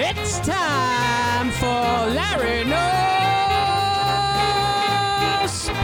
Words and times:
It's 0.00 0.38
time 0.38 1.50
for 1.50 2.06
Larry 2.14 2.62
No 2.62 2.86
Sports. 5.48 5.74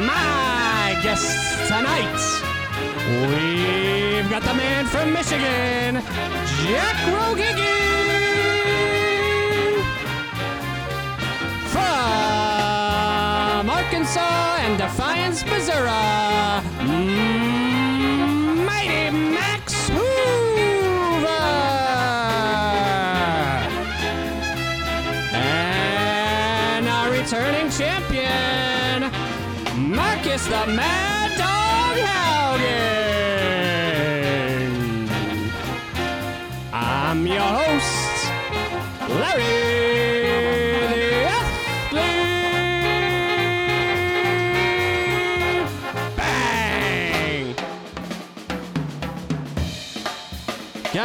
My 0.00 0.96
guests 1.02 1.68
tonight, 1.68 2.16
we've 3.28 4.30
got 4.30 4.42
the 4.44 4.54
man 4.54 4.86
from 4.86 5.12
Michigan, 5.12 6.00
Jack 6.64 6.96
Rogigi. 7.12 7.76
From 11.68 13.68
Arkansas 13.68 14.56
and 14.62 14.78
Defiance, 14.78 15.44
Missouri, 15.44 16.62
mm. 16.80 17.41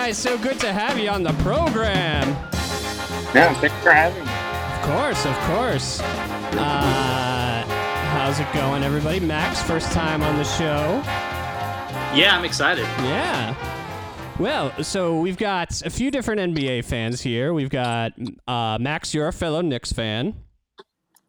Guys, 0.07 0.17
so 0.17 0.37
good 0.37 0.57
to 0.61 0.71
have 0.71 0.97
you 0.97 1.09
on 1.09 1.21
the 1.21 1.33
program. 1.43 2.29
Yeah, 3.35 3.53
thanks 3.55 3.75
for 3.83 3.91
having 3.91 4.23
me. 4.23 4.31
Of 4.31 4.81
course, 4.89 5.25
of 5.25 5.37
course. 5.39 5.99
Uh, 6.57 7.65
how's 8.13 8.39
it 8.39 8.47
going, 8.53 8.83
everybody? 8.83 9.19
Max, 9.19 9.61
first 9.63 9.91
time 9.91 10.23
on 10.23 10.37
the 10.37 10.45
show. 10.45 11.01
Yeah, 12.15 12.37
I'm 12.37 12.45
excited. 12.45 12.85
Yeah. 13.03 13.53
Well, 14.39 14.81
so 14.81 15.19
we've 15.19 15.35
got 15.35 15.81
a 15.81 15.89
few 15.89 16.09
different 16.09 16.55
NBA 16.55 16.85
fans 16.85 17.19
here. 17.19 17.51
We've 17.51 17.69
got 17.69 18.13
uh, 18.47 18.77
Max, 18.79 19.13
you're 19.13 19.27
a 19.27 19.33
fellow 19.33 19.59
Knicks 19.59 19.91
fan. 19.91 20.35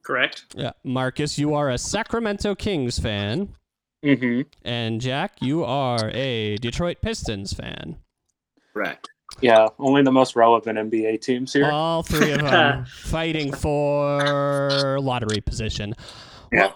Correct. 0.05 0.55
Yeah. 0.55 0.70
Marcus, 0.85 1.37
you 1.37 1.53
are 1.53 1.69
a 1.69 1.79
Sacramento 1.79 2.55
Kings 2.55 3.01
fan. 3.01 3.57
Mm-hmm. 4.05 4.42
And 4.63 5.01
Jack, 5.01 5.33
you 5.41 5.65
are 5.65 6.13
a 6.15 6.59
Detroit 6.59 6.98
Pistons 7.03 7.53
fan. 7.53 7.97
Correct. 8.79 9.11
Yeah, 9.41 9.69
only 9.79 10.03
the 10.03 10.12
most 10.12 10.37
relevant 10.37 10.79
NBA 10.79 11.21
teams 11.21 11.53
here. 11.53 11.71
All 11.71 12.03
three 12.03 12.33
of 12.33 12.43
them 12.43 12.85
fighting 12.87 13.53
for 13.53 14.98
lottery 15.01 15.41
position. 15.41 15.95
yeah. 16.53 16.73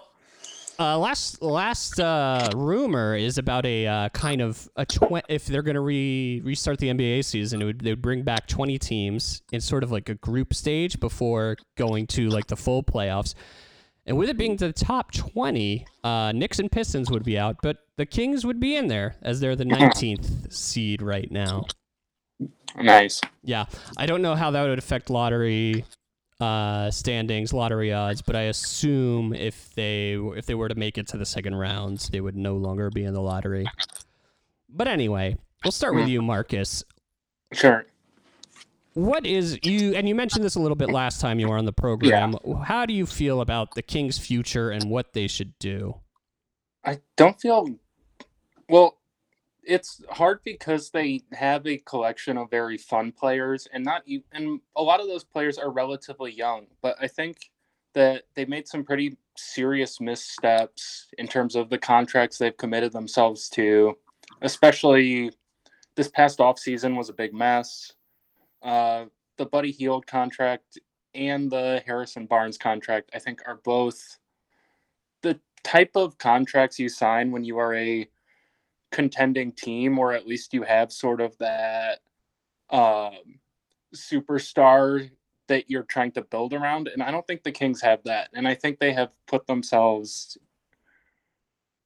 Uh, 0.79 0.99
last 0.99 1.41
last 1.43 2.01
uh, 2.01 2.51
rumor 2.57 3.15
is 3.15 3.39
about 3.39 3.65
a 3.67 3.87
uh, 3.87 4.09
kind 4.09 4.41
of 4.41 4.69
a 4.75 4.85
tw- 4.85 5.23
if 5.29 5.47
they're 5.47 5.63
going 5.63 5.77
to 5.77 5.81
re- 5.81 6.41
restart 6.43 6.79
the 6.79 6.89
NBA 6.89 7.25
season, 7.25 7.63
it 7.63 7.67
would 7.67 7.81
they 7.81 7.91
would 7.91 8.03
bring 8.03 8.23
back 8.23 8.49
twenty 8.49 8.79
teams 8.79 9.43
in 9.53 9.61
sort 9.61 9.85
of 9.85 9.93
like 9.93 10.09
a 10.09 10.15
group 10.17 10.53
stage 10.55 10.99
before 10.99 11.57
going 11.77 12.09
to 12.09 12.31
like 12.31 12.49
the 12.49 12.57
full 12.57 12.83
playoffs. 12.83 13.35
And 14.07 14.17
with 14.17 14.29
it 14.29 14.37
being 14.37 14.57
the 14.57 14.73
top 14.73 15.13
twenty, 15.13 15.87
uh, 16.03 16.33
Knicks 16.33 16.59
and 16.59 16.73
Pistons 16.73 17.11
would 17.13 17.23
be 17.23 17.39
out, 17.39 17.59
but 17.63 17.77
the 17.97 18.07
Kings 18.07 18.45
would 18.45 18.59
be 18.59 18.75
in 18.75 18.89
there 18.89 19.15
as 19.23 19.39
they're 19.39 19.55
the 19.55 19.65
nineteenth 19.67 20.53
seed 20.53 21.01
right 21.01 21.31
now. 21.31 21.67
Nice. 22.77 23.21
Yeah, 23.43 23.67
I 23.97 24.07
don't 24.07 24.23
know 24.23 24.35
how 24.35 24.51
that 24.51 24.63
would 24.63 24.79
affect 24.79 25.11
lottery 25.11 25.85
uh, 26.41 26.91
standings, 26.91 27.53
lottery 27.53 27.93
odds, 27.93 28.23
but 28.23 28.35
I 28.35 28.43
assume 28.43 29.33
if 29.33 29.73
they 29.75 30.15
if 30.15 30.47
they 30.47 30.55
were 30.55 30.69
to 30.69 30.75
make 30.75 30.99
it 30.99 31.07
to 31.09 31.17
the 31.17 31.27
second 31.27 31.55
rounds, 31.55 32.09
they 32.09 32.21
would 32.21 32.37
no 32.37 32.57
longer 32.57 32.91
be 32.91 33.05
in 33.05 33.15
the 33.15 33.21
lottery. 33.21 33.67
But 34.69 34.89
anyway, 34.89 35.37
we'll 35.65 35.73
start 35.73 35.95
with 35.95 36.09
you, 36.09 36.23
Marcus. 36.23 36.83
Sure. 37.53 37.87
What 38.95 39.25
is 39.25 39.59
you 39.63 39.95
and 39.95 40.09
you 40.09 40.15
mentioned 40.15 40.45
this 40.45 40.55
a 40.55 40.61
little 40.61 40.77
bit 40.77 40.91
last 40.91 41.21
time 41.21 41.39
you 41.39 41.49
were 41.49 41.57
on 41.57 41.65
the 41.65 41.73
program. 41.73 42.37
Yeah. 42.45 42.65
How 42.65 42.87
do 42.87 42.93
you 42.93 43.07
feel 43.07 43.41
about 43.41 43.75
the 43.75 43.83
Kings' 43.83 44.19
future 44.19 44.71
and 44.71 44.91
what 44.91 45.13
they 45.13 45.29
should 45.29 45.59
do? 45.59 45.97
I 46.85 47.01
don't 47.17 47.41
feel 47.41 47.69
well. 48.69 48.99
It's 49.65 50.03
hard 50.11 50.41
because 50.45 50.91
they 50.91 51.23
have 51.33 51.67
a 51.67 51.79
collection 51.79 52.37
of 52.37 52.51
very 52.51 52.79
fun 52.79 53.13
players, 53.13 53.69
and 53.73 53.85
not 53.85 54.03
e- 54.07 54.25
and 54.33 54.61
a 54.77 54.83
lot 54.83 55.01
of 55.01 55.07
those 55.07 55.25
players 55.25 55.59
are 55.59 55.71
relatively 55.71 56.33
young. 56.33 56.67
But 56.83 56.97
I 57.01 57.09
think 57.09 57.51
that 57.95 58.25
they 58.35 58.45
made 58.45 58.67
some 58.69 58.85
pretty 58.85 59.17
serious 59.37 60.01
missteps 60.01 61.09
in 61.19 61.29
terms 61.29 61.57
of 61.57 61.71
the 61.71 61.79
contracts 61.79 62.39
they've 62.39 62.57
committed 62.57 62.93
themselves 62.93 63.49
to. 63.51 63.97
Especially 64.43 65.31
this 65.97 66.09
past 66.09 66.41
off 66.41 66.59
season 66.59 66.97
was 66.97 67.09
a 67.09 67.15
big 67.15 67.35
mess. 67.35 67.93
Uh, 68.63 69.07
the 69.37 69.47
Buddy 69.47 69.73
Hield 69.73 70.07
contract 70.07 70.79
and 71.15 71.51
the 71.51 71.83
Harrison 71.87 72.27
Barnes 72.27 72.59
contract, 72.59 73.11
I 73.15 73.19
think, 73.19 73.43
are 73.47 73.61
both 73.65 74.19
the 75.23 75.39
type 75.63 75.93
of 75.95 76.19
contracts 76.19 76.79
you 76.79 76.89
sign 76.89 77.31
when 77.31 77.45
you 77.45 77.59
are 77.59 77.75
a 77.75 78.09
contending 78.93 79.51
team, 79.53 79.99
or 79.99 80.13
at 80.13 80.27
least 80.27 80.55
you 80.55 80.63
have 80.63 80.93
sort 80.93 81.21
of 81.21 81.37
that 81.39 82.01
um, 82.71 83.41
superstar 83.95 85.11
that 85.49 85.69
you're 85.69 85.83
trying 85.83 86.13
to 86.13 86.23
build 86.23 86.55
around. 86.55 86.89
And 86.89 87.03
I 87.03 87.11
don't 87.11 87.27
think 87.27 87.43
the 87.43 87.51
Kings 87.51 87.81
have 87.81 88.01
that. 88.05 88.29
And 88.33 88.47
I 88.47 88.55
think 88.55 88.79
they 88.79 88.93
have 88.93 89.11
put 89.27 89.47
themselves 89.47 90.39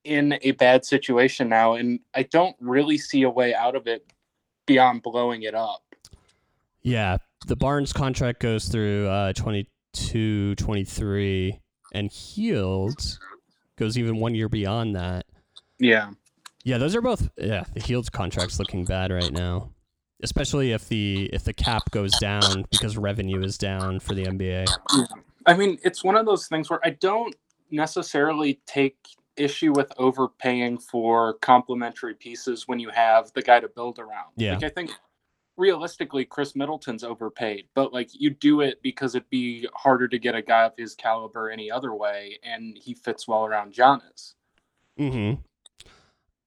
in 0.04 0.38
a 0.42 0.52
bad 0.52 0.84
situation 0.84 1.48
now. 1.48 1.74
And 1.74 2.00
I 2.14 2.24
don't 2.24 2.56
really 2.60 2.98
see 2.98 3.22
a 3.22 3.30
way 3.30 3.54
out 3.54 3.74
of 3.74 3.86
it 3.86 4.12
beyond 4.66 5.02
blowing 5.02 5.42
it 5.42 5.54
up. 5.54 5.82
Yeah, 6.82 7.16
the 7.46 7.56
Barnes 7.56 7.92
contract 7.92 8.40
goes 8.40 8.66
through 8.66 9.08
uh, 9.08 9.32
22, 9.32 10.54
23, 10.54 11.58
and 11.92 12.12
Hield 12.12 13.18
goes 13.76 13.98
even 13.98 14.18
one 14.18 14.34
year 14.34 14.48
beyond 14.48 14.94
that. 14.94 15.26
Yeah. 15.78 16.10
Yeah, 16.66 16.78
those 16.78 16.96
are 16.96 17.00
both. 17.00 17.30
Yeah, 17.38 17.62
the 17.74 17.80
Hield's 17.80 18.10
contract's 18.10 18.58
looking 18.58 18.84
bad 18.84 19.12
right 19.12 19.30
now, 19.30 19.70
especially 20.24 20.72
if 20.72 20.88
the 20.88 21.30
if 21.32 21.44
the 21.44 21.52
cap 21.52 21.92
goes 21.92 22.10
down 22.18 22.64
because 22.72 22.96
revenue 22.96 23.40
is 23.44 23.56
down 23.56 24.00
for 24.00 24.14
the 24.14 24.24
NBA. 24.24 24.66
I 25.46 25.54
mean, 25.54 25.78
it's 25.84 26.02
one 26.02 26.16
of 26.16 26.26
those 26.26 26.48
things 26.48 26.68
where 26.68 26.80
I 26.82 26.90
don't 26.90 27.36
necessarily 27.70 28.60
take 28.66 28.96
issue 29.36 29.74
with 29.76 29.92
overpaying 29.96 30.78
for 30.78 31.34
complementary 31.34 32.14
pieces 32.14 32.66
when 32.66 32.80
you 32.80 32.90
have 32.90 33.32
the 33.34 33.42
guy 33.42 33.60
to 33.60 33.68
build 33.68 34.00
around. 34.00 34.32
Yeah. 34.34 34.54
Like 34.54 34.64
I 34.64 34.68
think 34.70 34.90
realistically 35.56 36.24
Khris 36.24 36.56
Middleton's 36.56 37.04
overpaid, 37.04 37.68
but 37.74 37.92
like 37.92 38.10
you 38.12 38.30
do 38.30 38.62
it 38.62 38.82
because 38.82 39.14
it'd 39.14 39.30
be 39.30 39.68
harder 39.72 40.08
to 40.08 40.18
get 40.18 40.34
a 40.34 40.42
guy 40.42 40.64
of 40.64 40.72
his 40.76 40.96
caliber 40.96 41.48
any 41.48 41.70
other 41.70 41.94
way 41.94 42.40
and 42.42 42.76
he 42.76 42.92
fits 42.92 43.28
well 43.28 43.44
around 43.44 43.72
Giannis. 43.72 44.34
Mm-hmm. 44.98 45.40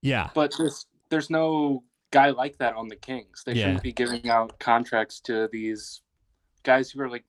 Yeah, 0.02 0.30
But 0.34 0.54
there's 0.56 0.86
there's 1.10 1.28
no 1.30 1.82
guy 2.12 2.30
like 2.30 2.56
that 2.58 2.74
on 2.74 2.88
the 2.88 2.96
Kings. 2.96 3.42
They 3.44 3.52
Yeah. 3.54 3.64
shouldn't 3.66 3.82
be 3.82 3.92
giving 3.92 4.28
out 4.30 4.58
contracts 4.58 5.20
to 5.22 5.48
these 5.52 6.02
guys 6.62 6.90
who 6.90 7.00
are 7.02 7.08
like 7.08 7.24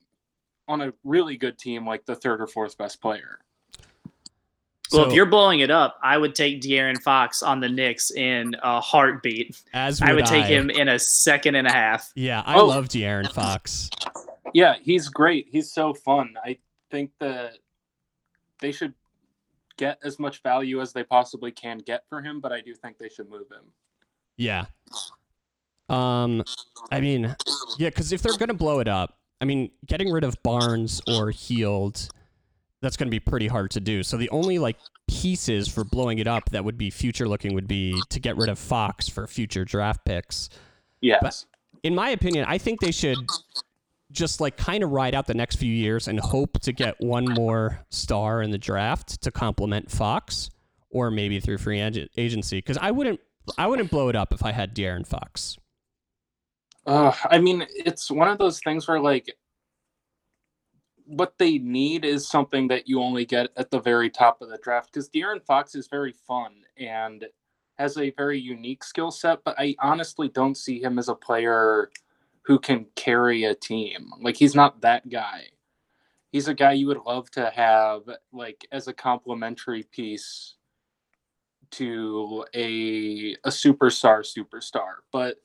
on 0.68 0.80
a 0.80 0.92
really 1.04 1.36
good 1.36 1.58
team 1.58 1.86
like 1.86 2.04
the 2.06 2.14
third 2.14 2.40
or 2.40 2.46
fourth 2.46 2.78
best 2.78 3.00
player. 3.00 3.40
Well, 4.92 5.04
So, 5.04 5.08
if 5.08 5.14
you're 5.14 5.26
blowing 5.26 5.60
it 5.60 5.70
up, 5.70 5.98
I 6.02 6.18
would 6.18 6.34
take 6.34 6.60
De'Aaron 6.60 7.00
Fox 7.02 7.42
on 7.42 7.60
the 7.60 7.68
Knicks 7.68 8.10
in 8.10 8.54
a 8.62 8.80
heartbeat. 8.80 9.60
as 9.72 10.00
I 10.02 10.12
would 10.12 10.26
take 10.26 10.44
I. 10.44 10.48
him 10.48 10.68
in 10.70 10.88
a 10.88 10.98
second 10.98 11.54
and 11.54 11.66
a 11.66 11.72
half. 11.72 12.12
Yeah, 12.14 12.42
I 12.44 12.58
Oh. 12.58 12.66
love 12.66 12.88
De'Aaron 12.88 13.32
Fox. 13.32 13.88
Yeah, 14.54 14.74
he's 14.82 15.08
great. 15.08 15.48
He's 15.50 15.72
so 15.72 15.94
fun. 15.94 16.34
I 16.44 16.58
think 16.90 17.10
that 17.20 17.58
they 18.60 18.70
should 18.70 18.92
get 19.76 19.98
as 20.02 20.18
much 20.18 20.42
value 20.42 20.80
as 20.80 20.92
they 20.92 21.04
possibly 21.04 21.50
can 21.50 21.78
get 21.78 22.04
for 22.08 22.20
him, 22.22 22.40
but 22.40 22.52
I 22.52 22.60
do 22.60 22.74
think 22.74 22.98
they 22.98 23.08
should 23.08 23.28
move 23.28 23.50
him. 23.50 23.64
Yeah. 24.36 24.66
Um, 25.88 26.42
I 26.90 27.00
mean, 27.00 27.34
yeah, 27.78 27.88
because 27.90 28.12
if 28.12 28.22
they're 28.22 28.36
gonna 28.38 28.54
blow 28.54 28.80
it 28.80 28.88
up, 28.88 29.18
I 29.40 29.44
mean, 29.44 29.70
getting 29.86 30.10
rid 30.10 30.24
of 30.24 30.40
Barnes 30.42 31.02
or 31.06 31.30
Hield, 31.30 32.08
that's 32.80 32.96
gonna 32.96 33.10
be 33.10 33.20
pretty 33.20 33.48
hard 33.48 33.70
to 33.72 33.80
do. 33.80 34.02
So 34.02 34.16
the 34.16 34.30
only 34.30 34.58
like 34.58 34.76
pieces 35.08 35.68
for 35.68 35.84
blowing 35.84 36.18
it 36.18 36.26
up 36.26 36.50
that 36.50 36.64
would 36.64 36.78
be 36.78 36.90
future 36.90 37.28
looking 37.28 37.54
would 37.54 37.68
be 37.68 38.00
to 38.08 38.20
get 38.20 38.36
rid 38.36 38.48
of 38.48 38.58
Fox 38.58 39.08
for 39.08 39.26
future 39.26 39.64
draft 39.64 40.04
picks. 40.04 40.48
Yes. 41.00 41.46
In 41.82 41.94
my 41.94 42.10
opinion, 42.10 42.44
I 42.48 42.58
think 42.58 42.80
they 42.80 42.92
should 42.92 43.18
just 44.12 44.40
like 44.40 44.56
kind 44.56 44.84
of 44.84 44.90
ride 44.90 45.14
out 45.14 45.26
the 45.26 45.34
next 45.34 45.56
few 45.56 45.72
years 45.72 46.06
and 46.06 46.20
hope 46.20 46.60
to 46.60 46.72
get 46.72 47.00
one 47.00 47.24
more 47.24 47.84
star 47.90 48.42
in 48.42 48.50
the 48.50 48.58
draft 48.58 49.22
to 49.22 49.30
complement 49.30 49.90
Fox, 49.90 50.50
or 50.90 51.10
maybe 51.10 51.40
through 51.40 51.58
free 51.58 51.80
ag- 51.80 52.08
agency. 52.16 52.58
Because 52.58 52.78
I 52.78 52.90
wouldn't, 52.90 53.20
I 53.58 53.66
wouldn't 53.66 53.90
blow 53.90 54.08
it 54.08 54.16
up 54.16 54.32
if 54.32 54.44
I 54.44 54.52
had 54.52 54.74
De'Aaron 54.74 55.06
Fox. 55.06 55.56
Uh, 56.86 57.12
I 57.30 57.38
mean, 57.38 57.66
it's 57.70 58.10
one 58.10 58.28
of 58.28 58.38
those 58.38 58.60
things 58.60 58.86
where 58.86 59.00
like 59.00 59.34
what 61.06 61.34
they 61.38 61.58
need 61.58 62.04
is 62.04 62.28
something 62.28 62.68
that 62.68 62.88
you 62.88 63.00
only 63.00 63.24
get 63.24 63.50
at 63.56 63.70
the 63.70 63.80
very 63.80 64.10
top 64.10 64.40
of 64.40 64.48
the 64.48 64.58
draft 64.58 64.92
because 64.92 65.08
De'Aaron 65.08 65.42
Fox 65.44 65.74
is 65.74 65.88
very 65.88 66.12
fun 66.12 66.52
and 66.76 67.26
has 67.78 67.98
a 67.98 68.10
very 68.10 68.38
unique 68.38 68.84
skill 68.84 69.10
set, 69.10 69.42
but 69.44 69.54
I 69.58 69.74
honestly 69.80 70.28
don't 70.28 70.56
see 70.56 70.80
him 70.80 70.98
as 70.98 71.08
a 71.08 71.14
player 71.14 71.90
who 72.44 72.58
can 72.58 72.86
carry 72.96 73.44
a 73.44 73.54
team. 73.54 74.10
Like 74.20 74.36
he's 74.36 74.54
not 74.54 74.80
that 74.82 75.08
guy. 75.08 75.44
He's 76.32 76.48
a 76.48 76.54
guy 76.54 76.72
you 76.72 76.86
would 76.88 77.02
love 77.06 77.30
to 77.32 77.50
have 77.50 78.02
like 78.32 78.66
as 78.72 78.88
a 78.88 78.92
complementary 78.92 79.84
piece 79.84 80.54
to 81.72 82.44
a 82.54 83.34
a 83.44 83.48
superstar 83.50 84.22
superstar, 84.24 84.96
but 85.12 85.36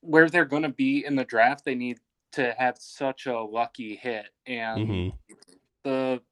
where 0.00 0.28
they're 0.30 0.44
going 0.44 0.62
to 0.62 0.68
be 0.70 1.04
in 1.04 1.16
the 1.16 1.24
draft, 1.24 1.64
they 1.64 1.74
need 1.74 1.98
to 2.32 2.54
have 2.58 2.76
such 2.78 3.26
a 3.26 3.40
lucky 3.40 3.96
hit 3.96 4.30
and 4.46 4.88
Mhm. 4.88 5.12
the 5.84 6.22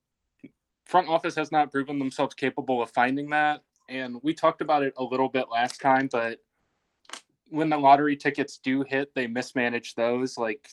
front 0.87 1.08
office 1.08 1.34
has 1.37 1.50
not 1.52 1.72
proven 1.72 1.99
themselves 1.99 2.34
capable 2.34 2.82
of 2.82 2.90
finding 2.90 3.31
that 3.31 3.62
and 3.88 4.22
we 4.22 4.34
talked 4.34 4.61
about 4.61 4.82
it 4.82 4.94
a 4.99 5.05
little 5.05 5.29
bit 5.29 5.49
last 5.50 5.81
time 5.81 6.08
but 6.12 6.44
when 7.48 7.69
the 7.70 7.76
lottery 7.76 8.16
tickets 8.16 8.58
do 8.58 8.82
hit 8.82 9.14
they 9.14 9.26
mismanage 9.26 9.94
those 9.94 10.37
like 10.37 10.69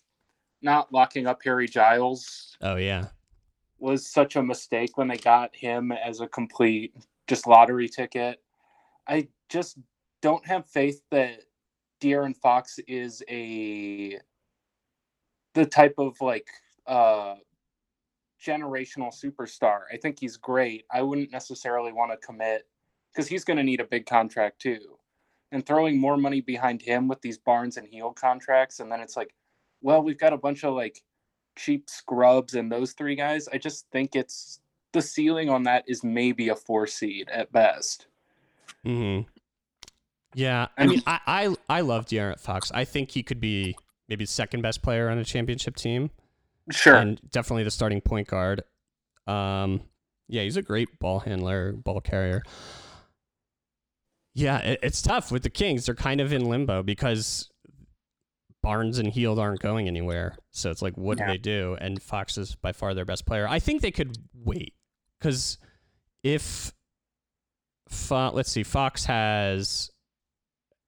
not 0.62 0.92
locking 0.92 1.28
up 1.28 1.40
harry 1.44 1.68
giles 1.68 2.58
Oh 2.62 2.76
yeah. 2.78 3.08
was 3.80 4.08
such 4.08 4.36
a 4.36 4.44
mistake 4.44 4.98
when 4.98 5.08
they 5.08 5.18
got 5.18 5.56
him 5.56 5.92
as 5.92 6.22
a 6.22 6.28
complete 6.28 6.96
just 7.28 7.48
lottery 7.48 7.88
ticket 7.90 8.42
i 9.08 9.28
just 9.50 9.78
don't 10.22 10.46
have 10.48 10.66
faith 10.68 11.02
that 11.12 11.42
De'Aaron 12.02 12.36
Fox 12.36 12.80
is 12.88 13.24
a 13.30 14.20
the 15.54 15.66
type 15.66 15.96
of 15.98 16.20
like 16.20 16.48
uh 16.88 17.36
generational 18.46 19.14
superstar. 19.14 19.82
I 19.92 19.98
think 19.98 20.20
he's 20.20 20.36
great. 20.36 20.84
I 20.92 21.02
wouldn't 21.02 21.32
necessarily 21.32 21.94
want 21.94 22.12
to 22.12 22.18
commit 22.18 22.68
because 23.12 23.28
he's 23.28 23.46
going 23.46 23.58
to 23.58 23.64
need 23.64 23.80
a 23.80 23.86
big 23.86 24.06
contract 24.06 24.60
too. 24.60 24.98
And 25.54 25.64
throwing 25.66 26.00
more 26.00 26.18
money 26.18 26.42
behind 26.42 26.82
him 26.82 27.08
with 27.08 27.22
these 27.22 27.38
Barnes 27.38 27.78
and 27.78 27.88
Hield 27.88 28.16
contracts, 28.16 28.80
and 28.80 28.92
then 28.92 29.00
it's 29.00 29.16
like, 29.16 29.34
well, 29.82 30.02
we've 30.02 30.18
got 30.18 30.34
a 30.34 30.38
bunch 30.38 30.64
of 30.64 30.74
like 30.74 31.02
cheap 31.56 31.90
scrubs 31.90 32.56
and 32.56 32.72
those 32.72 32.94
three 32.94 33.16
guys. 33.16 33.48
I 33.48 33.60
just 33.60 33.86
think 33.92 34.16
it's 34.16 34.60
the 34.94 35.02
ceiling 35.02 35.50
on 35.52 35.62
that 35.64 35.84
is 35.88 36.04
maybe 36.04 36.50
a 36.50 36.56
four 36.56 36.88
seed 36.88 37.30
at 37.30 37.52
best. 37.52 38.08
hmm 38.84 39.22
Yeah, 40.34 40.70
I 40.76 40.88
mean, 40.88 41.02
I, 41.06 41.20
I 41.28 41.56
I 41.70 41.82
love 41.82 42.08
De'Aaron 42.08 42.40
Fox. 42.40 42.72
I 42.74 42.84
think 42.84 43.12
he 43.12 43.22
could 43.22 43.40
be 43.40 43.78
maybe 44.10 44.26
the 44.26 44.32
second 44.32 44.62
best 44.64 44.82
player 44.82 45.08
on 45.10 45.20
a 45.20 45.24
championship 45.24 45.76
team, 45.76 46.10
Sure. 46.72 46.96
and 46.96 47.22
definitely 47.30 47.64
the 47.64 47.72
starting 47.72 48.02
point 48.02 48.28
guard. 48.28 48.64
Um, 49.28 49.82
yeah, 50.28 50.42
he's 50.42 50.58
a 50.58 50.64
great 50.64 51.00
ball 51.00 51.20
handler, 51.20 51.74
ball 51.74 52.02
carrier. 52.02 52.42
Yeah, 54.36 54.58
it, 54.60 54.80
it's 54.84 55.02
tough 55.02 55.32
with 55.32 55.44
the 55.44 55.50
Kings. 55.50 55.86
They're 55.86 55.96
kind 55.96 56.20
of 56.22 56.34
in 56.34 56.46
limbo 56.50 56.82
because 56.84 57.50
Barnes 58.62 58.98
and 58.98 59.10
Hield 59.10 59.38
aren't 59.40 59.60
going 59.62 59.88
anywhere. 59.88 60.36
So 60.52 60.72
it's 60.72 60.82
like, 60.82 60.98
what 60.98 61.18
Yeah. 61.20 61.28
do 61.28 61.32
they 61.34 61.38
do? 61.38 61.78
And 61.80 62.02
Fox 62.02 62.38
is 62.38 62.56
by 62.56 62.72
far 62.72 62.94
their 62.94 63.06
best 63.06 63.26
player. 63.26 63.48
I 63.48 63.60
think 63.60 63.82
they 63.82 63.92
could 63.92 64.18
wait 64.34 64.74
because 65.20 65.58
if 66.24 66.72
Fo- 67.90 68.32
let's 68.32 68.50
see, 68.50 68.64
Fox 68.64 69.06
has 69.06 69.92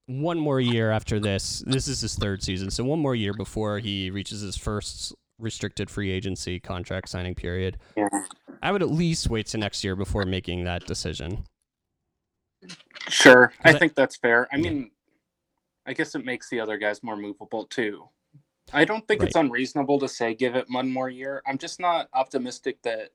one 0.08 0.40
more 0.40 0.60
year 0.60 0.90
after 0.92 1.20
this. 1.20 1.64
This 1.68 1.88
is 1.88 2.02
his 2.02 2.16
third 2.16 2.42
season, 2.42 2.72
so 2.72 2.84
one 2.84 3.00
more 3.00 3.14
year 3.16 3.34
before 3.34 3.78
he 3.80 4.10
reaches 4.10 4.42
his 4.42 4.56
first 4.58 5.14
restricted 5.38 5.90
free 5.90 6.10
agency 6.10 6.60
contract 6.60 7.10
signing 7.10 7.36
period. 7.36 7.78
Yeah. 7.98 8.08
I 8.64 8.72
would 8.72 8.82
at 8.82 8.90
least 8.90 9.30
wait 9.30 9.48
to 9.48 9.58
next 9.60 9.84
year 9.84 9.96
before 9.96 10.26
making 10.26 10.64
that 10.64 10.88
decision. 10.88 11.44
Sure. 13.10 13.54
I 13.64 13.72
that- 13.72 13.80
think 13.80 13.96
that's 13.96 14.16
fair. 14.16 14.48
I 14.52 14.58
Yeah. 14.58 14.62
mean, 14.70 14.92
I 15.86 15.94
guess 15.94 16.16
it 16.16 16.26
makes 16.26 16.50
the 16.50 16.60
other 16.60 16.78
guys 16.78 17.04
more 17.04 17.16
movable 17.18 17.66
too. 17.66 18.10
I 18.74 18.84
don't 18.86 19.08
think 19.08 19.22
it's 19.22 19.36
unreasonable 19.36 20.00
to 20.00 20.08
say 20.08 20.34
give 20.34 20.56
it 20.56 20.66
one 20.70 20.92
more 20.92 21.10
year. 21.10 21.44
I'm 21.46 21.60
just 21.60 21.80
not 21.80 22.10
optimistic 22.14 22.82
that 22.82 23.12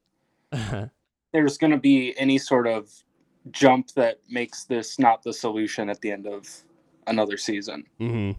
there's 1.33 1.59
going 1.59 1.73
to 1.73 1.77
be 1.79 2.17
any 2.17 2.39
sort 2.39 2.69
of 2.69 2.89
jump 3.51 3.91
that 3.93 4.21
makes 4.29 4.65
this 4.65 4.99
not 4.99 5.23
the 5.25 5.33
solution 5.33 5.89
at 5.91 6.01
the 6.03 6.13
end 6.13 6.27
of 6.29 6.49
another 7.09 7.37
season. 7.37 7.85
hmm 7.99 8.33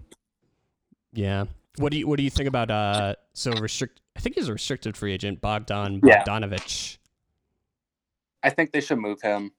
Yeah. 1.12 1.46
What 1.78 1.92
do 1.92 2.00
you 2.00 2.08
What 2.08 2.16
do 2.18 2.24
you 2.24 2.30
think 2.30 2.48
about 2.48 2.72
uh? 2.72 3.16
So 3.34 3.52
restrict. 3.54 4.00
I 4.16 4.20
think 4.22 4.36
he's 4.36 4.48
a 4.48 4.54
restricted 4.54 4.96
free 4.96 5.14
agent, 5.14 5.42
Bogdan 5.42 6.02
Yeah. 6.06 6.24
I 8.44 8.50
think 8.50 8.72
they 8.72 8.82
should 8.82 8.98
move 9.00 9.22
him. 9.22 9.52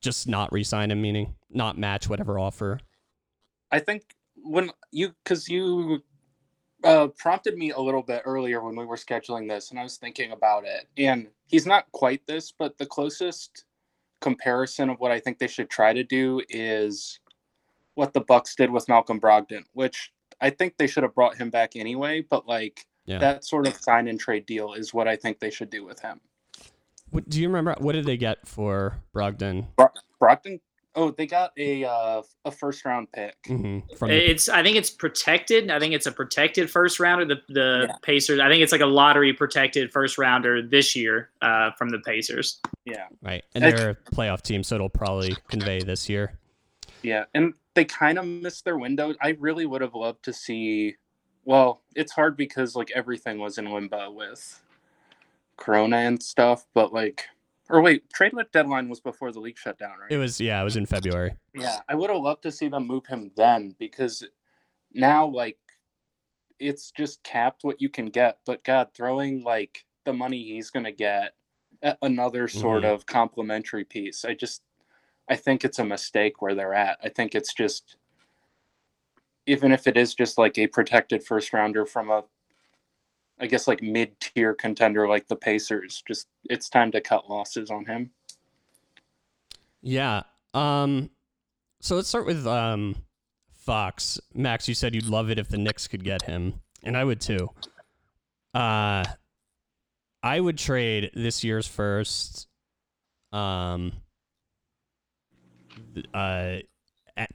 Just 0.00 0.28
not 0.28 0.52
re-sign 0.52 0.90
him, 0.90 1.02
meaning 1.02 1.34
not 1.50 1.78
match 1.78 2.08
whatever 2.08 2.38
offer. 2.38 2.80
I 3.70 3.80
think 3.80 4.14
when 4.36 4.70
you 4.92 5.12
because 5.24 5.48
you 5.48 6.02
uh, 6.84 7.08
prompted 7.18 7.56
me 7.56 7.70
a 7.70 7.80
little 7.80 8.02
bit 8.02 8.22
earlier 8.24 8.62
when 8.62 8.76
we 8.76 8.84
were 8.84 8.96
scheduling 8.96 9.48
this, 9.48 9.70
and 9.70 9.78
I 9.78 9.82
was 9.82 9.96
thinking 9.96 10.32
about 10.32 10.64
it. 10.64 10.86
And 10.96 11.28
he's 11.46 11.66
not 11.66 11.90
quite 11.92 12.26
this, 12.26 12.52
but 12.56 12.78
the 12.78 12.86
closest 12.86 13.64
comparison 14.20 14.90
of 14.90 14.98
what 15.00 15.10
I 15.10 15.20
think 15.20 15.38
they 15.38 15.46
should 15.46 15.70
try 15.70 15.92
to 15.92 16.04
do 16.04 16.40
is 16.48 17.20
what 17.94 18.12
the 18.12 18.20
Bucks 18.20 18.54
did 18.54 18.70
with 18.70 18.88
Malcolm 18.88 19.20
Brogdon, 19.20 19.64
which 19.72 20.12
I 20.40 20.50
think 20.50 20.76
they 20.76 20.86
should 20.86 21.02
have 21.02 21.14
brought 21.14 21.36
him 21.36 21.50
back 21.50 21.74
anyway. 21.74 22.24
But 22.28 22.46
like 22.46 22.86
Yeah. 23.06 23.18
that 23.18 23.44
sort 23.44 23.66
of 23.66 23.74
sign 23.76 24.06
and 24.06 24.20
trade 24.20 24.46
deal 24.46 24.74
is 24.74 24.94
what 24.94 25.08
I 25.08 25.16
think 25.16 25.40
they 25.40 25.50
should 25.50 25.70
do 25.70 25.84
with 25.84 26.00
him. 26.00 26.20
What, 27.10 27.28
do 27.28 27.40
you 27.40 27.48
remember 27.48 27.74
what 27.78 27.92
did 27.92 28.04
they 28.06 28.16
get 28.16 28.46
for 28.46 28.96
Brogdon? 29.14 29.66
Brogdon. 30.20 30.60
Oh, 30.94 31.12
they 31.12 31.26
got 31.26 31.52
a 31.56 31.84
uh, 31.84 32.22
a 32.44 32.50
first 32.50 32.84
round 32.84 33.12
pick. 33.12 33.36
hmm 33.46 33.80
From 33.96 34.08
the, 34.08 34.30
It's 34.30 34.48
I 34.48 34.62
think 34.64 34.76
it's 34.76 34.90
protected. 34.90 35.70
I 35.70 35.78
think 35.78 35.94
it's 35.94 36.06
a 36.06 36.12
protected 36.12 36.68
first 36.70 36.98
rounder. 36.98 37.24
The 37.24 37.36
the 37.52 37.86
Yeah. 37.88 37.94
Pacers. 38.02 38.40
I 38.40 38.48
think 38.48 38.62
it's 38.62 38.72
like 38.72 38.80
a 38.80 38.86
lottery 38.86 39.32
protected 39.32 39.92
first 39.92 40.18
rounder 40.18 40.60
this 40.60 40.96
year 40.96 41.30
uh, 41.40 41.70
from 41.72 41.90
the 41.90 42.00
Pacers. 42.00 42.60
Yeah. 42.84 43.06
right, 43.22 43.44
and 43.54 43.62
It's- 43.64 43.78
they're 43.80 43.90
a 43.90 43.94
playoff 44.14 44.42
team, 44.42 44.62
so 44.64 44.74
it'll 44.74 44.88
probably 44.88 45.36
convey 45.48 45.80
this 45.82 46.08
year. 46.08 46.36
Yeah, 47.02 47.26
and 47.32 47.54
they 47.74 47.84
kind 47.84 48.18
of 48.18 48.24
missed 48.26 48.64
their 48.64 48.76
window. 48.76 49.14
I 49.22 49.36
really 49.38 49.66
would 49.66 49.82
have 49.82 49.94
loved 49.94 50.24
to 50.24 50.32
see. 50.32 50.96
Well, 51.44 51.80
it's 51.94 52.10
hard 52.12 52.36
because 52.36 52.74
like 52.74 52.90
everything 52.92 53.38
was 53.38 53.56
in 53.56 53.70
limbo 53.70 54.10
with 54.10 54.60
Corona 55.58 55.98
and 55.98 56.22
stuff, 56.22 56.66
but 56.74 56.92
like, 56.92 57.26
or 57.70 57.82
wait, 57.82 58.10
trade 58.12 58.32
deadline 58.52 58.88
was 58.88 59.00
before 59.00 59.32
the 59.32 59.40
league 59.40 59.58
shut 59.58 59.78
down, 59.78 59.98
right? 60.00 60.12
It 60.12 60.18
was 60.18 60.40
yeah, 60.40 60.60
it 60.60 60.64
was 60.64 60.76
in 60.76 60.86
February. 60.86 61.34
yeah, 61.54 61.80
I 61.88 61.94
would 61.94 62.10
have 62.10 62.20
loved 62.20 62.42
to 62.44 62.52
see 62.52 62.68
them 62.68 62.86
move 62.86 63.06
him 63.06 63.30
then 63.36 63.74
because 63.78 64.24
now 64.92 65.26
like 65.26 65.58
it's 66.58 66.90
just 66.90 67.22
capped 67.22 67.64
what 67.64 67.80
you 67.80 67.88
can 67.88 68.06
get. 68.06 68.38
But 68.46 68.64
God, 68.64 68.88
throwing 68.94 69.42
like 69.42 69.84
the 70.04 70.12
money 70.12 70.42
he's 70.42 70.70
gonna 70.70 70.92
get 70.92 71.34
at 71.82 71.98
another 72.02 72.48
sort 72.48 72.84
Mhm. 72.84 72.94
of 72.94 73.06
complementary 73.06 73.84
piece, 73.84 74.24
I 74.24 74.34
just 74.34 74.62
I 75.28 75.36
think 75.36 75.64
it's 75.64 75.78
a 75.78 75.84
mistake 75.84 76.40
where 76.42 76.54
they're 76.54 76.74
at. 76.74 76.98
I 77.04 77.10
think 77.10 77.34
it's 77.34 77.54
just 77.54 77.96
even 79.46 79.72
if 79.72 79.86
it 79.86 79.96
is 79.96 80.14
just 80.14 80.38
like 80.38 80.58
a 80.58 80.66
protected 80.66 81.24
first 81.24 81.52
rounder 81.52 81.86
from 81.86 82.10
a 82.10 82.24
I 83.40 83.46
guess 83.46 83.68
like 83.68 83.82
mid 83.82 84.18
tier 84.20 84.54
contender 84.54 85.08
like 85.08 85.28
the 85.28 85.36
Pacers, 85.36 86.02
just 86.06 86.28
it's 86.44 86.68
time 86.68 86.90
to 86.92 87.00
cut 87.00 87.30
losses 87.30 87.70
on 87.70 87.84
him. 87.84 88.10
Yeah. 89.82 90.22
Um. 90.54 91.10
So 91.80 91.96
let's 91.96 92.08
start 92.08 92.26
with 92.26 92.46
um, 92.46 92.96
Fox. 93.52 94.20
Max, 94.34 94.68
you 94.68 94.74
said 94.74 94.94
you'd 94.94 95.06
love 95.06 95.30
it 95.30 95.38
if 95.38 95.48
the 95.48 95.58
Knicks 95.58 95.86
could 95.86 96.02
get 96.02 96.22
him, 96.22 96.60
and 96.82 96.96
I 96.96 97.04
would 97.04 97.20
too. 97.20 97.50
Uh, 98.54 99.04
I 100.22 100.40
would 100.40 100.58
trade 100.58 101.10
this 101.14 101.44
year's 101.44 101.66
first. 101.66 102.48
Um. 103.32 103.92
Uh, 106.12 106.58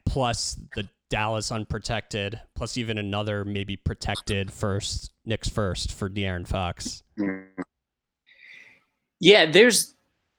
plus 0.06 0.58
the 0.76 0.88
Dallas 1.10 1.52
unprotected, 1.52 2.40
plus 2.56 2.78
even 2.78 2.98
another 2.98 3.46
maybe 3.46 3.76
protected 3.76 4.52
first 4.52 5.12
Knicks 5.26 5.50
first 5.50 5.92
for 5.92 6.10
De'Aaron 6.10 6.48
Fox. 6.48 7.04
Yeah, 9.20 9.50
there's 9.50 9.94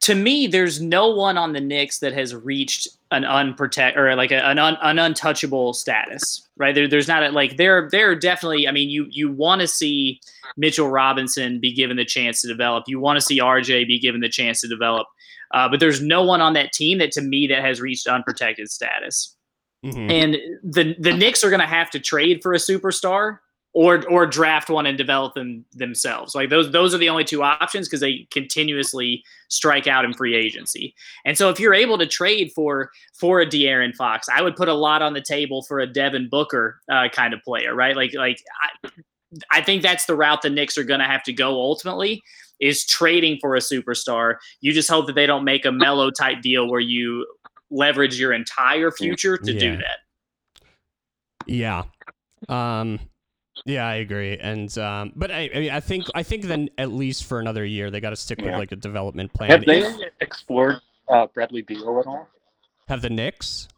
to 0.05 0.15
me, 0.15 0.47
there's 0.47 0.83
no 0.83 1.09
one 1.09 1.39
on 1.39 1.55
the 1.55 1.61
Knicks 1.63 2.01
that 2.01 2.13
has 2.13 2.35
reached 2.35 2.89
an 3.11 3.23
unprotect 3.23 3.97
or 3.97 4.15
like 4.17 4.33
a, 4.33 4.45
an 4.47 4.59
un, 4.59 4.77
an 4.83 4.99
untouchable 4.99 5.73
status, 5.73 6.47
right? 6.59 6.75
There, 6.75 6.87
there's 6.87 7.09
not 7.09 7.23
a, 7.23 7.31
like 7.31 7.57
there 7.57 7.89
there 7.91 8.11
are 8.11 8.15
definitely. 8.15 8.69
I 8.69 8.73
mean, 8.73 8.91
you 8.91 9.07
you 9.09 9.33
want 9.33 9.63
to 9.63 9.67
see 9.67 10.21
Mitchell 10.59 10.91
Robinson 10.91 11.59
be 11.59 11.73
given 11.73 11.97
the 11.97 12.05
chance 12.05 12.43
to 12.43 12.49
develop. 12.49 12.85
You 12.87 13.01
want 13.01 13.17
to 13.17 13.25
see 13.25 13.39
RJ 13.39 13.87
be 13.87 13.99
given 13.99 14.21
the 14.21 14.29
chance 14.29 14.61
to 14.61 14.69
develop. 14.69 15.07
Uh, 15.53 15.71
but 15.71 15.81
there's 15.81 16.03
no 16.03 16.23
one 16.23 16.43
on 16.43 16.53
that 16.53 16.73
team 16.73 16.99
that 16.99 17.13
to 17.13 17.23
me 17.23 17.47
that 17.47 17.65
has 17.65 17.81
reached 17.81 18.07
unprotected 18.07 18.71
status. 18.71 19.35
Mhm. 19.85 20.11
and 20.11 20.37
the 20.63 20.97
the 20.99 21.13
Knicks 21.13 21.45
are 21.45 21.51
going 21.51 21.61
to 21.61 21.67
have 21.67 21.91
to 21.91 22.01
trade 22.01 22.43
for 22.43 22.55
a 22.55 22.59
superstar 22.59 23.39
or 23.75 24.09
or 24.09 24.25
draft 24.27 24.71
one 24.71 24.87
and 24.87 24.97
develop 24.97 25.35
them 25.35 25.65
themselves. 25.73 26.35
Like 26.35 26.49
those 26.49 26.71
those 26.73 26.95
are 26.95 26.99
the 26.99 27.09
only 27.09 27.25
two 27.25 27.43
options 27.43 27.89
because 27.89 28.01
they 28.01 28.27
continuously 28.31 29.23
strike 29.49 29.87
out 29.87 30.05
in 30.05 30.15
free 30.15 30.35
agency. 30.35 30.95
And 31.25 31.37
so 31.37 31.51
if 31.51 31.59
you're 31.61 31.75
able 31.75 31.99
to 31.99 32.07
trade 32.07 32.53
for 32.55 32.91
for 33.19 33.41
a 33.41 33.47
De'Aaron 33.47 33.95
Fox, 33.95 34.29
I 34.33 34.43
would 34.43 34.57
put 34.57 34.69
a 34.69 34.75
lot 34.75 35.03
on 35.03 35.13
the 35.13 35.21
table 35.21 35.63
for 35.65 35.81
a 35.81 35.87
Devin 35.87 36.29
Booker 36.31 36.81
uh, 36.91 37.09
kind 37.13 37.35
of 37.35 37.43
player, 37.43 37.75
right? 37.75 37.97
Like 37.97 38.15
like 38.15 38.39
I, 38.85 38.89
I 39.51 39.61
think 39.63 39.83
that's 39.83 40.07
the 40.07 40.15
route 40.17 40.43
the 40.43 40.51
Knicks 40.51 40.79
are 40.79 40.85
going 40.85 41.01
to 41.01 41.07
have 41.07 41.25
to 41.25 41.33
go 41.33 41.61
ultimately 41.61 42.23
is 42.61 42.87
trading 42.87 43.37
for 43.41 43.57
a 43.57 43.59
superstar. 43.59 44.37
You 44.61 44.73
just 44.73 44.89
hope 44.89 45.07
that 45.09 45.15
they 45.15 45.27
don't 45.27 45.45
make 45.45 45.65
a 45.65 45.73
Melo 45.73 46.11
type 46.13 46.41
deal 46.41 46.69
where 46.71 46.81
you 46.81 47.27
leverage 47.71 48.19
your 48.19 48.33
entire 48.33 48.91
future 48.91 49.37
to 49.37 49.59
do 49.59 49.77
that. 49.77 49.99
Yeah. 51.47 51.85
Um 52.49 53.01
yeah, 53.67 53.87
I 53.87 53.97
agree. 53.97 54.37
And 54.39 54.77
um 54.79 55.13
but 55.17 55.31
I 55.31 55.51
I, 55.55 55.59
mean, 55.59 55.71
I 55.71 55.81
think 55.81 56.07
I 56.15 56.23
think 56.23 56.45
then 56.45 56.69
at 56.79 56.93
least 56.93 57.25
for 57.25 57.41
another 57.41 57.65
year 57.65 57.91
they 57.91 58.01
got 58.01 58.11
to 58.11 58.17
stick 58.17 58.41
with 58.41 58.55
like 58.55 58.73
a 58.73 58.77
development 58.77 59.33
plan. 59.33 59.51
Have 59.51 59.65
they 59.65 59.81
If- 59.81 60.13
explored 60.21 60.77
uh, 61.09 61.27
Bradley 61.35 61.63
Beal 61.63 62.01
at 62.01 62.07
all? 62.07 62.29
have 62.89 63.03
the 63.03 63.11
Knicks? 63.11 63.69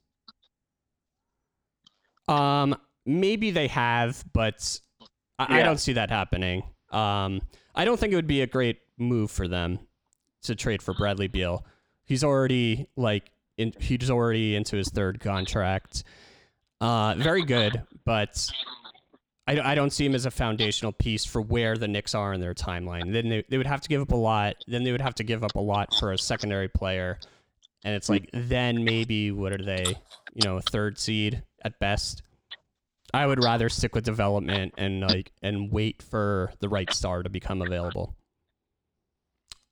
Um 2.29 2.77
maybe 3.05 3.51
they 3.51 3.69
have, 3.69 4.25
but 4.33 4.81
I, 5.39 5.61
I 5.61 5.63
don't 5.63 5.79
see 5.79 5.93
that 5.95 6.11
happening. 6.11 6.65
Um 6.91 7.43
I 7.75 7.85
don't 7.85 7.99
think 8.01 8.13
it 8.13 8.17
would 8.17 8.27
be 8.27 8.43
a 8.43 8.47
great 8.47 8.81
move 8.99 9.31
for 9.31 9.47
them 9.47 9.79
to 10.43 10.55
trade 10.55 10.83
for 10.83 10.95
Bradley 10.95 11.29
Beal. 11.29 11.65
He's 12.05 12.25
already 12.25 12.89
like 12.97 13.31
in, 13.59 13.73
he's 13.81 14.11
already 14.11 14.57
into 14.57 14.77
his 14.77 14.89
third 14.89 15.21
contract. 15.21 16.05
Uh, 16.81 17.15
very 17.17 17.43
good, 17.43 17.83
but 18.05 18.49
I, 19.47 19.61
I 19.61 19.75
don't 19.75 19.91
see 19.91 20.05
him 20.05 20.15
as 20.15 20.27
a 20.27 20.31
foundational 20.31 20.93
piece 20.93 21.25
for 21.25 21.41
where 21.41 21.77
the 21.77 21.89
Knicks 21.89 22.15
are 22.15 22.33
in 22.33 22.41
their 22.41 22.55
timeline. 22.55 23.13
Then 23.13 23.29
they, 23.29 23.45
they 23.49 23.59
would 23.59 23.67
have 23.67 23.81
to 23.83 23.89
give 23.89 24.03
up 24.03 24.13
a 24.13 24.17
lot. 24.17 24.57
Then 24.67 24.85
they 24.85 24.93
would 24.93 25.01
have 25.01 25.15
to 25.17 25.25
give 25.25 25.43
up 25.43 25.55
a 25.55 25.61
lot 25.61 25.95
for 25.99 26.13
a 26.13 26.19
secondary 26.19 26.69
player, 26.69 27.19
and 27.85 27.95
it's 27.95 28.09
like 28.09 28.29
then 28.33 28.85
maybe 28.85 29.31
what 29.31 29.53
are 29.53 29.65
they? 29.65 29.85
You 30.35 30.45
know, 30.45 30.57
a 30.59 30.63
third 30.63 30.99
seed 30.99 31.43
at 31.65 31.79
best. 31.79 32.23
I 33.15 33.27
would 33.27 33.43
rather 33.43 33.69
stick 33.71 33.95
with 33.95 34.05
development 34.05 34.75
and 34.77 35.01
like 35.01 35.33
and 35.41 35.73
wait 35.73 36.03
for 36.03 36.53
the 36.61 36.69
right 36.69 36.93
star 36.93 37.23
to 37.23 37.31
become 37.31 37.63
available. 37.63 38.15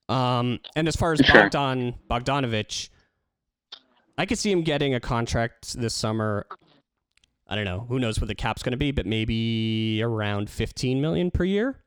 Um, 0.09 0.61
and 0.77 0.87
as 0.89 0.97
far 0.97 1.13
as 1.13 1.21
Sure. 1.21 1.43
Bogdan 1.43 1.95
Bogdanovich, 2.11 2.89
I 4.17 4.27
could 4.27 4.39
see 4.39 4.51
him 4.51 4.63
getting 4.63 4.95
a 4.95 5.01
contract 5.01 5.75
this 5.79 5.95
summer. 5.95 6.47
I 7.49 7.57
don't 7.57 7.65
know. 7.65 7.87
Who 7.89 7.99
knows 7.99 8.21
what 8.21 8.29
the 8.29 8.35
cap's 8.35 8.63
going 8.63 8.73
to 8.73 8.79
be, 8.79 8.91
but 8.91 9.07
maybe 9.07 10.01
around 10.03 10.49
15 10.49 11.01
million 11.01 11.31
per 11.31 11.45
year. 11.45 11.81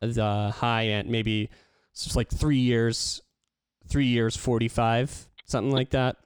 The 0.00 0.52
high 0.56 0.88
end, 0.88 1.08
maybe 1.08 1.50
it's 1.92 2.04
just 2.04 2.16
like 2.16 2.30
three 2.30 2.58
years, 2.58 3.22
three 3.88 4.06
years, 4.06 4.36
45, 4.36 5.28
something 5.44 5.72
like 5.72 5.90
that. 5.90 6.16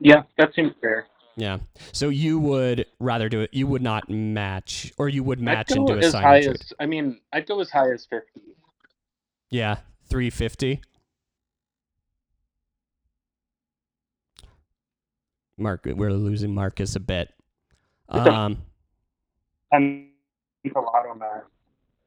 Yeah, 0.00 0.22
that 0.36 0.54
seems 0.54 0.72
fair. 0.80 1.06
Yeah. 1.36 1.58
So 1.92 2.08
you 2.08 2.38
would 2.40 2.86
rather 2.98 3.28
do 3.28 3.40
it. 3.40 3.50
You 3.54 3.66
would 3.68 3.82
not 3.82 4.10
match, 4.10 4.92
or 4.98 5.08
you 5.08 5.22
would 5.22 5.40
match 5.40 5.70
and 5.70 5.86
do 5.86 5.94
a 5.98 6.10
sign 6.10 6.22
high 6.22 6.36
and 6.36 6.44
trade. 6.44 6.60
as 6.60 6.72
I 6.78 6.86
mean, 6.86 7.20
I'd 7.32 7.46
go 7.46 7.60
as 7.60 7.70
high 7.70 7.90
as 7.90 8.04
fifty. 8.04 8.40
Yeah, 9.50 9.76
350. 10.08 10.82
Mark, 15.58 15.82
we're 15.86 16.12
losing 16.12 16.54
Marcus 16.54 16.96
a 16.96 17.00
bit. 17.00 17.32
Um, 18.08 18.58
I'm 19.72 20.08
a 20.74 20.80
lot 20.80 21.06
on 21.08 21.18
that. 21.18 21.44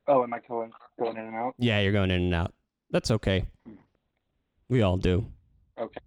Oh, 0.07 0.23
am 0.23 0.33
I 0.33 0.39
going 0.47 0.71
going 0.99 1.17
in 1.17 1.25
and 1.25 1.35
out? 1.35 1.55
yeah, 1.57 1.79
you're 1.79 1.91
going 1.91 2.11
in 2.11 2.21
and 2.21 2.35
out. 2.35 2.53
That's 2.91 3.11
okay. 3.11 3.47
We 4.69 4.81
all 4.81 4.97
do. 4.97 5.25
Okay. 5.79 5.99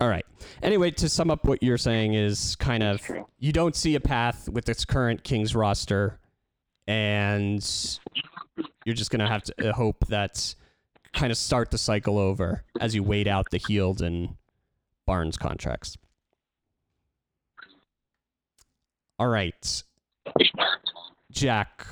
All 0.00 0.08
right. 0.08 0.24
Anyway, 0.62 0.90
to 0.92 1.08
sum 1.08 1.30
up 1.30 1.44
what 1.44 1.62
you're 1.62 1.78
saying 1.78 2.14
is 2.14 2.56
kind 2.56 2.82
of 2.82 3.00
you 3.38 3.52
don't 3.52 3.76
see 3.76 3.94
a 3.94 4.00
path 4.00 4.48
with 4.48 4.64
this 4.64 4.84
current 4.84 5.24
Kings 5.24 5.54
roster, 5.54 6.18
and 6.86 7.62
you're 8.84 8.94
just 8.94 9.10
gonna 9.10 9.28
have 9.28 9.42
to 9.42 9.70
uh, 9.70 9.72
hope 9.72 10.06
that 10.06 10.54
kind 11.12 11.30
of 11.30 11.38
start 11.38 11.70
the 11.70 11.78
cycle 11.78 12.18
over 12.18 12.64
as 12.80 12.94
you 12.94 13.02
wait 13.02 13.26
out 13.26 13.50
the 13.50 13.58
Hield 13.58 14.00
and 14.00 14.36
Barnes 15.06 15.36
contracts. 15.36 15.96
All 19.18 19.28
right, 19.28 19.82
Jack, 21.30 21.86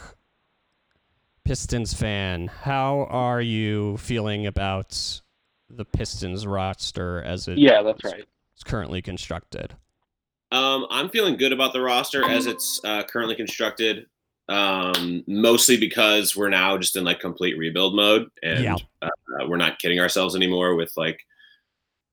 Pistons 1.45 1.93
fan, 1.93 2.47
how 2.47 3.07
are 3.11 3.43
you 3.43 3.99
feeling 3.99 4.47
about 4.47 5.21
the 5.69 5.85
Pistons 5.85 6.47
roster 6.47 7.23
as 7.23 7.47
it 7.47 7.59
Yeah, 7.59 7.83
that's 7.83 8.03
right. 8.05 8.25
is 8.57 8.65
currently 8.65 9.03
constructed? 9.03 9.75
Um, 10.51 10.87
I'm 10.89 11.11
feeling 11.11 11.37
good 11.37 11.53
about 11.53 11.75
the 11.75 11.83
roster 11.83 12.27
as 12.27 12.47
it's 12.47 12.81
uh, 12.83 13.03
currently 13.03 13.37
constructed. 13.37 14.07
Um, 14.49 15.23
mostly 15.27 15.77
because 15.77 16.35
we're 16.35 16.49
now 16.49 16.79
just 16.79 16.97
in 16.97 17.05
like 17.05 17.21
complete 17.21 17.59
rebuild 17.59 17.95
mode, 17.95 18.31
and 18.43 18.65
Yeah. 18.65 18.77
uh, 19.03 19.11
we're 19.47 19.59
not 19.59 19.79
kidding 19.79 20.01
ourselves 20.01 20.35
anymore 20.35 20.75
with 20.75 20.93
like 20.97 21.27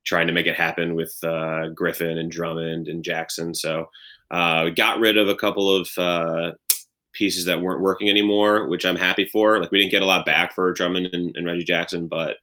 trying 0.04 0.28
to 0.28 0.34
make 0.34 0.46
it 0.46 0.56
happen 0.56 0.96
with 0.96 1.18
uh, 1.24 1.70
Griffin 1.70 2.18
and 2.18 2.30
Drummond 2.32 2.88
and 2.90 3.04
Jackson. 3.04 3.54
So 3.56 3.90
uh, 4.32 4.64
we 4.66 4.72
got 4.72 5.00
rid 5.00 5.18
of 5.18 5.30
a 5.30 5.36
couple 5.36 5.74
of 5.74 5.90
uh, 5.98 6.52
pieces 7.14 7.46
that 7.46 7.62
weren't 7.62 7.82
working 7.82 8.10
anymore, 8.10 8.68
which 8.68 8.86
I'm 8.86 8.98
happy 8.98 9.26
for. 9.26 9.60
Like 9.60 9.72
we 9.72 9.80
didn't 9.80 9.92
get 9.92 10.02
a 10.04 10.06
lot 10.06 10.26
back 10.26 10.54
for 10.54 10.72
Drummond 10.74 11.10
and, 11.14 11.36
and 11.38 11.46
Reggie 11.46 11.64
Jackson, 11.64 12.08
but 12.08 12.38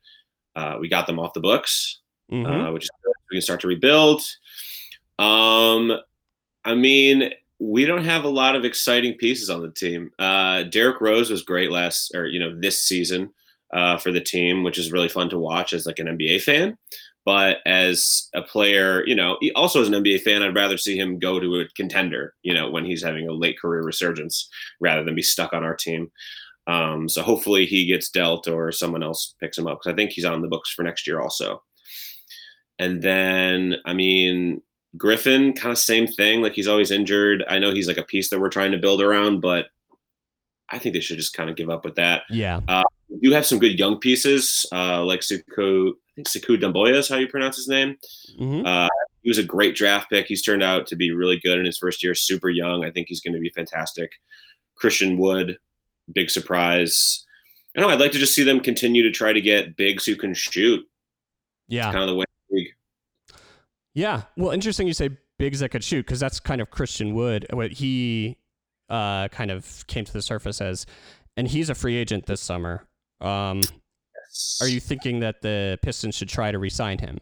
uh, 0.56 0.76
we 0.80 0.88
got 0.88 1.06
them 1.06 1.18
off 1.18 1.34
the 1.34 1.40
books 1.40 1.98
Mhm. 2.32 2.68
uh, 2.68 2.72
which 2.72 2.88
we 3.30 3.36
can 3.36 3.42
start 3.42 3.60
to 3.60 3.68
rebuild. 3.68 4.22
Um, 5.18 5.92
I 6.64 6.74
mean, 6.74 7.30
we 7.62 7.84
don't 7.84 8.04
have 8.04 8.24
a 8.24 8.28
lot 8.28 8.56
of 8.56 8.64
exciting 8.64 9.14
pieces 9.14 9.48
on 9.48 9.62
the 9.62 9.70
team. 9.70 10.10
Uh, 10.18 10.64
Derrick 10.64 11.00
Rose 11.00 11.30
was 11.30 11.42
great 11.42 11.70
last, 11.70 12.12
or 12.14 12.26
you 12.26 12.40
know, 12.40 12.58
this 12.60 12.82
season 12.82 13.30
uh, 13.72 13.98
for 13.98 14.10
the 14.10 14.20
team, 14.20 14.64
which 14.64 14.78
is 14.78 14.90
really 14.90 15.08
fun 15.08 15.30
to 15.30 15.38
watch 15.38 15.72
as 15.72 15.86
like 15.86 16.00
an 16.00 16.08
NBA 16.08 16.42
fan. 16.42 16.76
But 17.24 17.58
as 17.64 18.28
a 18.34 18.42
player, 18.42 19.06
you 19.06 19.14
know, 19.14 19.38
also 19.54 19.80
as 19.80 19.86
an 19.86 19.94
NBA 19.94 20.22
fan, 20.22 20.42
I'd 20.42 20.56
rather 20.56 20.76
see 20.76 20.98
him 20.98 21.20
go 21.20 21.38
to 21.38 21.60
a 21.60 21.68
contender, 21.76 22.34
you 22.42 22.52
know, 22.52 22.68
when 22.68 22.84
he's 22.84 23.02
having 23.02 23.28
a 23.28 23.32
late 23.32 23.60
career 23.60 23.84
resurgence, 23.84 24.48
rather 24.80 25.04
than 25.04 25.14
be 25.14 25.22
stuck 25.22 25.52
on 25.52 25.62
our 25.62 25.76
team. 25.76 26.10
Um, 26.66 27.08
so 27.08 27.22
hopefully 27.22 27.64
he 27.64 27.86
gets 27.86 28.10
dealt 28.10 28.48
or 28.48 28.72
someone 28.72 29.04
else 29.04 29.34
picks 29.40 29.56
him 29.56 29.68
up 29.68 29.78
because 29.78 29.92
I 29.92 29.96
think 29.96 30.10
he's 30.10 30.24
on 30.24 30.42
the 30.42 30.48
books 30.48 30.72
for 30.72 30.82
next 30.82 31.06
year 31.06 31.20
also. 31.20 31.62
And 32.80 33.02
then, 33.02 33.76
I 33.86 33.92
mean, 33.92 34.62
Griffin, 34.96 35.52
kind 35.52 35.72
of 35.72 35.78
same 35.78 36.06
thing. 36.06 36.42
Like 36.42 36.52
he's 36.52 36.68
always 36.68 36.90
injured. 36.90 37.44
I 37.48 37.58
know 37.58 37.72
he's 37.72 37.88
like 37.88 37.98
a 37.98 38.04
piece 38.04 38.30
that 38.30 38.40
we're 38.40 38.50
trying 38.50 38.72
to 38.72 38.78
build 38.78 39.00
around, 39.00 39.40
but 39.40 39.66
I 40.70 40.78
think 40.78 40.94
they 40.94 41.00
should 41.00 41.18
just 41.18 41.34
kind 41.34 41.50
of 41.50 41.56
give 41.56 41.70
up 41.70 41.84
with 41.84 41.94
that. 41.96 42.22
Yeah. 42.30 42.60
We 43.08 43.18
do 43.20 43.30
have 43.32 43.46
some 43.46 43.58
good 43.58 43.78
young 43.78 43.98
pieces, 43.98 44.66
uh, 44.72 45.04
like 45.04 45.20
Sekou, 45.20 45.90
I 45.90 45.94
think 46.16 46.28
Sekou 46.28 46.60
Doumbouya 46.60 46.94
is 46.94 47.08
how 47.08 47.16
you 47.16 47.28
pronounce 47.28 47.56
his 47.56 47.68
name. 47.68 47.96
hmm 48.38 48.62
Uh, 48.64 48.88
he 49.22 49.30
was 49.30 49.38
a 49.38 49.44
great 49.44 49.76
draft 49.76 50.10
pick. 50.10 50.26
He's 50.26 50.42
turned 50.42 50.62
out 50.64 50.86
to 50.88 50.96
be 50.96 51.12
really 51.12 51.38
good 51.38 51.58
in 51.58 51.64
his 51.64 51.78
first 51.78 52.02
year, 52.02 52.14
super 52.14 52.50
young. 52.50 52.84
I 52.84 52.90
think 52.90 53.06
he's 53.08 53.20
going 53.20 53.34
to 53.34 53.40
be 53.40 53.50
fantastic. 53.50 54.10
Christian 54.74 55.16
Wood, 55.16 55.58
big 56.12 56.28
surprise. 56.28 57.24
I 57.76 57.80
know 57.80 57.88
I'd 57.88 58.00
like 58.00 58.12
to 58.12 58.18
just 58.18 58.34
see 58.34 58.42
them 58.42 58.60
continue 58.60 59.02
to 59.04 59.12
try 59.12 59.32
to 59.32 59.40
get 59.40 59.76
bigs 59.76 60.04
who 60.04 60.16
can 60.16 60.34
shoot. 60.34 60.84
Yeah. 61.68 61.92
Kind 61.92 62.02
of 62.02 62.08
the 62.08 62.16
way 62.16 62.24
Yeah. 63.94 64.22
Well, 64.36 64.50
interesting 64.50 64.86
you 64.86 64.94
say 64.94 65.10
bigs 65.38 65.60
that 65.60 65.70
could 65.70 65.84
shoot 65.84 66.06
because 66.06 66.20
that's 66.20 66.40
kind 66.40 66.60
of 66.60 66.70
Christian 66.70 67.14
Wood. 67.14 67.46
What 67.50 67.72
he 67.72 68.38
uh, 68.88 69.28
kind 69.28 69.50
of 69.50 69.86
came 69.86 70.04
to 70.04 70.12
the 70.12 70.22
surface 70.22 70.60
as, 70.60 70.86
and 71.36 71.48
he's 71.48 71.70
a 71.70 71.74
free 71.74 71.96
agent 71.96 72.26
this 72.26 72.40
summer. 72.40 72.86
Um, 73.20 73.60
are 74.60 74.68
you 74.68 74.80
thinking 74.80 75.20
that 75.20 75.42
the 75.42 75.78
Pistons 75.82 76.14
should 76.14 76.28
try 76.28 76.50
to 76.50 76.58
re-sign 76.58 76.98
him? 76.98 77.18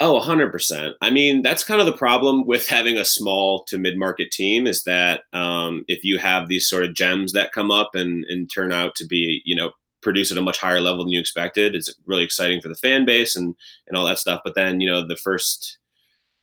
Oh, 0.00 0.20
100%. 0.20 0.94
I 1.02 1.10
mean, 1.10 1.42
that's 1.42 1.62
kind 1.62 1.80
of 1.80 1.86
the 1.86 1.92
problem 1.92 2.46
with 2.46 2.66
having 2.66 2.96
a 2.96 3.04
small 3.04 3.64
to 3.64 3.78
mid 3.78 3.96
market 3.96 4.32
team 4.32 4.66
is 4.66 4.82
that 4.84 5.22
um, 5.32 5.84
if 5.86 6.02
you 6.02 6.18
have 6.18 6.48
these 6.48 6.68
sort 6.68 6.84
of 6.84 6.94
gems 6.94 7.32
that 7.32 7.52
come 7.52 7.70
up 7.70 7.94
and, 7.94 8.24
and 8.24 8.50
turn 8.52 8.72
out 8.72 8.96
to 8.96 9.06
be, 9.06 9.40
you 9.44 9.54
know, 9.54 9.70
produce 10.04 10.30
at 10.30 10.38
a 10.38 10.42
much 10.42 10.58
higher 10.58 10.80
level 10.80 11.02
than 11.02 11.12
you 11.12 11.18
expected, 11.18 11.74
it's 11.74 11.92
really 12.06 12.22
exciting 12.22 12.60
for 12.60 12.68
the 12.68 12.76
fan 12.76 13.04
base 13.04 13.34
and, 13.34 13.56
and 13.88 13.96
all 13.96 14.06
that 14.06 14.20
stuff. 14.20 14.42
But 14.44 14.54
then, 14.54 14.80
you 14.80 14.88
know, 14.88 15.04
the 15.04 15.16
first, 15.16 15.78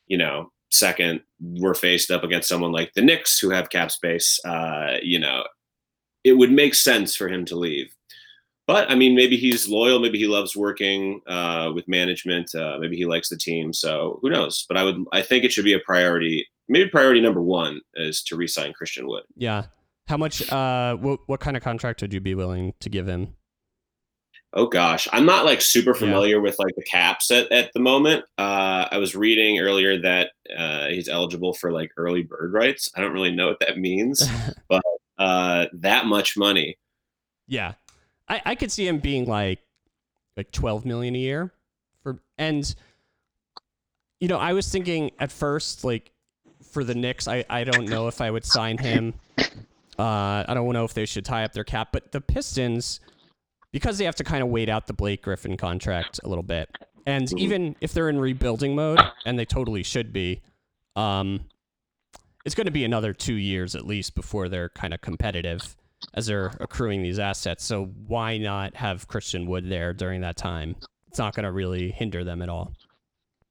you 0.07 0.17
know, 0.17 0.51
second, 0.69 1.21
we're 1.39 1.73
faced 1.73 2.11
up 2.11 2.23
against 2.23 2.49
someone 2.49 2.73
like 2.73 2.93
the 2.93 3.01
Knicks 3.01 3.39
who 3.39 3.51
have 3.51 3.69
cap 3.69 3.91
space, 3.91 4.39
uh, 4.43 4.97
you 5.01 5.19
know, 5.19 5.45
it 6.23 6.33
would 6.33 6.51
make 6.51 6.75
sense 6.75 7.15
for 7.15 7.29
him 7.29 7.45
to 7.45 7.55
leave. 7.55 7.95
but 8.71 8.89
I 8.89 8.95
mean, 8.95 9.15
maybe 9.15 9.35
he's 9.35 9.67
loyal. 9.67 9.99
Maybe 9.99 10.17
he 10.17 10.27
loves 10.27 10.55
working 10.55 11.19
uh, 11.27 11.71
with 11.75 11.87
management. 11.89 12.55
Uh, 12.55 12.77
maybe 12.79 12.95
he 12.95 13.05
likes 13.05 13.27
the 13.27 13.35
team. 13.37 13.73
So 13.73 14.19
who 14.21 14.29
knows? 14.29 14.65
But 14.67 14.77
I 14.77 14.83
would, 14.83 15.03
I 15.11 15.21
think 15.21 15.43
it 15.43 15.51
should 15.51 15.65
be 15.65 15.73
a 15.73 15.79
priority. 15.79 16.47
Maybe 16.69 16.89
priority 16.89 17.19
number 17.19 17.41
one 17.41 17.81
is 17.95 18.23
to 18.23 18.37
re-sign 18.37 18.71
Christian 18.71 19.07
Wood. 19.07 19.23
Yeah. 19.35 19.65
How 20.07 20.15
much? 20.15 20.49
Uh, 20.49 20.95
what 20.95 21.19
what 21.27 21.41
kind 21.41 21.57
of 21.57 21.63
contract 21.63 22.01
would 22.01 22.13
you 22.13 22.21
be 22.21 22.33
willing 22.33 22.73
to 22.79 22.89
give 22.89 23.07
him? 23.07 23.35
Oh 24.53 24.67
gosh, 24.67 25.07
I'm 25.13 25.25
not 25.25 25.45
like 25.45 25.61
super 25.61 25.93
familiar 25.93 26.35
yeah. 26.35 26.41
with 26.41 26.57
like 26.59 26.75
the 26.75 26.83
caps 26.83 27.31
at, 27.31 27.49
at 27.51 27.71
the 27.73 27.79
moment. 27.79 28.25
Uh, 28.37 28.85
I 28.91 28.97
was 28.97 29.15
reading 29.15 29.59
earlier 29.59 30.01
that 30.01 30.31
uh, 30.55 30.87
he's 30.87 31.07
eligible 31.07 31.53
for 31.53 31.71
like 31.71 31.91
early 31.95 32.23
bird 32.23 32.51
rights. 32.51 32.89
I 32.95 33.01
don't 33.01 33.13
really 33.13 33.31
know 33.31 33.47
what 33.47 33.59
that 33.61 33.77
means, 33.77 34.27
but 34.67 34.81
uh, 35.17 35.67
that 35.73 36.05
much 36.05 36.35
money. 36.35 36.77
Yeah, 37.47 37.75
I, 38.27 38.41
I 38.45 38.55
could 38.55 38.71
see 38.71 38.87
him 38.87 38.99
being 38.99 39.25
like 39.25 39.59
like 40.35 40.51
12 40.51 40.85
million 40.85 41.15
a 41.15 41.19
year 41.19 41.53
for 42.01 42.19
and 42.37 42.73
you 44.19 44.27
know 44.27 44.37
I 44.37 44.53
was 44.53 44.69
thinking 44.69 45.11
at 45.19 45.31
first 45.31 45.83
like 45.83 46.11
for 46.63 46.83
the 46.83 46.95
Knicks 46.95 47.27
I 47.27 47.43
I 47.49 47.63
don't 47.63 47.89
know 47.89 48.07
if 48.07 48.21
I 48.21 48.31
would 48.31 48.45
sign 48.45 48.77
him. 48.77 49.13
Uh, 49.99 50.43
I 50.47 50.53
don't 50.53 50.71
know 50.73 50.85
if 50.85 50.93
they 50.93 51.05
should 51.05 51.25
tie 51.25 51.43
up 51.43 51.53
their 51.53 51.65
cap, 51.65 51.89
but 51.91 52.11
the 52.11 52.21
Pistons 52.21 53.01
because 53.71 53.97
they 53.97 54.05
have 54.05 54.15
to 54.15 54.23
kind 54.23 54.43
of 54.43 54.49
wait 54.49 54.69
out 54.69 54.87
the 54.87 54.93
Blake 54.93 55.21
Griffin 55.21 55.57
contract 55.57 56.19
a 56.23 56.29
little 56.29 56.43
bit. 56.43 56.69
And 57.05 57.25
mm-hmm. 57.25 57.37
even 57.39 57.75
if 57.81 57.93
they're 57.93 58.09
in 58.09 58.19
rebuilding 58.19 58.75
mode, 58.75 58.99
and 59.25 59.39
they 59.39 59.45
totally 59.45 59.83
should 59.83 60.13
be, 60.13 60.41
um, 60.95 61.45
it's 62.45 62.55
going 62.55 62.65
to 62.65 62.71
be 62.71 62.83
another 62.83 63.13
two 63.13 63.35
years 63.35 63.75
at 63.75 63.85
least 63.85 64.15
before 64.15 64.49
they're 64.49 64.69
kind 64.69 64.93
of 64.93 65.01
competitive 65.01 65.75
as 66.13 66.25
they're 66.25 66.51
accruing 66.59 67.03
these 67.03 67.19
assets. 67.19 67.63
So 67.63 67.85
why 68.07 68.37
not 68.37 68.75
have 68.75 69.07
Christian 69.07 69.45
Wood 69.45 69.69
there 69.69 69.93
during 69.93 70.21
that 70.21 70.37
time? 70.37 70.75
It's 71.07 71.19
not 71.19 71.35
going 71.35 71.43
to 71.43 71.51
really 71.51 71.91
hinder 71.91 72.23
them 72.23 72.41
at 72.41 72.49
all. 72.49 72.73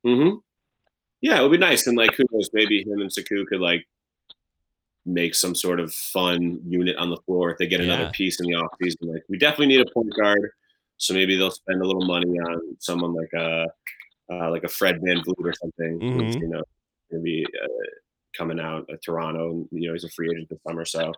Hmm. 0.05 0.31
Yeah, 1.21 1.39
it 1.39 1.43
would 1.43 1.53
be 1.53 1.59
nice, 1.59 1.87
and 1.87 1.99
like 1.99 2.15
who 2.15 2.25
knows, 2.33 2.49
maybe 2.55 2.83
him 2.83 3.00
and 3.00 3.11
Sekou 3.11 3.47
could 3.47 3.61
like 3.61 3.87
make 5.07 5.35
some 5.35 5.54
sort 5.54 5.80
of 5.80 5.92
fun 5.92 6.61
unit 6.66 6.97
on 6.97 7.11
the 7.11 7.16
floor 7.19 7.50
if 7.50 7.59
they 7.59 7.66
get 7.66 7.80
another 7.80 8.11
piece 8.11 8.40
in 8.40 8.47
the 8.47 8.52
offseason. 8.52 9.12
Like 9.12 9.25
we 9.28 9.38
definitely 9.38 9.69
need 9.69 9.87
a 9.87 9.90
point 9.92 10.12
guard, 10.16 10.50
so 10.97 11.14
maybe 11.14 11.37
they'll 11.37 11.50
spend 11.50 11.83
a 11.83 11.87
little 11.87 12.04
money 12.04 12.38
on 12.38 12.76
someone 12.78 13.14
like 13.14 13.33
a 13.35 13.66
uh, 14.33 14.50
like 14.50 14.64
a 14.64 14.69
Fred 14.69 15.00
VanVleet 15.00 15.45
or 15.45 15.54
something. 15.54 15.99
Mm-hmm. 15.99 16.42
You 16.42 16.49
know, 16.49 16.62
maybe 17.11 17.45
uh, 17.62 17.69
coming 18.37 18.61
out 18.61 18.88
of 18.88 19.00
Toronto. 19.02 19.66
You 19.73 19.88
know, 19.88 19.92
he's 19.95 20.04
a 20.04 20.11
free 20.11 20.28
agent 20.30 20.49
this 20.50 20.61
summer, 20.66 20.85
so 20.85 21.12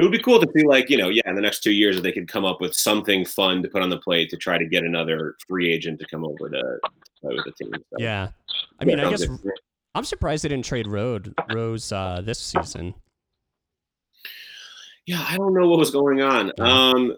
it 0.00 0.02
would 0.02 0.12
be 0.12 0.22
cool 0.22 0.40
to 0.40 0.50
see 0.56 0.64
like 0.64 0.88
you 0.88 0.96
know 0.96 1.10
yeah 1.10 1.22
in 1.26 1.34
the 1.34 1.42
next 1.42 1.60
two 1.60 1.72
years 1.72 1.98
if 1.98 2.02
they 2.02 2.10
could 2.10 2.26
come 2.26 2.46
up 2.46 2.58
with 2.60 2.74
something 2.74 3.22
fun 3.22 3.62
to 3.62 3.68
put 3.68 3.82
on 3.82 3.90
the 3.90 3.98
plate 3.98 4.30
to 4.30 4.36
try 4.36 4.56
to 4.56 4.64
get 4.64 4.82
another 4.82 5.36
free 5.46 5.70
agent 5.70 6.00
to 6.00 6.06
come 6.06 6.24
over 6.24 6.48
to 6.48 6.78
play 7.20 7.34
with 7.34 7.44
the 7.44 7.52
team 7.52 7.70
so, 7.74 7.96
yeah 7.98 8.28
i 8.80 8.84
mean 8.86 8.96
yeah, 8.96 9.06
i 9.06 9.10
guess 9.10 9.26
i'm 9.94 10.04
surprised 10.04 10.44
they 10.44 10.48
didn't 10.48 10.64
trade 10.64 10.86
road 10.86 11.34
rose 11.52 11.92
uh, 11.92 12.20
this 12.24 12.38
season 12.38 12.94
yeah 15.06 15.24
i 15.28 15.36
don't 15.36 15.54
know 15.54 15.68
what 15.68 15.78
was 15.78 15.90
going 15.90 16.22
on 16.22 16.52
um 16.60 17.16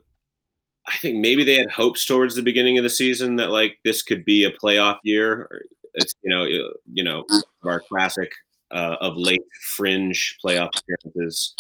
i 0.87 0.97
think 0.99 1.19
maybe 1.19 1.45
they 1.45 1.57
had 1.57 1.71
hopes 1.71 2.05
towards 2.07 2.35
the 2.35 2.43
beginning 2.43 2.79
of 2.79 2.85
the 2.85 2.91
season 2.91 3.37
that 3.37 3.51
like 3.51 3.79
this 3.85 4.03
could 4.03 4.25
be 4.25 4.45
a 4.45 4.51
playoff 4.51 4.99
year 5.03 5.49
it's 5.95 6.15
you 6.23 6.31
know 6.31 6.45
you 6.45 7.05
know 7.05 7.25
our 7.65 7.81
classic 7.81 8.33
uh, 8.73 8.97
of 9.01 9.17
late 9.17 9.43
fringe 9.77 10.37
playoff 10.45 10.71
appearances 10.79 11.55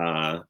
uh, 0.00 0.40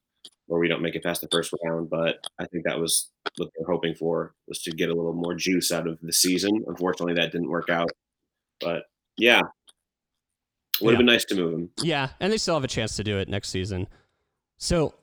where 0.47 0.59
we 0.59 0.67
don't 0.67 0.81
make 0.81 0.95
it 0.95 1.03
past 1.03 1.21
the 1.21 1.27
first 1.31 1.53
round. 1.63 1.89
But 1.89 2.17
I 2.39 2.45
think 2.45 2.63
that 2.65 2.79
was 2.79 3.09
what 3.35 3.49
they're 3.55 3.67
hoping 3.67 3.93
for 3.93 4.33
was 4.47 4.61
to 4.63 4.71
get 4.71 4.89
a 4.89 4.95
little 4.95 5.13
more 5.13 5.35
juice 5.35 5.71
out 5.71 5.87
of 5.87 5.99
the 6.01 6.13
season. 6.13 6.63
Unfortunately, 6.67 7.13
that 7.15 7.31
didn't 7.31 7.49
work 7.49 7.69
out. 7.69 7.91
But 8.59 8.83
yeah, 9.17 9.41
would 10.81 10.93
have 10.93 10.99
been 10.99 11.05
nice 11.05 11.25
to 11.25 11.35
move 11.35 11.53
him. 11.53 11.69
Yeah, 11.81 12.09
and 12.19 12.31
they 12.31 12.37
still 12.37 12.55
have 12.55 12.63
a 12.63 12.67
chance 12.67 12.95
to 12.97 13.03
do 13.03 13.17
it 13.17 13.29
next 13.29 13.49
season. 13.49 13.87
So, 14.57 14.95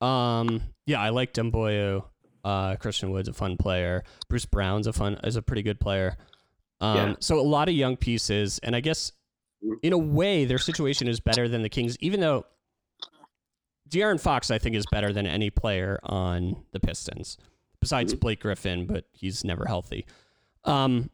um, 0.00 0.62
yeah, 0.86 1.00
I 1.00 1.10
like 1.10 1.32
Doumbouya. 1.32 2.04
Uh, 2.44 2.74
Christian 2.76 3.12
Wood's 3.12 3.28
a 3.28 3.32
fun 3.32 3.56
player. 3.56 4.02
Bruce 4.28 4.46
Brown's 4.46 4.86
a 4.86 4.92
fun 4.92 5.18
is 5.22 5.36
a 5.36 5.42
pretty 5.42 5.62
good 5.62 5.78
player. 5.78 6.16
Um, 6.80 6.96
yeah. 6.96 7.14
so 7.20 7.38
a 7.38 7.42
lot 7.42 7.68
of 7.68 7.74
young 7.74 7.96
pieces, 7.96 8.58
and 8.64 8.74
I 8.74 8.80
guess 8.80 9.12
mm-hmm. 9.64 9.74
in 9.82 9.92
a 9.92 9.98
way 9.98 10.44
their 10.44 10.58
situation 10.58 11.06
is 11.06 11.20
better 11.20 11.48
than 11.48 11.62
the 11.62 11.68
Kings, 11.68 11.96
even 12.00 12.18
though 12.18 12.44
De'Aaron 13.88 14.20
Fox, 14.20 14.50
I 14.50 14.58
think, 14.58 14.74
is 14.74 14.86
better 14.90 15.12
than 15.12 15.26
any 15.26 15.50
player 15.50 16.00
on 16.02 16.56
the 16.72 16.80
Pistons, 16.80 17.36
besides 17.78 18.12
mm-hmm. 18.12 18.20
Blake 18.20 18.40
Griffin, 18.40 18.86
but 18.86 19.04
he's 19.12 19.44
never 19.44 19.66
healthy. 19.66 20.06
Um, 20.64 21.10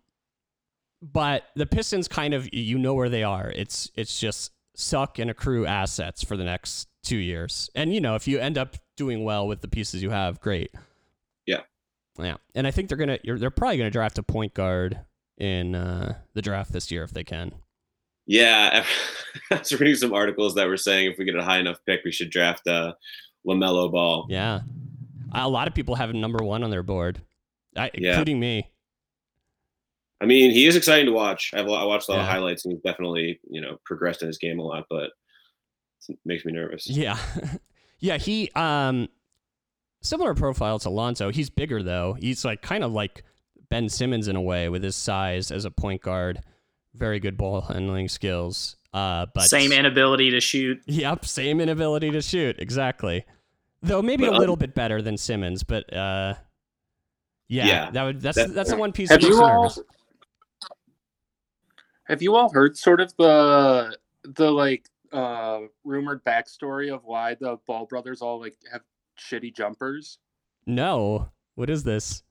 but 1.00 1.44
the 1.54 1.66
Pistons 1.66 2.08
kind 2.08 2.34
of 2.34 2.52
you 2.52 2.78
know 2.78 2.94
where 2.94 3.08
they 3.08 3.22
are. 3.22 3.50
It's 3.54 3.90
it's 3.94 4.18
just 4.18 4.52
suck 4.74 5.18
and 5.18 5.30
accrue 5.30 5.66
assets 5.66 6.22
for 6.22 6.37
the 6.37 6.44
next 6.44 6.88
two 7.02 7.16
years, 7.16 7.70
and 7.74 7.92
you 7.92 8.00
know 8.00 8.14
if 8.14 8.26
you 8.26 8.38
end 8.38 8.58
up 8.58 8.76
doing 8.96 9.24
well 9.24 9.46
with 9.46 9.61
the 9.61 9.68
pieces 9.68 10.02
you 10.02 10.11
have, 10.11 10.40
great. 10.40 10.70
Yeah, 11.46 11.62
yeah, 12.18 12.37
and 12.54 12.66
I 12.66 12.70
think 12.70 12.88
they're 12.88 12.98
gonna 12.98 13.18
they're 13.24 13.50
probably 13.50 13.78
gonna 13.78 13.90
draft 13.90 14.18
a 14.18 14.22
point 14.22 14.54
guard 14.54 15.00
in 15.37 15.74
uh, 15.74 16.14
the 16.34 16.42
draft 16.42 16.72
this 16.72 16.90
year 16.90 17.04
if 17.04 17.12
they 17.12 17.24
can. 17.24 17.52
Yeah, 18.26 18.84
I 19.50 19.58
was 19.58 19.72
reading 19.78 19.96
some 19.96 20.12
articles 20.12 20.54
that 20.56 20.66
were 20.66 20.76
saying 20.76 21.11
if 21.11 21.18
we 21.18 21.24
get 21.24 21.37
a 21.37 21.44
high 21.44 21.58
enough 21.58 21.78
pick, 21.87 22.00
we 22.04 22.12
should 22.12 22.30
draft 22.30 22.66
uh, 22.66 22.92
LaMelo 23.46 23.90
Ball. 23.90 24.26
Yeah, 24.28 24.61
a 25.32 25.48
lot 25.48 25.68
of 25.68 25.74
people 25.74 25.94
have 25.94 26.12
number 26.12 26.44
one 26.44 26.62
on 26.62 26.70
their 26.70 26.82
board, 26.82 27.20
I, 27.76 27.90
yeah. 27.94 28.11
including 28.11 28.40
me. 28.40 28.68
I 30.20 30.26
mean, 30.26 30.50
he 30.50 30.66
is 30.66 30.76
exciting 30.76 31.07
to 31.07 31.12
watch. 31.12 31.52
I've 31.54 31.66
I 31.66 31.85
watched 31.85 32.09
a 32.09 32.12
lot 32.12 32.18
yeah. 32.18 32.24
of 32.24 32.28
highlights, 32.28 32.64
and 32.64 32.72
he's 32.72 32.83
definitely 32.83 33.40
you 33.48 33.61
know 33.61 33.78
progressed 33.85 34.22
in 34.22 34.28
his 34.28 34.38
game 34.38 34.59
a 34.59 34.62
lot, 34.62 34.85
but 34.90 35.11
it 36.09 36.18
makes 36.24 36.44
me 36.44 36.52
nervous. 36.52 36.88
Yeah, 36.88 37.18
yeah. 38.00 38.18
He 38.18 38.50
um 38.54 39.09
similar 40.02 40.35
profile 40.35 40.78
to 40.81 40.90
Lonzo. 40.90 41.31
He's 41.31 41.50
bigger 41.50 41.83
though. 41.83 42.14
He's 42.14 42.44
like 42.44 42.62
kind 42.62 42.83
of 42.83 42.92
like 42.92 43.22
Ben 43.68 43.88
Simmons 43.88 44.28
in 44.28 44.37
a 44.37 44.42
way 44.42 44.68
with 44.68 44.83
his 44.83 44.96
size 44.96 45.50
as 45.50 45.64
a 45.64 45.70
point 45.70 46.02
guard 46.02 46.42
very 46.94 47.20
good 47.20 47.37
ball 47.37 47.62
handling 47.62 48.09
skills. 48.09 48.76
Uh, 48.92 49.26
but 49.35 49.44
same 49.44 49.72
inability 49.72 50.31
to 50.31 50.40
shoot. 50.40 50.81
Yep, 50.87 51.24
same 51.24 51.61
inability 51.61 52.11
to 52.11 52.20
shoot. 52.20 52.57
Exactly. 52.59 53.24
Though 53.83 54.02
maybe 54.02 54.24
but, 54.24 54.35
a 54.35 54.38
little 54.38 54.54
um, 54.54 54.59
bit 54.59 54.74
better 54.74 55.00
than 55.00 55.16
Simmons, 55.16 55.62
but 55.62 55.92
uh, 55.92 56.35
yeah, 57.48 57.66
yeah, 57.66 57.90
that 57.92 58.02
would 58.02 58.20
that's 58.20 58.37
that, 58.37 58.54
that's 58.54 58.70
the 58.70 58.76
one 58.76 58.92
piece. 58.92 59.11
Have 59.11 59.22
you 59.22 59.40
all? 59.40 59.62
Nervous. 59.62 59.81
Have 62.08 62.22
you 62.22 62.34
all 62.36 62.50
heard 62.50 62.76
sort 62.76 63.00
of 63.00 63.14
the 63.18 63.96
the 64.24 64.50
like 64.50 64.88
uh 65.12 65.60
rumored 65.84 66.24
backstory 66.24 66.92
of 66.92 67.04
why 67.04 67.34
the 67.34 67.58
Ball 67.66 67.86
brothers 67.86 68.22
all 68.22 68.40
like 68.40 68.56
have 68.72 68.82
shitty 69.18 69.54
jumpers? 69.54 70.18
No. 70.66 71.28
What 71.54 71.70
is 71.70 71.82
this? 71.82 72.22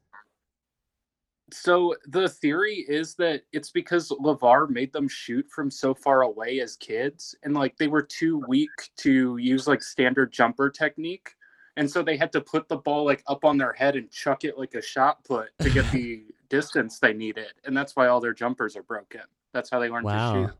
So 1.51 1.95
the 2.07 2.27
theory 2.27 2.85
is 2.87 3.15
that 3.15 3.43
it's 3.53 3.71
because 3.71 4.09
LaVar 4.09 4.69
made 4.69 4.91
them 4.91 5.07
shoot 5.07 5.49
from 5.49 5.71
so 5.71 5.93
far 5.93 6.23
away 6.23 6.59
as 6.59 6.75
kids, 6.75 7.35
and 7.43 7.53
like 7.53 7.77
they 7.77 7.87
were 7.87 8.01
too 8.01 8.43
weak 8.47 8.69
to 8.97 9.37
use 9.37 9.67
like 9.67 9.81
standard 9.81 10.31
jumper 10.33 10.69
technique, 10.69 11.35
and 11.77 11.89
so 11.89 12.01
they 12.01 12.17
had 12.17 12.33
to 12.33 12.41
put 12.41 12.67
the 12.67 12.77
ball 12.77 13.05
like 13.05 13.23
up 13.27 13.45
on 13.45 13.57
their 13.57 13.73
head 13.73 13.95
and 13.95 14.11
chuck 14.11 14.43
it 14.43 14.57
like 14.57 14.73
a 14.73 14.81
shot 14.81 15.23
put 15.23 15.49
to 15.59 15.69
get 15.69 15.85
the 15.91 16.25
distance 16.49 16.99
they 16.99 17.13
needed, 17.13 17.53
and 17.63 17.77
that's 17.77 17.95
why 17.95 18.07
all 18.07 18.19
their 18.19 18.33
jumpers 18.33 18.75
are 18.75 18.83
broken. 18.83 19.21
That's 19.57 19.71
how 19.71 19.79
they 19.79 19.89
learned 19.89 20.05
wow. 20.05 20.33
to 20.33 20.47
shoot. 20.47 20.55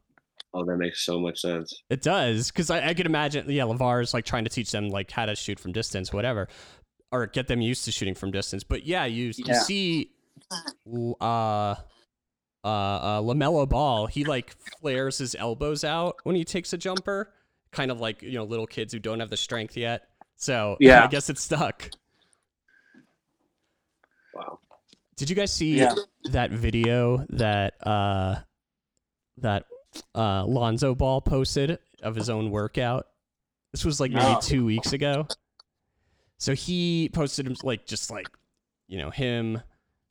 Oh, 0.56 0.66
that 0.66 0.78
makes 0.78 1.06
so 1.06 1.20
much 1.20 1.40
sense. 1.40 1.84
It 1.92 2.02
does, 2.02 2.50
because 2.50 2.72
I, 2.72 2.88
I 2.88 2.94
could 2.96 3.06
imagine, 3.06 3.48
yeah, 3.48 3.64
LaVar's 3.64 4.12
like 4.12 4.26
trying 4.26 4.44
to 4.46 4.50
teach 4.50 4.72
them 4.72 4.90
like 4.90 5.12
how 5.12 5.28
to 5.28 5.36
shoot 5.36 5.60
from 5.60 5.72
distance, 5.72 6.12
whatever, 6.12 6.48
or 7.12 7.28
get 7.28 7.48
them 7.48 7.62
used 7.62 7.86
to 7.86 7.92
shooting 7.92 8.16
from 8.16 8.32
distance. 8.32 8.64
But 8.64 8.84
yeah, 8.84 9.06
you, 9.06 9.34
yeah. 9.38 9.54
you 9.54 9.54
see 9.54 10.12
uh, 11.22 11.24
uh, 11.24 11.76
uh, 12.66 13.22
LaMelo 13.22 13.70
Ball, 13.70 14.08
he 14.08 14.24
like 14.24 14.56
flares 14.82 15.20
his 15.20 15.36
elbows 15.36 15.84
out 15.84 16.16
when 16.24 16.36
he 16.36 16.44
takes 16.44 16.74
a 16.74 16.78
jumper, 16.78 17.32
kind 17.72 17.92
of 17.92 18.00
like 18.00 18.24
you 18.24 18.34
know 18.34 18.46
little 18.46 18.66
kids 18.66 18.94
who 18.94 19.00
don't 19.00 19.20
have 19.20 19.30
the 19.30 19.38
strength 19.38 19.78
yet. 19.78 20.08
So 20.38 20.78
yeah, 20.80 21.04
I 21.04 21.08
guess 21.08 21.30
it's 21.30 21.44
stuck. 21.44 21.92
Wow. 24.34 24.60
Did 25.18 25.30
you 25.30 25.36
guys 25.36 25.52
see 25.52 25.78
yeah. 25.78 25.94
that 26.32 26.52
video 26.52 27.26
that 27.30 27.76
uh 27.86 28.38
that 29.38 29.66
uh 30.16 30.46
Lonzo 30.46 30.96
Ball 30.96 31.22
posted 31.22 31.80
of 32.04 32.16
his 32.16 32.30
own 32.30 32.52
workout? 32.52 33.08
This 33.72 33.84
was 33.86 34.00
like 34.00 34.12
maybe 34.12 34.38
two 34.42 34.66
weeks 34.66 34.94
ago. 34.94 35.28
So 36.38 36.54
he 36.54 37.10
posted 37.14 37.48
him 37.48 37.56
like 37.64 37.86
just 37.86 38.12
like 38.12 38.28
you 38.88 38.98
know 38.98 39.10
him 39.10 39.62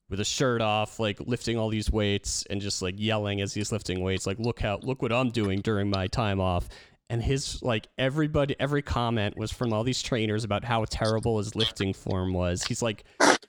with 0.08 0.20
a 0.20 0.24
shirt 0.24 0.60
off, 0.60 1.00
like 1.00 1.18
lifting 1.20 1.58
all 1.58 1.68
these 1.68 1.90
weights 1.90 2.44
and 2.48 2.60
just 2.60 2.80
like 2.82 2.94
yelling 2.98 3.40
as 3.40 3.54
he's 3.54 3.72
lifting 3.72 4.02
weights, 4.02 4.26
like 4.26 4.38
look 4.38 4.60
how 4.60 4.78
look 4.82 5.02
what 5.02 5.12
I'm 5.12 5.30
doing 5.30 5.60
during 5.60 5.90
my 5.90 6.06
time 6.06 6.40
off. 6.40 6.68
and 7.08 7.22
his 7.22 7.62
like 7.62 7.88
everybody 7.98 8.56
every 8.58 8.82
comment 8.82 9.36
was 9.36 9.52
from 9.52 9.72
all 9.72 9.84
these 9.84 10.02
trainers 10.02 10.44
about 10.44 10.64
how 10.64 10.84
terrible 10.88 11.38
his 11.38 11.54
lifting 11.54 11.92
form 11.92 12.32
was. 12.34 12.64
He's 12.64 12.82
like 12.82 13.04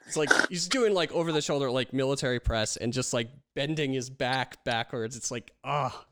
it's 0.07 0.15
like 0.17 0.29
he's 0.49 0.67
doing 0.67 0.93
like 0.93 1.11
over 1.11 1.31
the 1.31 1.41
shoulder 1.41 1.69
like 1.69 1.93
military 1.93 2.39
press 2.39 2.77
and 2.77 2.93
just 2.93 3.13
like 3.13 3.29
bending 3.55 3.93
his 3.93 4.09
back 4.09 4.63
backwards. 4.63 5.15
It's 5.15 5.29
like 5.29 5.51
oh 5.63 6.03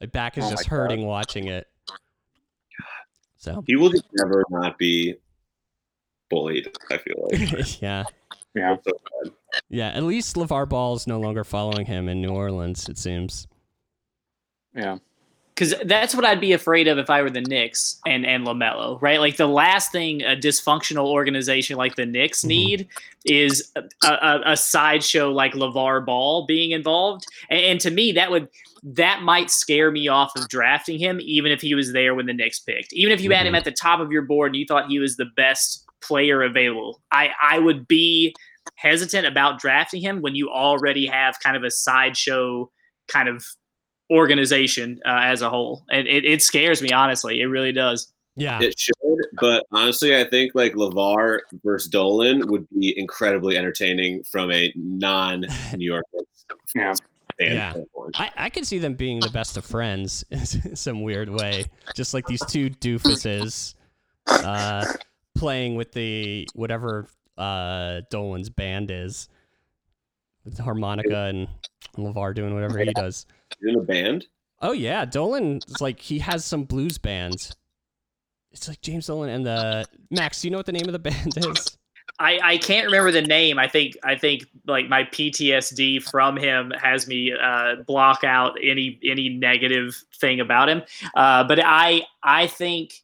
my 0.00 0.06
back 0.06 0.38
is 0.38 0.44
Oh 0.46 0.50
just 0.50 0.66
hurting 0.66 1.00
God. 1.00 1.06
watching 1.06 1.48
it. 1.48 1.68
So 3.36 3.62
He 3.66 3.76
will 3.76 3.90
just 3.90 4.04
never 4.18 4.44
not 4.50 4.78
be 4.78 5.16
bullied. 6.30 6.68
I 6.90 6.98
feel 6.98 7.28
like. 7.30 7.80
yeah. 7.82 8.04
Yeah. 8.54 8.76
So. 8.84 9.32
Yeah, 9.68 9.88
at 9.88 10.04
least 10.04 10.36
LaVar 10.36 10.68
Ball 10.68 10.94
is 10.94 11.06
no 11.06 11.20
longer 11.20 11.44
following 11.44 11.86
him 11.86 12.08
in 12.08 12.22
New 12.22 12.30
Orleans, 12.30 12.88
it 12.88 12.98
seems. 12.98 13.46
Yeah. 14.74 14.98
Because 15.54 15.74
that's 15.84 16.14
what 16.14 16.24
I'd 16.24 16.40
be 16.40 16.52
afraid 16.54 16.88
of 16.88 16.96
if 16.96 17.10
I 17.10 17.20
were 17.20 17.28
the 17.28 17.42
Knicks 17.42 18.00
and 18.06 18.24
and 18.24 18.46
Lamelo, 18.46 19.00
right? 19.02 19.20
Like 19.20 19.36
the 19.36 19.46
last 19.46 19.92
thing 19.92 20.22
a 20.22 20.34
dysfunctional 20.34 21.06
organization 21.06 21.76
like 21.76 21.94
the 21.96 22.06
Knicks 22.06 22.42
Mhm. 22.42 22.48
need 22.48 22.88
is 23.26 23.70
a, 23.76 23.82
a, 24.06 24.40
a 24.52 24.56
sideshow 24.56 25.30
like 25.30 25.52
LaVar 25.52 26.06
Ball 26.06 26.46
being 26.46 26.70
involved, 26.70 27.26
and, 27.50 27.60
and 27.60 27.80
to 27.80 27.90
me 27.90 28.12
that 28.12 28.30
would 28.30 28.48
that 28.82 29.22
might 29.22 29.50
scare 29.50 29.90
me 29.92 30.08
off 30.08 30.32
of 30.36 30.48
drafting 30.48 30.98
him, 30.98 31.20
even 31.22 31.52
if 31.52 31.60
he 31.60 31.74
was 31.74 31.92
there 31.92 32.14
when 32.14 32.26
the 32.26 32.32
Knicks 32.34 32.58
picked, 32.58 32.92
even 32.94 33.12
if 33.12 33.20
you 33.20 33.30
had 33.30 33.46
him 33.46 33.52
Mhm. 33.54 33.58
at 33.58 33.64
the 33.64 33.70
top 33.72 34.00
of 34.00 34.10
your 34.10 34.22
board 34.22 34.48
and 34.48 34.56
you 34.56 34.64
thought 34.66 34.88
he 34.88 34.98
was 34.98 35.16
the 35.16 35.26
best 35.36 35.84
player 36.00 36.42
available. 36.42 37.00
I 37.12 37.30
I 37.42 37.58
would 37.58 37.86
be 37.86 38.34
hesitant 38.76 39.26
about 39.26 39.60
drafting 39.60 40.00
him 40.00 40.22
when 40.22 40.34
you 40.34 40.48
already 40.50 41.06
have 41.06 41.38
kind 41.40 41.56
of 41.56 41.62
a 41.62 41.70
sideshow 41.70 42.70
kind 43.08 43.28
of 43.28 43.44
organization 44.12 45.00
uh, 45.06 45.20
as 45.22 45.42
a 45.42 45.50
whole. 45.50 45.84
And 45.90 46.06
it, 46.06 46.24
it 46.24 46.42
scares 46.42 46.82
me, 46.82 46.92
honestly. 46.92 47.40
It 47.40 47.46
really 47.46 47.72
does. 47.72 48.12
Yeah. 48.36 48.60
It 48.62 48.78
should, 48.78 48.94
but 49.40 49.66
honestly, 49.72 50.16
I 50.18 50.24
think 50.24 50.52
like 50.54 50.74
LaVar 50.74 51.40
versus 51.64 51.90
Dolan 51.90 52.46
would 52.48 52.66
be 52.70 52.98
incredibly 52.98 53.58
entertaining 53.58 54.22
from 54.24 54.50
a 54.50 54.72
non-New 54.76 55.86
York 55.86 56.04
Yeah. 56.74 56.94
fan 57.38 57.52
Yeah. 57.52 57.74
I, 58.14 58.30
I 58.36 58.48
can 58.50 58.64
see 58.64 58.78
them 58.78 58.94
being 58.94 59.20
the 59.20 59.30
best 59.30 59.56
of 59.56 59.64
friends 59.64 60.24
in 60.30 60.76
some 60.76 61.02
weird 61.02 61.28
way. 61.28 61.66
Just 61.94 62.14
like 62.14 62.26
these 62.26 62.44
two 62.46 62.70
doofuses 62.70 63.74
uh, 64.26 64.86
playing 65.34 65.74
with 65.74 65.92
the 65.92 66.48
whatever 66.54 67.08
uh, 67.36 68.00
Dolan's 68.10 68.50
band 68.50 68.90
is. 68.90 69.28
With 70.44 70.56
the 70.56 70.62
harmonica 70.64 71.26
and 71.26 71.46
LaVar 71.96 72.34
doing 72.34 72.54
whatever 72.54 72.78
he 72.78 72.92
does. 72.92 73.26
In 73.62 73.76
a 73.76 73.82
band. 73.82 74.26
Oh 74.60 74.72
yeah, 74.72 75.04
Dolan 75.04 75.60
is 75.68 75.80
like 75.80 76.00
he 76.00 76.18
has 76.20 76.44
some 76.44 76.64
blues 76.64 76.98
bands. 76.98 77.54
It's 78.52 78.68
like 78.68 78.80
James 78.80 79.06
Dolan 79.06 79.30
and 79.30 79.46
the 79.46 79.86
Max, 80.10 80.42
do 80.42 80.48
you 80.48 80.52
know 80.52 80.58
what 80.58 80.66
the 80.66 80.72
name 80.72 80.86
of 80.86 80.92
the 80.92 80.98
band 80.98 81.36
is? 81.36 81.76
I, 82.18 82.38
I 82.42 82.58
can't 82.58 82.86
remember 82.86 83.10
the 83.10 83.22
name. 83.22 83.58
I 83.58 83.66
think 83.66 83.96
I 84.04 84.16
think 84.16 84.44
like 84.66 84.88
my 84.88 85.04
PTSD 85.04 86.02
from 86.02 86.36
him 86.36 86.72
has 86.80 87.08
me 87.08 87.32
uh, 87.32 87.76
block 87.86 88.22
out 88.22 88.56
any 88.62 89.00
any 89.04 89.28
negative 89.30 89.96
thing 90.20 90.40
about 90.40 90.68
him. 90.68 90.82
Uh, 91.16 91.44
but 91.44 91.58
I 91.64 92.02
I 92.22 92.46
think 92.46 92.94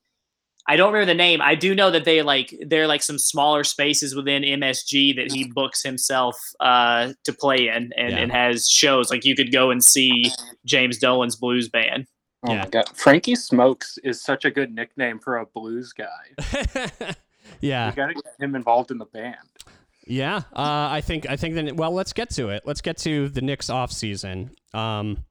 I 0.70 0.76
don't 0.76 0.92
remember 0.92 1.06
the 1.06 1.14
name. 1.16 1.40
I 1.40 1.54
do 1.54 1.74
know 1.74 1.90
that 1.90 2.04
they 2.04 2.20
like 2.22 2.54
they're 2.66 2.86
like 2.86 3.02
some 3.02 3.18
smaller 3.18 3.64
spaces 3.64 4.14
within 4.14 4.42
MSG 4.42 5.16
that 5.16 5.32
he 5.32 5.44
books 5.54 5.82
himself 5.82 6.36
uh, 6.60 7.12
to 7.24 7.32
play 7.32 7.68
in 7.68 7.90
and, 7.96 8.10
Yeah. 8.10 8.16
and 8.18 8.30
has 8.30 8.68
shows. 8.68 9.10
Like 9.10 9.24
you 9.24 9.34
could 9.34 9.50
go 9.50 9.70
and 9.70 9.82
see 9.82 10.30
James 10.66 10.98
Dolan's 10.98 11.36
blues 11.36 11.68
band. 11.70 12.06
Oh 12.46 12.52
Yeah. 12.52 12.62
my 12.64 12.68
god. 12.68 12.88
Frankie 12.94 13.34
Smokes 13.34 13.98
is 14.04 14.22
such 14.22 14.44
a 14.44 14.50
good 14.50 14.72
nickname 14.74 15.18
for 15.18 15.38
a 15.38 15.46
blues 15.46 15.92
guy. 15.92 16.86
yeah. 17.60 17.88
You 17.90 17.96
gotta 17.96 18.14
get 18.14 18.24
him 18.38 18.54
involved 18.54 18.90
in 18.90 18.98
the 18.98 19.06
band. 19.06 19.36
Yeah, 20.06 20.36
uh, 20.54 20.88
I 20.90 21.00
think 21.02 21.28
I 21.28 21.36
think 21.36 21.54
then. 21.54 21.76
Well, 21.76 21.92
let's 21.92 22.12
get 22.14 22.30
to 22.30 22.48
it. 22.50 22.62
Let's 22.64 22.80
get 22.80 22.96
to 22.98 23.28
the 23.28 23.42
Knicks 23.42 23.68
off 23.70 23.92
season. 23.92 24.50
Um, 24.72 25.24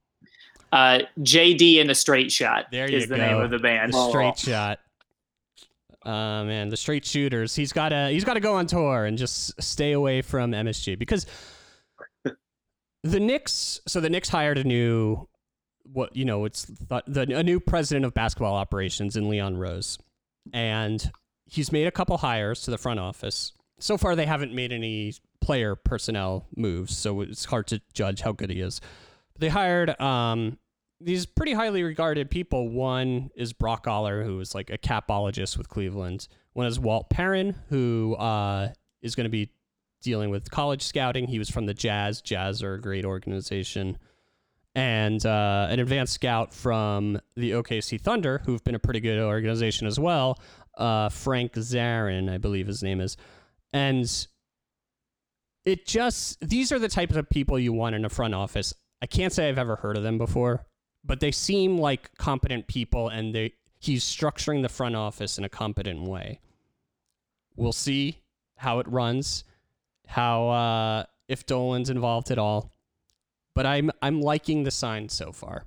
Uh, 0.70 1.00
JD 1.20 1.80
and 1.80 1.88
the 1.88 1.94
Straight 1.94 2.30
Shot 2.30 2.66
There 2.70 2.88
you 2.90 2.98
is 2.98 3.08
the 3.08 3.16
go. 3.16 3.26
name 3.26 3.36
of 3.40 3.50
the 3.50 3.58
band. 3.58 3.92
the 3.92 3.96
Oh. 3.98 4.08
straight 4.10 4.38
shot. 4.38 4.78
Uh, 6.08 6.42
man, 6.44 6.70
the 6.70 6.76
straight 6.76 7.04
shooters. 7.04 7.54
He's 7.54 7.70
got 7.70 7.90
to 7.90 8.08
he's 8.08 8.24
got 8.24 8.34
to 8.34 8.40
go 8.40 8.54
on 8.54 8.66
tour 8.66 9.04
and 9.04 9.18
just 9.18 9.62
stay 9.62 9.92
away 9.92 10.22
from 10.22 10.52
MSG 10.52 10.98
because 10.98 11.26
the 13.02 13.20
Knicks. 13.20 13.80
So 13.86 14.00
the 14.00 14.08
Knicks 14.08 14.30
hired 14.30 14.56
a 14.56 14.64
new 14.64 15.28
what 15.92 16.16
you 16.16 16.24
know 16.24 16.46
it's 16.46 16.64
the 16.64 17.26
a 17.36 17.42
new 17.42 17.60
president 17.60 18.06
of 18.06 18.14
basketball 18.14 18.54
operations 18.54 19.16
in 19.16 19.28
Leon 19.28 19.58
Rose, 19.58 19.98
and 20.54 21.12
he's 21.44 21.72
made 21.72 21.86
a 21.86 21.90
couple 21.92 22.16
hires 22.16 22.62
to 22.62 22.70
the 22.70 22.78
front 22.78 23.00
office. 23.00 23.52
So 23.78 23.98
far, 23.98 24.16
they 24.16 24.26
haven't 24.26 24.54
made 24.54 24.72
any 24.72 25.12
player 25.42 25.76
personnel 25.76 26.46
moves, 26.56 26.96
so 26.96 27.20
it's 27.20 27.44
hard 27.44 27.66
to 27.66 27.82
judge 27.92 28.22
how 28.22 28.32
good 28.32 28.48
he 28.48 28.62
is. 28.62 28.80
They 29.38 29.50
hired 29.50 30.00
um, 30.00 30.58
these 31.00 31.26
pretty 31.26 31.52
highly 31.52 31.82
regarded 31.82 32.30
people. 32.30 32.68
One 32.68 33.30
is 33.36 33.52
Brock 33.52 33.86
Aller, 33.86 34.22
who 34.24 34.40
is 34.40 34.54
like 34.54 34.70
a 34.70 34.78
capologist 34.78 35.56
with 35.56 35.68
Cleveland. 35.68 36.28
One 36.54 36.66
is 36.66 36.80
Walt 36.80 37.08
Perrin, 37.10 37.54
who 37.68 38.16
uh, 38.16 38.72
is 39.00 39.14
going 39.14 39.24
to 39.24 39.30
be 39.30 39.50
dealing 40.02 40.30
with 40.30 40.50
college 40.50 40.82
scouting. 40.82 41.26
He 41.26 41.38
was 41.38 41.50
from 41.50 41.66
the 41.66 41.74
Jazz. 41.74 42.20
Jazz 42.20 42.62
are 42.62 42.74
a 42.74 42.80
great 42.80 43.04
organization. 43.04 43.98
And 44.74 45.24
uh, 45.24 45.68
an 45.70 45.80
advanced 45.80 46.12
scout 46.12 46.52
from 46.52 47.20
the 47.36 47.52
OKC 47.52 48.00
Thunder, 48.00 48.42
who've 48.44 48.62
been 48.62 48.74
a 48.74 48.80
pretty 48.80 49.00
good 49.00 49.18
organization 49.18 49.86
as 49.86 49.98
well. 49.98 50.38
Uh, 50.76 51.08
Frank 51.08 51.54
Zanin, 51.54 52.30
I 52.30 52.38
believe 52.38 52.66
his 52.66 52.82
name 52.82 53.00
is. 53.00 53.16
And 53.72 54.08
it 55.64 55.86
just, 55.86 56.40
these 56.40 56.70
are 56.70 56.78
the 56.78 56.88
types 56.88 57.16
of 57.16 57.28
people 57.28 57.58
you 57.58 57.72
want 57.72 57.94
in 57.94 58.04
a 58.04 58.08
front 58.08 58.34
office. 58.34 58.72
I 59.02 59.06
can't 59.06 59.32
say 59.32 59.48
I've 59.48 59.58
ever 59.58 59.76
heard 59.76 59.96
of 59.96 60.02
them 60.02 60.18
before, 60.18 60.64
but 61.08 61.20
they 61.20 61.32
seem 61.32 61.78
like 61.78 62.14
competent 62.18 62.68
people 62.68 63.08
and 63.08 63.34
they 63.34 63.54
he's 63.80 64.04
structuring 64.04 64.62
the 64.62 64.68
front 64.68 64.94
office 64.94 65.38
in 65.38 65.42
a 65.42 65.48
competent 65.48 66.02
way. 66.02 66.38
We'll 67.56 67.72
see 67.72 68.18
how 68.56 68.78
it 68.78 68.86
runs, 68.86 69.42
how 70.06 70.48
uh, 70.50 71.04
if 71.26 71.46
Dolan's 71.46 71.90
involved 71.90 72.30
at 72.30 72.38
all. 72.38 72.72
But 73.56 73.66
I'm 73.66 73.90
I'm 74.00 74.20
liking 74.20 74.62
the 74.62 74.70
sign 74.70 75.08
so 75.08 75.32
far. 75.32 75.64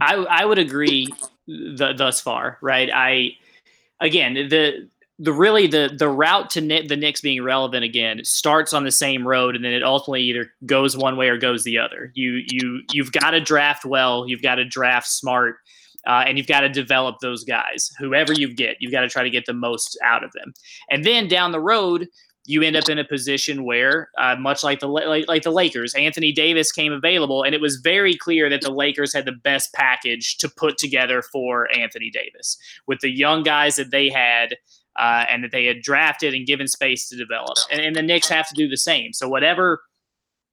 I 0.00 0.16
I 0.16 0.44
would 0.44 0.58
agree 0.58 1.08
th- 1.46 1.96
thus 1.96 2.20
far, 2.20 2.58
right? 2.60 2.90
I 2.92 3.36
again 4.00 4.34
the 4.34 4.90
the 5.22 5.32
really 5.32 5.68
the 5.68 5.94
the 5.96 6.08
route 6.08 6.50
to 6.50 6.60
Kni- 6.60 6.88
the 6.88 6.96
Knicks 6.96 7.20
being 7.20 7.42
relevant 7.44 7.84
again 7.84 8.24
starts 8.24 8.72
on 8.72 8.82
the 8.82 8.90
same 8.90 9.26
road, 9.26 9.54
and 9.54 9.64
then 9.64 9.72
it 9.72 9.84
ultimately 9.84 10.22
either 10.22 10.52
goes 10.66 10.96
one 10.96 11.16
way 11.16 11.28
or 11.28 11.38
goes 11.38 11.62
the 11.62 11.78
other. 11.78 12.10
You 12.14 12.42
you 12.48 12.80
you've 12.90 13.12
got 13.12 13.30
to 13.30 13.40
draft 13.40 13.84
well, 13.84 14.24
you've 14.26 14.42
got 14.42 14.56
to 14.56 14.64
draft 14.64 15.06
smart, 15.06 15.56
uh, 16.08 16.24
and 16.26 16.38
you've 16.38 16.48
got 16.48 16.60
to 16.60 16.68
develop 16.68 17.20
those 17.20 17.44
guys. 17.44 17.92
Whoever 18.00 18.32
you 18.32 18.52
get, 18.52 18.78
you've 18.80 18.90
got 18.90 19.02
to 19.02 19.08
try 19.08 19.22
to 19.22 19.30
get 19.30 19.46
the 19.46 19.52
most 19.52 19.96
out 20.04 20.24
of 20.24 20.32
them, 20.32 20.52
and 20.90 21.04
then 21.04 21.28
down 21.28 21.52
the 21.52 21.60
road. 21.60 22.08
You 22.44 22.60
end 22.62 22.74
up 22.74 22.88
in 22.88 22.98
a 22.98 23.04
position 23.04 23.64
where, 23.64 24.10
uh, 24.18 24.34
much 24.34 24.64
like 24.64 24.80
the 24.80 24.88
like, 24.88 25.28
like 25.28 25.44
the 25.44 25.52
Lakers, 25.52 25.94
Anthony 25.94 26.32
Davis 26.32 26.72
came 26.72 26.92
available, 26.92 27.44
and 27.44 27.54
it 27.54 27.60
was 27.60 27.76
very 27.76 28.16
clear 28.16 28.50
that 28.50 28.62
the 28.62 28.72
Lakers 28.72 29.14
had 29.14 29.26
the 29.26 29.38
best 29.44 29.72
package 29.74 30.38
to 30.38 30.48
put 30.48 30.76
together 30.76 31.22
for 31.22 31.68
Anthony 31.72 32.10
Davis 32.10 32.58
with 32.88 32.98
the 32.98 33.16
young 33.16 33.44
guys 33.44 33.76
that 33.76 33.92
they 33.92 34.08
had 34.08 34.56
uh, 34.98 35.24
and 35.28 35.42
that 35.44 35.50
they 35.52 35.66
had 35.66 35.82
drafted 35.82 36.34
and 36.34 36.46
given 36.46 36.68
space 36.68 37.08
to 37.08 37.16
develop. 37.16 37.56
And, 37.70 37.80
and 37.80 37.96
the 37.96 38.02
Knicks 38.02 38.28
have 38.28 38.48
to 38.48 38.54
do 38.54 38.68
the 38.68 38.76
same. 38.76 39.12
So 39.12 39.28
whatever 39.28 39.82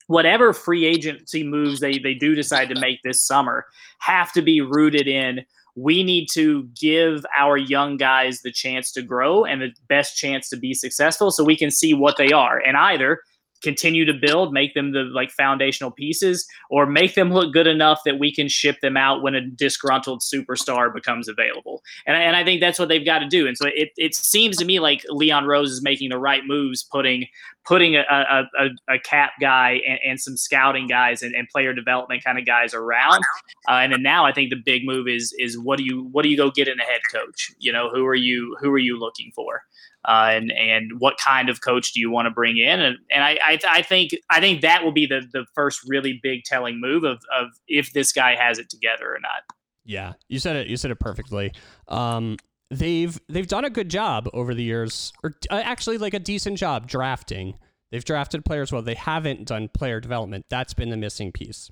whatever 0.08 0.54
free 0.54 0.86
agency 0.86 1.44
moves 1.44 1.80
they 1.80 2.00
they 2.00 2.16
do 2.16 2.34
decide 2.34 2.68
to 2.68 2.80
make 2.80 3.00
this 3.04 3.22
summer 3.26 3.66
have 4.00 4.34
to 4.34 4.42
be 4.42 4.60
rooted 4.60 5.08
in 5.08 5.46
we 5.76 6.04
need 6.04 6.28
to 6.34 6.68
give 6.80 7.24
our 7.38 7.58
young 7.58 7.96
guys 7.96 8.42
the 8.42 8.52
chance 8.52 8.92
to 8.92 9.04
grow 9.04 9.46
and 9.46 9.62
the 9.62 9.72
best 9.88 10.18
chance 10.18 10.50
to 10.50 10.58
be 10.58 10.74
successful 10.74 11.30
so 11.30 11.44
we 11.44 11.56
can 11.56 11.70
see 11.70 11.94
what 11.94 12.18
they 12.18 12.32
are 12.32 12.58
and 12.58 12.76
either 12.76 13.22
continue 13.62 14.06
to 14.06 14.14
build 14.14 14.54
make 14.54 14.74
them 14.74 14.92
the 14.92 15.04
like 15.04 15.32
foundational 15.32 15.92
pieces 15.92 16.48
or 16.70 16.86
make 16.86 17.16
them 17.16 17.32
look 17.32 17.54
good 17.54 17.68
enough 17.68 18.02
that 18.06 18.20
we 18.20 18.34
can 18.34 18.48
ship 18.48 18.80
them 18.82 18.98
out 18.98 19.22
when 19.22 19.36
a 19.36 19.42
disgruntled 19.42 20.22
superstar 20.22 20.94
becomes 20.94 21.28
available 21.28 21.82
and, 22.06 22.16
and 22.16 22.36
i 22.36 22.44
think 22.44 22.62
that's 22.62 22.80
what 22.80 22.90
they've 22.90 23.06
got 23.06 23.20
to 23.20 23.28
do 23.28 23.48
and 23.48 23.58
so 23.58 23.68
it, 23.76 23.90
it 23.98 24.16
seems 24.16 24.58
to 24.58 24.66
me 24.66 24.80
like 24.80 25.04
leon 25.10 25.46
rose 25.46 25.72
is 25.72 25.82
making 25.82 26.10
the 26.10 26.18
right 26.18 26.46
moves 26.46 26.84
putting 26.84 27.28
putting 27.66 27.96
a, 27.96 28.04
a, 28.10 28.44
a, 28.58 28.96
a 28.96 29.00
cap 29.00 29.34
guy 29.40 29.80
and, 29.88 30.00
and 30.04 30.20
some 30.20 30.36
scouting 30.36 30.88
guys 30.88 31.22
and, 31.22 31.36
and 31.36 31.48
player 31.50 31.74
development 31.74 32.24
kind 32.24 32.40
of 32.40 32.46
guys 32.46 32.74
around 32.74 33.22
uh, 33.68 33.74
and 33.74 33.94
then 33.94 34.02
now 34.02 34.26
I 34.26 34.32
think 34.32 34.50
the 34.50 34.56
big 34.56 34.86
move 34.86 35.08
is 35.08 35.34
is 35.38 35.58
what 35.58 35.78
do 35.78 35.84
you 35.84 36.06
what 36.12 36.24
do 36.24 36.30
you 36.30 36.38
go 36.38 36.50
get 36.50 36.68
in 36.68 36.80
a 36.80 36.84
head 36.84 37.02
coach? 37.12 37.52
You 37.60 37.72
know, 37.72 37.90
who 37.90 38.06
are 38.06 38.16
you 38.16 38.58
who 38.60 38.72
are 38.72 38.80
you 38.80 38.98
looking 38.98 39.32
for? 39.36 39.64
Uh, 40.06 40.32
and 40.32 40.52
and 40.52 41.00
what 41.00 41.18
kind 41.18 41.50
of 41.50 41.62
coach 41.62 41.94
do 41.94 42.00
you 42.00 42.10
want 42.10 42.26
to 42.26 42.32
bring 42.32 42.58
in? 42.58 42.80
And 42.80 42.98
and 43.12 43.24
I, 43.24 43.38
I 43.46 43.60
I 43.68 43.82
think 43.82 44.12
I 44.30 44.40
think 44.40 44.62
that 44.62 44.84
will 44.84 44.94
be 44.94 45.06
the 45.06 45.22
the 45.34 45.46
first 45.54 45.82
really 45.88 46.20
big 46.24 46.44
telling 46.46 46.80
move 46.80 47.04
of 47.04 47.20
of 47.38 47.50
if 47.68 47.92
this 47.94 48.14
guy 48.14 48.36
has 48.36 48.60
it 48.60 48.70
together 48.70 49.14
or 49.14 49.20
not. 49.20 49.44
Yeah, 49.86 50.14
you 50.28 50.40
said 50.40 50.56
it. 50.56 50.68
You 50.68 50.78
said 50.78 50.92
it 50.92 51.00
perfectly. 51.00 51.52
Um, 51.88 52.38
they've 52.70 53.20
they've 53.28 53.48
done 53.48 53.66
a 53.66 53.70
good 53.70 53.90
job 53.90 54.30
over 54.34 54.54
the 54.54 54.64
years, 54.64 55.12
or 55.24 55.36
uh, 55.50 55.62
actually 55.64 55.98
like 55.98 56.14
a 56.14 56.20
decent 56.20 56.58
job 56.58 56.88
drafting. 56.88 57.58
They've 57.92 58.06
drafted 58.06 58.46
players 58.46 58.72
well. 58.72 58.82
They 58.82 58.96
haven't 58.96 59.46
done 59.46 59.68
player 59.70 60.00
development. 60.00 60.46
That's 60.50 60.74
been 60.74 60.90
the 60.90 60.98
missing 60.98 61.32
piece. 61.32 61.72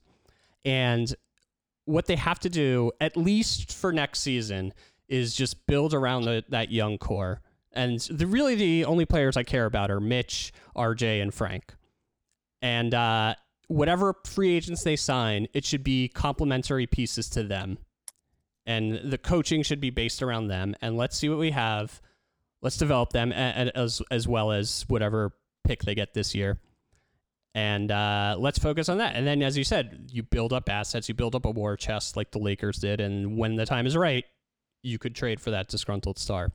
And 0.66 1.14
what 1.86 2.08
they 2.08 2.16
have 2.16 2.40
to 2.40 2.50
do, 2.50 2.92
at 3.00 3.16
least 3.16 3.72
for 3.72 3.94
next 3.94 4.20
season, 4.20 4.74
is 5.08 5.36
just 5.36 5.68
build 5.68 5.94
around 5.94 6.24
the, 6.24 6.44
that 6.50 6.72
young 6.72 6.98
core. 6.98 7.42
And 7.74 8.00
the 8.00 8.26
really 8.26 8.56
the 8.56 8.86
only 8.86 9.06
players 9.06 9.38
I 9.38 9.44
care 9.44 9.66
about 9.66 9.92
are 9.92 10.00
Mitch, 10.00 10.52
RJ, 10.76 11.22
and 11.22 11.34
Frank. 11.34 11.76
And 12.62 12.94
uh, 12.94 13.36
whatever 13.68 14.16
free 14.26 14.56
agents 14.56 14.84
they 14.84 14.96
sign, 14.96 15.48
it 15.54 15.66
should 15.66 15.84
be 15.84 16.08
complementary 16.08 16.88
pieces 16.88 17.30
to 17.32 17.44
them. 17.44 17.78
And 18.66 19.12
the 19.12 19.18
coaching 19.18 19.64
should 19.64 19.80
be 19.80 19.90
based 19.90 20.22
around 20.22 20.48
them. 20.48 20.76
And 20.82 20.98
let's 20.98 21.18
see 21.18 21.30
what 21.30 21.38
we 21.38 21.52
have. 21.52 22.02
Let's 22.62 22.78
develop 22.78 23.12
them 23.12 23.32
as 23.32 24.02
as 24.10 24.28
well 24.28 24.52
as 24.52 24.86
whatever 24.88 25.34
pick 25.64 25.84
they 25.84 25.96
get 25.96 26.14
this 26.14 26.34
year. 26.34 26.60
And 27.54 27.92
uh, 27.92 28.36
let's 28.38 28.60
focus 28.60 28.88
on 28.90 29.00
that. 29.00 29.16
And 29.16 29.26
then, 29.26 29.42
as 29.42 29.58
you 29.58 29.64
said, 29.64 30.10
you 30.12 30.22
build 30.22 30.54
up 30.54 30.70
assets, 30.70 31.10
you 31.10 31.16
build 31.16 31.34
up 31.34 31.46
a 31.46 31.50
war 31.50 31.76
chest 31.76 32.16
like 32.16 32.32
the 32.32 32.40
Lakers 32.40 32.78
did. 32.78 33.00
And 33.02 33.38
when 33.38 33.56
the 33.56 33.66
time 33.66 33.88
is 33.88 33.96
right, 33.96 34.26
you 34.84 35.00
could 35.00 35.16
trade 35.16 35.40
for 35.42 35.52
that 35.52 35.68
disgruntled 35.68 36.20
star. 36.20 36.52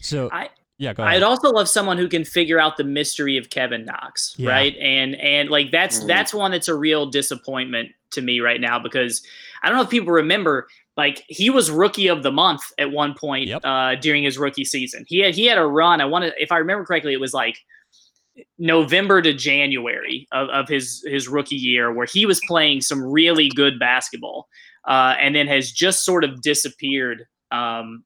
So, 0.00 0.28
I, 0.32 0.48
yeah, 0.78 0.92
go 0.94 1.02
ahead. 1.02 1.16
I'd 1.16 1.22
also 1.22 1.50
love 1.50 1.68
someone 1.68 1.98
who 1.98 2.08
can 2.08 2.24
figure 2.24 2.58
out 2.58 2.76
the 2.76 2.84
mystery 2.84 3.36
of 3.36 3.50
Kevin 3.50 3.84
Knox, 3.84 4.34
Yeah. 4.38 4.50
right? 4.50 4.76
And 4.80 5.14
and 5.16 5.48
like 5.50 5.70
that's 5.70 6.00
Mhm. 6.00 6.06
that's 6.08 6.34
one 6.34 6.50
that's 6.50 6.68
a 6.68 6.74
real 6.74 7.06
disappointment 7.06 7.90
to 8.12 8.20
me 8.22 8.40
right 8.40 8.60
now 8.60 8.78
because 8.78 9.22
I 9.62 9.68
don't 9.68 9.76
know 9.76 9.84
if 9.84 9.90
people 9.90 10.12
remember 10.12 10.66
like 10.96 11.24
he 11.28 11.48
was 11.50 11.70
rookie 11.70 12.08
of 12.08 12.22
the 12.22 12.32
month 12.32 12.62
at 12.78 12.90
one 12.90 13.14
point 13.14 13.48
Yep. 13.48 13.62
uh, 13.64 13.94
during 13.96 14.22
his 14.24 14.38
rookie 14.38 14.64
season. 14.64 15.04
He 15.06 15.20
had 15.20 15.34
he 15.34 15.46
had 15.46 15.56
a 15.58 15.64
run. 15.66 16.00
I 16.00 16.04
want 16.04 16.24
to 16.24 16.32
if 16.42 16.50
I 16.52 16.58
remember 16.58 16.84
correctly, 16.84 17.12
it 17.12 17.20
was 17.20 17.32
like 17.34 17.56
November 18.58 19.20
to 19.22 19.32
January 19.34 20.26
of, 20.32 20.48
of 20.48 20.68
his 20.68 21.04
his 21.06 21.28
rookie 21.28 21.54
year 21.56 21.92
where 21.92 22.06
he 22.06 22.26
was 22.26 22.40
playing 22.48 22.80
some 22.80 23.02
really 23.02 23.48
good 23.54 23.78
basketball, 23.78 24.48
uh, 24.88 25.14
and 25.20 25.34
then 25.36 25.46
has 25.46 25.70
just 25.70 26.04
sort 26.04 26.24
of 26.24 26.40
disappeared 26.42 27.24
um, 27.50 28.02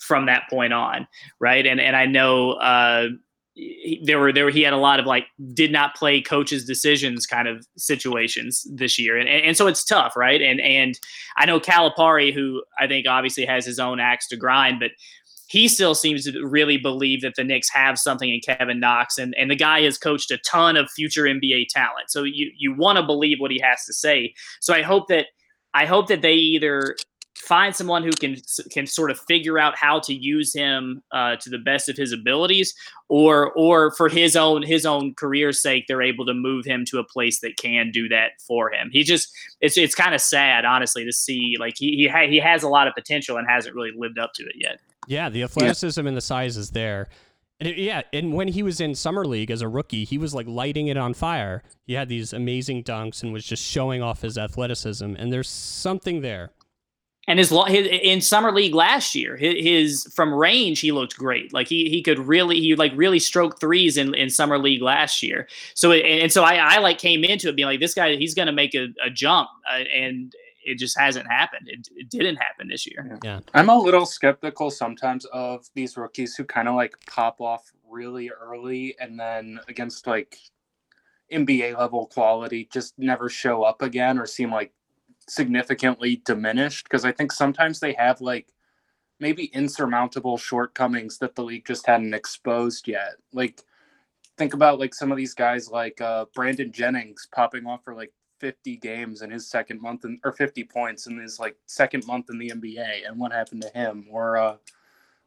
from 0.00 0.26
that 0.26 0.44
point 0.50 0.72
on, 0.72 1.06
right? 1.40 1.66
And 1.66 1.80
and 1.80 1.96
I 1.96 2.06
know 2.06 2.52
uh, 2.52 3.08
he, 3.54 4.00
there 4.04 4.18
were 4.18 4.32
there 4.32 4.44
were, 4.44 4.50
he 4.50 4.62
had 4.62 4.72
a 4.72 4.78
lot 4.78 5.00
of 5.00 5.06
like 5.06 5.26
did 5.52 5.72
not 5.72 5.94
play 5.94 6.20
coaches' 6.20 6.64
decisions 6.64 7.26
kind 7.26 7.48
of 7.48 7.66
situations 7.76 8.66
this 8.72 8.98
year, 8.98 9.16
and, 9.16 9.28
and 9.28 9.44
and 9.44 9.56
so 9.56 9.66
it's 9.66 9.84
tough, 9.84 10.16
right? 10.16 10.40
And 10.40 10.60
and 10.60 10.98
I 11.36 11.46
know 11.46 11.60
Calipari, 11.60 12.32
who 12.32 12.62
I 12.78 12.86
think 12.86 13.06
obviously 13.06 13.44
has 13.46 13.66
his 13.66 13.78
own 13.78 14.00
axe 14.00 14.28
to 14.28 14.36
grind, 14.36 14.80
but 14.80 14.92
he 15.48 15.66
still 15.66 15.94
seems 15.94 16.24
to 16.24 16.46
really 16.46 16.76
believe 16.76 17.22
that 17.22 17.34
the 17.34 17.42
Knicks 17.42 17.70
have 17.70 17.98
something 17.98 18.28
in 18.28 18.40
Kevin 18.40 18.78
Knox, 18.78 19.16
and, 19.16 19.34
and 19.38 19.50
the 19.50 19.56
guy 19.56 19.80
has 19.80 19.96
coached 19.96 20.30
a 20.30 20.38
ton 20.38 20.76
of 20.76 20.90
future 20.90 21.24
NBA 21.24 21.68
talent. 21.70 22.10
So 22.10 22.22
you 22.22 22.52
you 22.56 22.74
want 22.74 22.98
to 22.98 23.04
believe 23.04 23.38
what 23.40 23.50
he 23.50 23.60
has 23.60 23.84
to 23.86 23.92
say. 23.92 24.34
So 24.60 24.74
I 24.74 24.82
hope 24.82 25.08
that 25.08 25.26
I 25.74 25.86
hope 25.86 26.08
that 26.08 26.22
they 26.22 26.34
either 26.34 26.96
find 27.38 27.74
someone 27.74 28.02
who 28.02 28.10
can 28.10 28.36
can 28.70 28.86
sort 28.86 29.10
of 29.10 29.18
figure 29.20 29.58
out 29.58 29.76
how 29.76 30.00
to 30.00 30.14
use 30.14 30.52
him 30.54 31.02
uh, 31.12 31.36
to 31.36 31.50
the 31.50 31.58
best 31.58 31.88
of 31.88 31.96
his 31.96 32.12
abilities, 32.12 32.74
or 33.08 33.52
or 33.52 33.92
for 33.92 34.08
his 34.08 34.36
own 34.36 34.62
his 34.62 34.84
own 34.84 35.14
career's 35.14 35.60
sake, 35.60 35.84
they're 35.88 36.02
able 36.02 36.26
to 36.26 36.34
move 36.34 36.64
him 36.64 36.84
to 36.86 36.98
a 36.98 37.04
place 37.04 37.40
that 37.40 37.56
can 37.56 37.90
do 37.90 38.08
that 38.08 38.32
for 38.46 38.70
him. 38.72 38.90
He 38.92 39.02
just 39.02 39.28
it's 39.60 39.76
it's 39.78 39.94
kind 39.94 40.14
of 40.14 40.20
sad, 40.20 40.64
honestly, 40.64 41.04
to 41.04 41.12
see 41.12 41.56
like 41.58 41.74
he 41.76 41.96
he 41.96 42.08
ha- 42.08 42.28
he 42.28 42.38
has 42.38 42.62
a 42.62 42.68
lot 42.68 42.88
of 42.88 42.94
potential 42.94 43.36
and 43.36 43.46
hasn't 43.48 43.74
really 43.74 43.92
lived 43.96 44.18
up 44.18 44.32
to 44.34 44.42
it 44.44 44.54
yet. 44.56 44.80
Yeah, 45.06 45.28
the 45.30 45.42
athleticism 45.42 46.06
and 46.06 46.16
the 46.16 46.20
size 46.20 46.56
is 46.56 46.70
there. 46.72 47.08
And 47.60 47.68
it- 47.70 47.78
yeah, 47.78 48.02
and 48.12 48.34
when 48.34 48.48
he 48.48 48.62
was 48.62 48.80
in 48.80 48.94
summer 48.94 49.24
league 49.24 49.50
as 49.50 49.62
a 49.62 49.68
rookie, 49.68 50.04
he 50.04 50.18
was 50.18 50.34
like 50.34 50.46
lighting 50.46 50.88
it 50.88 50.96
on 50.96 51.14
fire. 51.14 51.62
He 51.86 51.94
had 51.94 52.08
these 52.08 52.32
amazing 52.32 52.84
dunks 52.84 53.22
and 53.22 53.32
was 53.32 53.44
just 53.44 53.64
showing 53.64 54.02
off 54.02 54.20
his 54.22 54.36
athleticism. 54.38 55.14
And 55.18 55.32
there's 55.32 55.48
something 55.48 56.20
there. 56.20 56.50
And 57.28 57.38
his, 57.38 57.50
his 57.68 57.86
in 57.86 58.22
summer 58.22 58.50
league 58.50 58.74
last 58.74 59.14
year, 59.14 59.36
his, 59.36 59.54
his 59.58 60.12
from 60.14 60.34
range 60.34 60.80
he 60.80 60.92
looked 60.92 61.16
great. 61.16 61.52
Like 61.52 61.68
he 61.68 61.90
he 61.90 62.02
could 62.02 62.18
really 62.18 62.58
he 62.58 62.74
like 62.74 62.92
really 62.96 63.18
stroke 63.18 63.60
threes 63.60 63.98
in, 63.98 64.14
in 64.14 64.30
summer 64.30 64.58
league 64.58 64.80
last 64.80 65.22
year. 65.22 65.46
So 65.74 65.90
it, 65.90 66.04
and 66.06 66.32
so 66.32 66.42
I, 66.42 66.56
I 66.56 66.78
like 66.78 66.96
came 66.96 67.24
into 67.24 67.50
it 67.50 67.54
being 67.54 67.66
like 67.66 67.80
this 67.80 67.94
guy 67.94 68.16
he's 68.16 68.34
going 68.34 68.46
to 68.46 68.52
make 68.52 68.74
a, 68.74 68.88
a 69.04 69.10
jump, 69.10 69.50
uh, 69.70 69.84
and 69.94 70.32
it 70.64 70.78
just 70.78 70.98
hasn't 70.98 71.30
happened. 71.30 71.68
It, 71.68 71.88
it 71.94 72.08
didn't 72.08 72.36
happen 72.36 72.68
this 72.68 72.86
year. 72.86 73.18
Yeah. 73.22 73.40
I'm 73.52 73.68
a 73.68 73.78
little 73.78 74.06
skeptical 74.06 74.70
sometimes 74.70 75.26
of 75.26 75.66
these 75.74 75.98
rookies 75.98 76.34
who 76.34 76.44
kind 76.44 76.66
of 76.66 76.76
like 76.76 76.94
pop 77.10 77.42
off 77.42 77.70
really 77.88 78.30
early 78.30 78.96
and 79.00 79.20
then 79.20 79.60
against 79.68 80.06
like 80.06 80.38
NBA 81.30 81.76
level 81.76 82.06
quality 82.06 82.68
just 82.72 82.98
never 82.98 83.28
show 83.28 83.62
up 83.62 83.82
again 83.82 84.18
or 84.18 84.26
seem 84.26 84.50
like 84.50 84.72
significantly 85.28 86.22
diminished 86.24 86.84
because 86.84 87.04
I 87.04 87.12
think 87.12 87.32
sometimes 87.32 87.80
they 87.80 87.92
have 87.94 88.20
like 88.20 88.52
maybe 89.20 89.46
insurmountable 89.46 90.38
shortcomings 90.38 91.18
that 91.18 91.34
the 91.34 91.42
league 91.42 91.66
just 91.66 91.86
hadn't 91.86 92.14
exposed 92.14 92.88
yet. 92.88 93.16
Like 93.32 93.62
think 94.36 94.54
about 94.54 94.78
like 94.78 94.94
some 94.94 95.10
of 95.10 95.18
these 95.18 95.34
guys 95.34 95.68
like 95.68 96.00
uh 96.00 96.26
Brandon 96.34 96.72
Jennings 96.72 97.28
popping 97.34 97.66
off 97.66 97.84
for 97.84 97.94
like 97.94 98.12
50 98.38 98.76
games 98.76 99.22
in 99.22 99.30
his 99.30 99.50
second 99.50 99.80
month 99.82 100.04
in, 100.04 100.20
or 100.24 100.32
50 100.32 100.62
points 100.64 101.08
in 101.08 101.18
his 101.18 101.40
like 101.40 101.56
second 101.66 102.06
month 102.06 102.30
in 102.30 102.38
the 102.38 102.50
NBA 102.50 103.06
and 103.06 103.18
what 103.18 103.32
happened 103.32 103.62
to 103.62 103.70
him 103.70 104.06
or 104.10 104.36
uh 104.36 104.56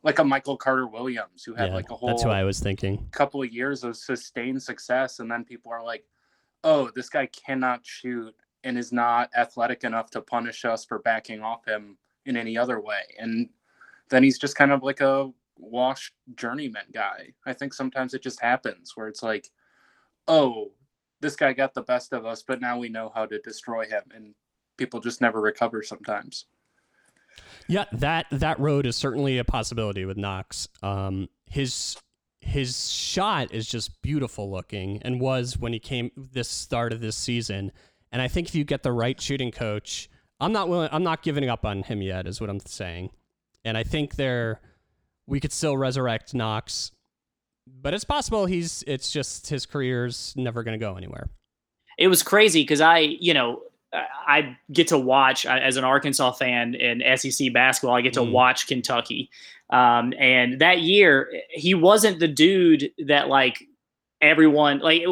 like 0.03 0.19
a 0.19 0.23
Michael 0.23 0.57
Carter 0.57 0.87
Williams 0.87 1.43
who 1.43 1.53
had 1.53 1.69
Yeah, 1.69 1.75
like 1.75 1.91
a 1.91 1.95
whole 1.95 2.09
That's 2.09 2.23
who 2.23 2.29
I 2.29 2.43
was 2.43 2.59
thinking. 2.59 3.05
couple 3.11 3.43
of 3.43 3.51
years 3.51 3.83
of 3.83 3.97
sustained 3.97 4.63
success 4.63 5.19
and 5.19 5.29
then 5.29 5.43
people 5.43 5.71
are 5.71 5.83
like 5.83 6.05
oh 6.63 6.89
this 6.95 7.09
guy 7.09 7.25
cannot 7.27 7.85
shoot 7.85 8.33
and 8.63 8.77
is 8.77 8.91
not 8.91 9.29
athletic 9.35 9.83
enough 9.83 10.09
to 10.11 10.21
punish 10.21 10.65
us 10.65 10.85
for 10.85 10.99
backing 10.99 11.41
off 11.41 11.65
him 11.65 11.97
in 12.25 12.37
any 12.37 12.57
other 12.57 12.79
way 12.79 13.01
and 13.17 13.49
then 14.09 14.23
he's 14.23 14.37
just 14.37 14.55
kind 14.55 14.71
of 14.71 14.83
like 14.83 15.01
a 15.01 15.29
washed 15.57 16.13
journeyman 16.35 16.85
guy 16.93 17.27
i 17.45 17.53
think 17.53 17.73
sometimes 17.73 18.13
it 18.13 18.21
just 18.21 18.41
happens 18.41 18.93
where 18.95 19.07
it's 19.07 19.23
like 19.23 19.49
oh 20.27 20.71
this 21.19 21.35
guy 21.35 21.53
got 21.53 21.73
the 21.73 21.81
best 21.81 22.13
of 22.13 22.25
us 22.25 22.43
but 22.43 22.61
now 22.61 22.77
we 22.77 22.89
know 22.89 23.11
how 23.13 23.25
to 23.25 23.39
destroy 23.39 23.85
him 23.85 24.03
and 24.13 24.33
people 24.77 24.99
just 24.99 25.21
never 25.21 25.41
recover 25.41 25.83
sometimes 25.83 26.45
Yeah, 27.67 27.85
that 27.91 28.25
that 28.31 28.59
road 28.59 28.85
is 28.85 28.95
certainly 28.95 29.37
a 29.37 29.43
possibility 29.43 30.05
with 30.05 30.17
Knox. 30.17 30.67
Um, 30.81 31.29
his 31.49 31.97
his 32.41 32.89
shot 32.89 33.53
is 33.53 33.67
just 33.67 34.01
beautiful 34.01 34.51
looking, 34.51 35.01
and 35.03 35.21
was 35.21 35.57
when 35.57 35.73
he 35.73 35.79
came 35.79 36.11
this 36.17 36.49
start 36.49 36.91
of 36.91 37.01
this 37.01 37.15
season. 37.15 37.71
And 38.11 38.21
I 38.21 38.27
think 38.27 38.47
if 38.47 38.55
you 38.55 38.63
get 38.63 38.83
the 38.83 38.91
right 38.91 39.19
shooting 39.19 39.51
coach, 39.51 40.09
I'm 40.39 40.51
not 40.51 40.67
willing. 40.69 40.89
I'm 40.91 41.03
not 41.03 41.21
giving 41.23 41.47
up 41.49 41.65
on 41.65 41.83
him 41.83 42.01
yet, 42.01 42.27
is 42.27 42.41
what 42.41 42.49
I'm 42.49 42.59
saying. 42.59 43.11
And 43.63 43.77
I 43.77 43.83
think 43.83 44.15
there 44.15 44.59
we 45.27 45.39
could 45.39 45.53
still 45.53 45.77
resurrect 45.77 46.33
Knox, 46.33 46.91
but 47.67 47.93
it's 47.93 48.03
possible 48.03 48.45
he's. 48.47 48.83
It's 48.87 49.11
just 49.11 49.47
his 49.49 49.65
career's 49.65 50.33
never 50.35 50.63
going 50.63 50.77
to 50.77 50.83
go 50.83 50.95
anywhere. 50.95 51.29
it 51.97 52.07
was 52.07 52.23
crazy 52.23 52.63
because 52.63 52.81
I, 52.81 52.97
you 52.99 53.33
know, 53.33 53.61
I- 53.93 54.57
get 54.71 54.87
to 54.87 54.97
watch 54.97 55.45
as 55.45 55.77
an 55.77 55.83
Arkansas 55.83 56.31
fan 56.31 56.73
in 56.73 57.01
SEC 57.17 57.53
basketball. 57.53 57.95
I 57.95 58.01
get 58.01 58.13
to 58.13 58.21
Mm. 58.21 58.31
watch 58.31 58.65
Kentucky, 58.67 59.29
um, 59.69 60.13
and 60.17 60.59
that 60.59 60.79
year 60.81 61.29
he 61.49 61.73
wasn't 61.75 62.19
the 62.19 62.27
dude 62.27 62.91
that 63.05 63.27
like 63.29 63.63
everyone 64.21 64.79
like. 64.79 65.03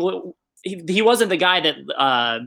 He, 0.64 0.82
he 0.90 1.02
wasn't 1.02 1.30
the 1.30 1.38
guy 1.38 1.62
that 1.62 1.76
uh, 1.98 2.40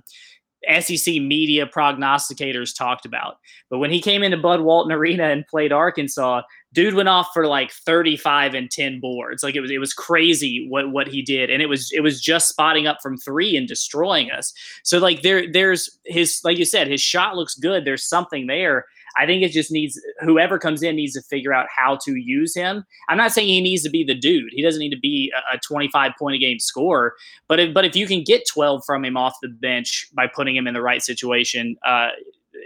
SEC 0.81 1.15
media 1.15 1.67
prognosticators 1.67 2.77
talked 2.77 3.05
about. 3.05 3.39
But 3.71 3.79
when 3.79 3.91
he 3.91 4.01
came 4.01 4.23
into 4.23 4.37
Bud 4.37 4.61
Walton 4.61 4.93
Arena 4.93 5.25
and 5.25 5.47
played 5.47 5.73
Arkansas, 5.73 6.43
dude 6.73 6.95
went 6.95 7.09
off 7.09 7.29
for 7.35 7.47
like 7.47 7.73
35 7.73 8.55
and 8.55 8.71
10 8.71 9.01
boards. 9.01 9.43
Like 9.43 9.55
it 9.55 9.61
was 9.61 9.71
it 9.71 9.79
was 9.79 9.93
crazy 9.93 10.67
what 10.69 10.91
what 10.91 11.09
he 11.09 11.23
did 11.23 11.51
and 11.51 11.63
it 11.63 11.67
was 11.67 11.91
it 11.93 12.01
was 12.01 12.21
just 12.21 12.49
spotting 12.49 12.87
up 12.87 12.99
from 13.03 13.17
3 13.17 13.57
and 13.57 13.69
destroying 13.69 14.31
us. 14.31 14.53
So 14.83 14.99
like 14.99 15.23
there 15.23 15.51
there's 15.51 15.99
his 16.07 16.41
like 16.45 16.59
you 16.59 16.65
said 16.65 16.89
his 16.89 17.01
shot 17.01 17.37
looks 17.37 17.55
good. 17.55 17.85
There's 17.85 18.05
something 18.05 18.47
there. 18.47 18.87
I 19.17 19.27
think 19.27 19.43
it 19.43 19.51
just 19.51 19.71
needs 19.71 20.01
whoever 20.21 20.59
comes 20.59 20.83
in 20.83 20.97
needs 20.97 21.15
to 21.15 21.23
figure 21.23 21.53
out 21.53 21.67
how 21.75 21.99
to 22.05 22.17
use 22.17 22.55
him. 22.55 22.85
I'm 23.09 23.17
not 23.19 23.33
saying 23.33 23.49
he 23.49 23.61
needs 23.61 23.83
to 23.83 23.91
be 23.91 24.05
the 24.05 24.15
dude. 24.15 24.51
He 24.53 24.63
doesn't 24.63 24.81
need 24.81 24.91
to 24.91 24.99
be 24.99 25.33
a, 25.53 25.57
a 25.57 25.59
25 25.59 26.13
point 26.19 26.37
a 26.37 26.39
game 26.39 26.59
scorer, 26.59 27.15
but 27.49 27.61
if, 27.61 27.75
but 27.75 27.85
if 27.85 27.97
you 27.97 28.07
can 28.07 28.23
get 28.25 28.47
12 28.47 28.83
from 28.85 29.05
him 29.05 29.17
off 29.17 29.35
the 29.43 29.49
bench 29.49 30.09
by 30.15 30.27
putting 30.27 30.57
him 30.57 30.67
in 30.67 30.75
the 30.75 30.83
right 30.83 31.03
situation, 31.03 31.77
uh, 31.87 32.09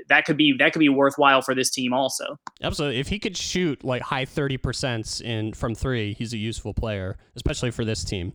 that 0.08 0.24
could 0.24 0.36
be 0.36 0.54
that 0.58 0.72
could 0.72 0.80
be 0.80 0.88
worthwhile 0.88 1.42
for 1.42 1.54
this 1.54 1.70
team 1.70 1.92
also. 1.92 2.38
Absolutely. 2.62 2.98
If 3.00 3.08
he 3.08 3.18
could 3.18 3.36
shoot 3.36 3.84
like 3.84 4.02
high 4.02 4.24
30% 4.24 5.22
in 5.22 5.52
from 5.52 5.74
3, 5.74 6.14
he's 6.14 6.32
a 6.32 6.38
useful 6.38 6.74
player, 6.74 7.16
especially 7.34 7.70
for 7.70 7.84
this 7.84 8.04
team. 8.04 8.32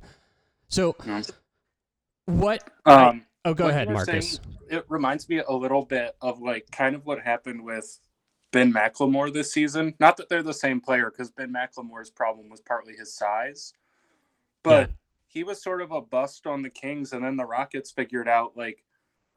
So 0.67 0.95
what 2.26 2.69
um 2.86 3.24
Oh, 3.44 3.54
go 3.54 3.66
what 3.66 3.72
ahead, 3.72 3.90
Marcus. 3.90 4.40
saying, 4.44 4.58
it 4.70 4.86
reminds 4.88 5.28
me 5.28 5.40
a 5.40 5.52
little 5.52 5.84
bit 5.84 6.16
of 6.22 6.42
like 6.42 6.70
kind 6.72 6.96
of 6.96 7.06
what 7.06 7.20
happened 7.22 7.64
with 7.64 8.00
Ben 8.52 8.72
McLemore 8.72 9.34
this 9.34 9.52
season. 9.52 9.94
Not 10.00 10.18
that 10.18 10.30
they're 10.30 10.44
the 10.44 10.54
same 10.54 10.80
player, 10.82 11.10
because 11.10 11.32
Ben 11.32 11.52
McLemore's 11.54 12.10
problem 12.10 12.50
was 12.50 12.62
partly 12.62 12.96
his 12.96 13.14
size, 13.14 13.74
but 14.64 14.90
Yeah. 14.90 14.96
he 15.28 15.44
was 15.44 15.62
sort 15.62 15.82
of 15.82 15.92
a 15.92 16.02
bust 16.02 16.46
on 16.46 16.62
the 16.62 16.70
Kings, 16.70 17.14
and 17.14 17.24
then 17.24 17.36
the 17.38 17.46
Rockets 17.46 17.90
figured 17.92 18.28
out 18.28 18.56
like, 18.56 18.84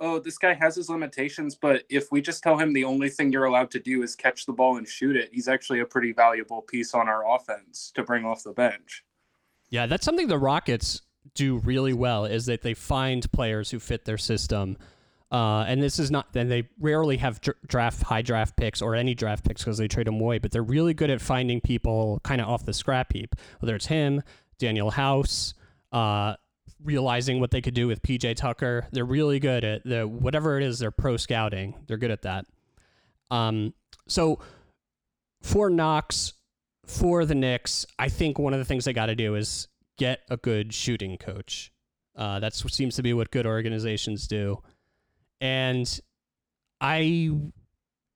oh, 0.00 0.18
this 0.18 0.36
guy 0.36 0.52
has 0.52 0.74
his 0.74 0.90
limitations, 0.90 1.54
but 1.54 1.84
if 1.88 2.10
we 2.10 2.20
just 2.20 2.42
tell 2.42 2.58
him 2.58 2.72
the 2.72 2.82
only 2.84 3.08
thing 3.08 3.30
you're 3.32 3.44
allowed 3.44 3.70
to 3.70 3.78
do 3.78 4.02
is 4.02 4.16
catch 4.16 4.44
the 4.44 4.52
ball 4.52 4.76
and 4.76 4.88
shoot 4.88 5.14
it, 5.16 5.30
he's 5.32 5.46
actually 5.48 5.78
a 5.80 5.86
pretty 5.86 6.12
valuable 6.12 6.60
piece 6.62 6.92
on 6.94 7.08
our 7.08 7.24
offense 7.32 7.92
to 7.94 8.02
bring 8.02 8.24
off 8.24 8.42
the 8.42 8.52
bench. 8.52 9.04
Yeah, 9.70 9.86
that's 9.86 10.04
something 10.04 10.26
the 10.26 10.38
Rockets 10.38 11.02
do 11.34 11.58
really 11.58 11.92
well 11.92 12.24
is 12.24 12.46
that 12.46 12.62
they 12.62 12.74
find 12.74 13.30
players 13.32 13.70
who 13.70 13.78
fit 13.78 14.04
their 14.04 14.18
system. 14.18 14.76
Uh, 15.32 15.64
and 15.66 15.82
this 15.82 15.98
is 15.98 16.10
not, 16.10 16.32
then 16.32 16.48
they 16.48 16.68
rarely 16.78 17.16
have 17.16 17.40
draft 17.66 18.02
high 18.02 18.22
draft 18.22 18.56
picks 18.56 18.80
or 18.80 18.94
any 18.94 19.14
draft 19.14 19.44
picks 19.44 19.64
because 19.64 19.78
they 19.78 19.88
trade 19.88 20.06
them 20.06 20.20
away, 20.20 20.38
but 20.38 20.52
they're 20.52 20.62
really 20.62 20.94
good 20.94 21.10
at 21.10 21.20
finding 21.20 21.60
people 21.60 22.20
kind 22.22 22.40
of 22.40 22.48
off 22.48 22.64
the 22.64 22.72
scrap 22.72 23.12
heap, 23.12 23.34
whether 23.58 23.74
it's 23.74 23.86
him, 23.86 24.22
Danuel 24.60 24.92
House, 24.92 25.54
uh, 25.92 26.36
realizing 26.84 27.40
what 27.40 27.50
they 27.50 27.60
could 27.60 27.74
do 27.74 27.88
with 27.88 28.02
PJ 28.02 28.36
Tucker. 28.36 28.86
They're 28.92 29.04
really 29.04 29.40
good 29.40 29.64
at 29.64 29.84
the 29.84 30.06
whatever 30.06 30.58
it 30.58 30.62
is, 30.62 30.78
they're 30.78 30.90
pro 30.90 31.16
scouting. 31.16 31.74
They're 31.86 31.96
good 31.96 32.10
at 32.10 32.22
that. 32.22 32.46
Um, 33.30 33.74
so 34.06 34.38
for 35.42 35.70
Knox, 35.70 36.34
for 36.86 37.24
the 37.24 37.34
Knicks, 37.34 37.86
I 37.98 38.08
think 38.08 38.38
one 38.38 38.52
of 38.52 38.58
the 38.58 38.64
things 38.64 38.84
they 38.84 38.92
got 38.92 39.06
to 39.06 39.14
do 39.14 39.34
is 39.34 39.68
get 39.98 40.20
a 40.28 40.36
good 40.36 40.72
shooting 40.72 41.16
coach. 41.16 41.72
Uh, 42.16 42.40
that 42.40 42.54
seems 42.54 42.96
to 42.96 43.02
be 43.02 43.12
what 43.12 43.30
good 43.30 43.46
organizations 43.46 44.26
do. 44.28 44.62
And 45.40 46.00
I, 46.80 47.30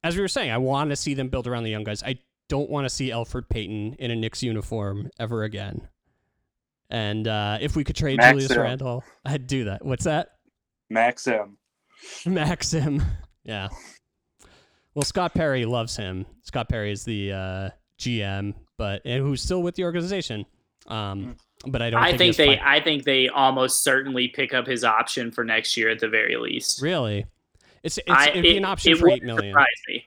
as 0.02 0.14
we 0.14 0.22
were 0.22 0.28
saying, 0.28 0.50
I 0.50 0.58
want 0.58 0.90
to 0.90 0.96
see 0.96 1.14
them 1.14 1.28
build 1.28 1.46
around 1.46 1.64
the 1.64 1.70
young 1.70 1.84
guys. 1.84 2.02
I 2.02 2.18
don't 2.48 2.70
want 2.70 2.84
to 2.84 2.90
see 2.90 3.10
Elfrid 3.10 3.48
Payton 3.48 3.94
in 3.98 4.10
a 4.10 4.16
Knicks 4.16 4.42
uniform 4.42 5.10
ever 5.18 5.42
again. 5.42 5.88
And 6.90 7.28
uh, 7.28 7.58
if 7.60 7.76
we 7.76 7.84
could 7.84 7.96
trade 7.96 8.16
Max 8.16 8.32
Julius. 8.32 8.56
Randle, 8.56 9.04
I'd 9.24 9.46
do 9.46 9.64
that. 9.64 9.84
What's 9.84 10.04
that? 10.04 10.36
Maxim. 10.88 11.58
Maxim. 12.26 13.02
Yeah. 13.44 13.68
Well, 14.94 15.04
Scott 15.04 15.34
Perry 15.34 15.64
loves 15.64 15.96
him. 15.96 16.26
Scott 16.42 16.68
Perry 16.68 16.90
is 16.90 17.04
the 17.04 17.32
uh, 17.32 17.70
GM, 17.98 18.54
but 18.78 19.02
and 19.04 19.22
who's 19.22 19.42
still 19.42 19.62
with 19.62 19.74
the 19.74 19.84
organization. 19.84 20.46
Um, 20.86 21.36
but 21.66 21.82
I 21.82 21.90
don't. 21.90 22.00
I 22.02 22.08
think, 22.16 22.18
think 22.18 22.36
they 22.36 22.48
has 22.56 22.58
fi- 22.58 22.76
I 22.76 22.80
think 22.82 23.04
they 23.04 23.28
almost 23.28 23.82
certainly 23.82 24.28
pick 24.28 24.54
up 24.54 24.66
his 24.66 24.84
option 24.84 25.30
for 25.30 25.44
next 25.44 25.76
year 25.76 25.88
at 25.90 25.98
the 25.98 26.08
very 26.08 26.36
least. 26.36 26.80
really. 26.82 27.26
It's, 27.82 27.98
it's 27.98 28.06
I- 28.08 28.30
it'd 28.30 28.42
be 28.42 28.56
an 28.56 28.64
option 28.64 28.92
it 28.92 28.98
for 28.98 29.08
eight 29.10 29.22
me. 29.22 30.06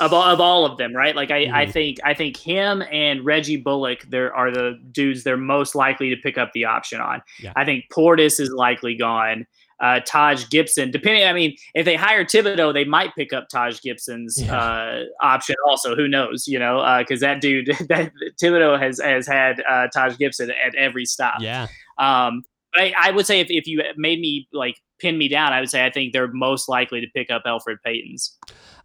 Of 0.00 0.14
all, 0.14 0.22
of 0.22 0.40
all 0.40 0.64
of 0.64 0.78
them, 0.78 0.94
right? 0.96 1.14
Like 1.14 1.30
I, 1.30 1.44
I 1.62 1.66
Mhm. 1.66 1.72
think 1.72 1.98
I 2.04 2.14
think 2.14 2.36
him 2.38 2.82
and 2.90 3.22
Reggie 3.24 3.58
Bullock 3.58 4.02
there 4.08 4.34
are 4.34 4.50
the 4.50 4.80
dudes 4.92 5.24
they're 5.24 5.36
most 5.36 5.74
likely 5.74 6.08
to 6.10 6.16
pick 6.16 6.38
up 6.38 6.52
the 6.54 6.64
option 6.64 7.00
on. 7.02 7.22
Yeah. 7.38 7.52
I 7.54 7.64
think 7.66 7.84
Portis 7.92 8.40
is 8.40 8.50
likely 8.50 8.94
gone. 8.96 9.46
Uh, 9.80 10.00
Taj 10.06 10.48
Gibson, 10.50 10.90
depending, 10.90 11.24
I 11.24 11.32
mean, 11.32 11.56
if 11.74 11.84
they 11.84 11.96
hire 11.96 12.24
Thibodeau, 12.24 12.72
they 12.72 12.84
might 12.84 13.14
pick 13.16 13.32
up 13.32 13.48
Taj 13.48 13.80
Gibson's 13.80 14.40
Yeah. 14.40 14.56
uh, 14.56 15.02
option 15.20 15.56
also. 15.68 15.96
Who 15.96 16.06
knows? 16.08 16.46
You 16.46 16.58
know, 16.58 16.82
because 17.00 17.20
that 17.20 17.40
dude, 17.40 17.66
that 17.88 18.12
Thibodeau 18.42 18.80
has 18.80 19.00
has 19.00 19.26
had 19.26 19.62
uh, 19.68 19.88
Taj 19.88 20.16
Gibson 20.16 20.50
at 20.50 20.74
every 20.74 21.04
stop. 21.04 21.40
Yeah. 21.40 21.66
Um, 21.98 22.42
but 22.72 22.82
I, 22.82 22.94
I 22.98 23.10
would 23.10 23.26
say 23.26 23.40
if, 23.40 23.48
if 23.50 23.66
you 23.66 23.82
made 23.96 24.20
me 24.20 24.48
like 24.52 24.76
pin 24.98 25.18
me 25.18 25.28
down, 25.28 25.52
I 25.52 25.60
would 25.60 25.70
say 25.70 25.84
I 25.84 25.90
think 25.90 26.12
they're 26.12 26.32
most 26.32 26.68
likely 26.68 27.00
to 27.00 27.06
pick 27.14 27.30
up 27.30 27.42
Elfrid 27.44 27.76
Payton's. 27.84 28.38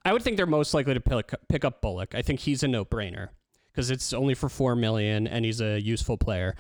I 0.06 0.14
would 0.14 0.22
think 0.24 0.38
they're 0.38 0.46
most 0.46 0.74
likely 0.74 0.94
to 0.94 1.00
pick, 1.00 1.34
pick 1.50 1.66
up 1.66 1.82
Bullock. 1.82 2.16
I 2.16 2.22
think 2.22 2.40
he's 2.40 2.64
a 2.64 2.68
no-brainer 2.68 3.30
because 3.72 3.92
it's 3.92 4.14
only 4.14 4.34
for 4.34 4.48
four 4.50 4.76
million 4.76 5.28
and 5.28 5.44
he's 5.46 5.60
a 5.62 5.80
useful 5.80 6.18
player. 6.18 6.56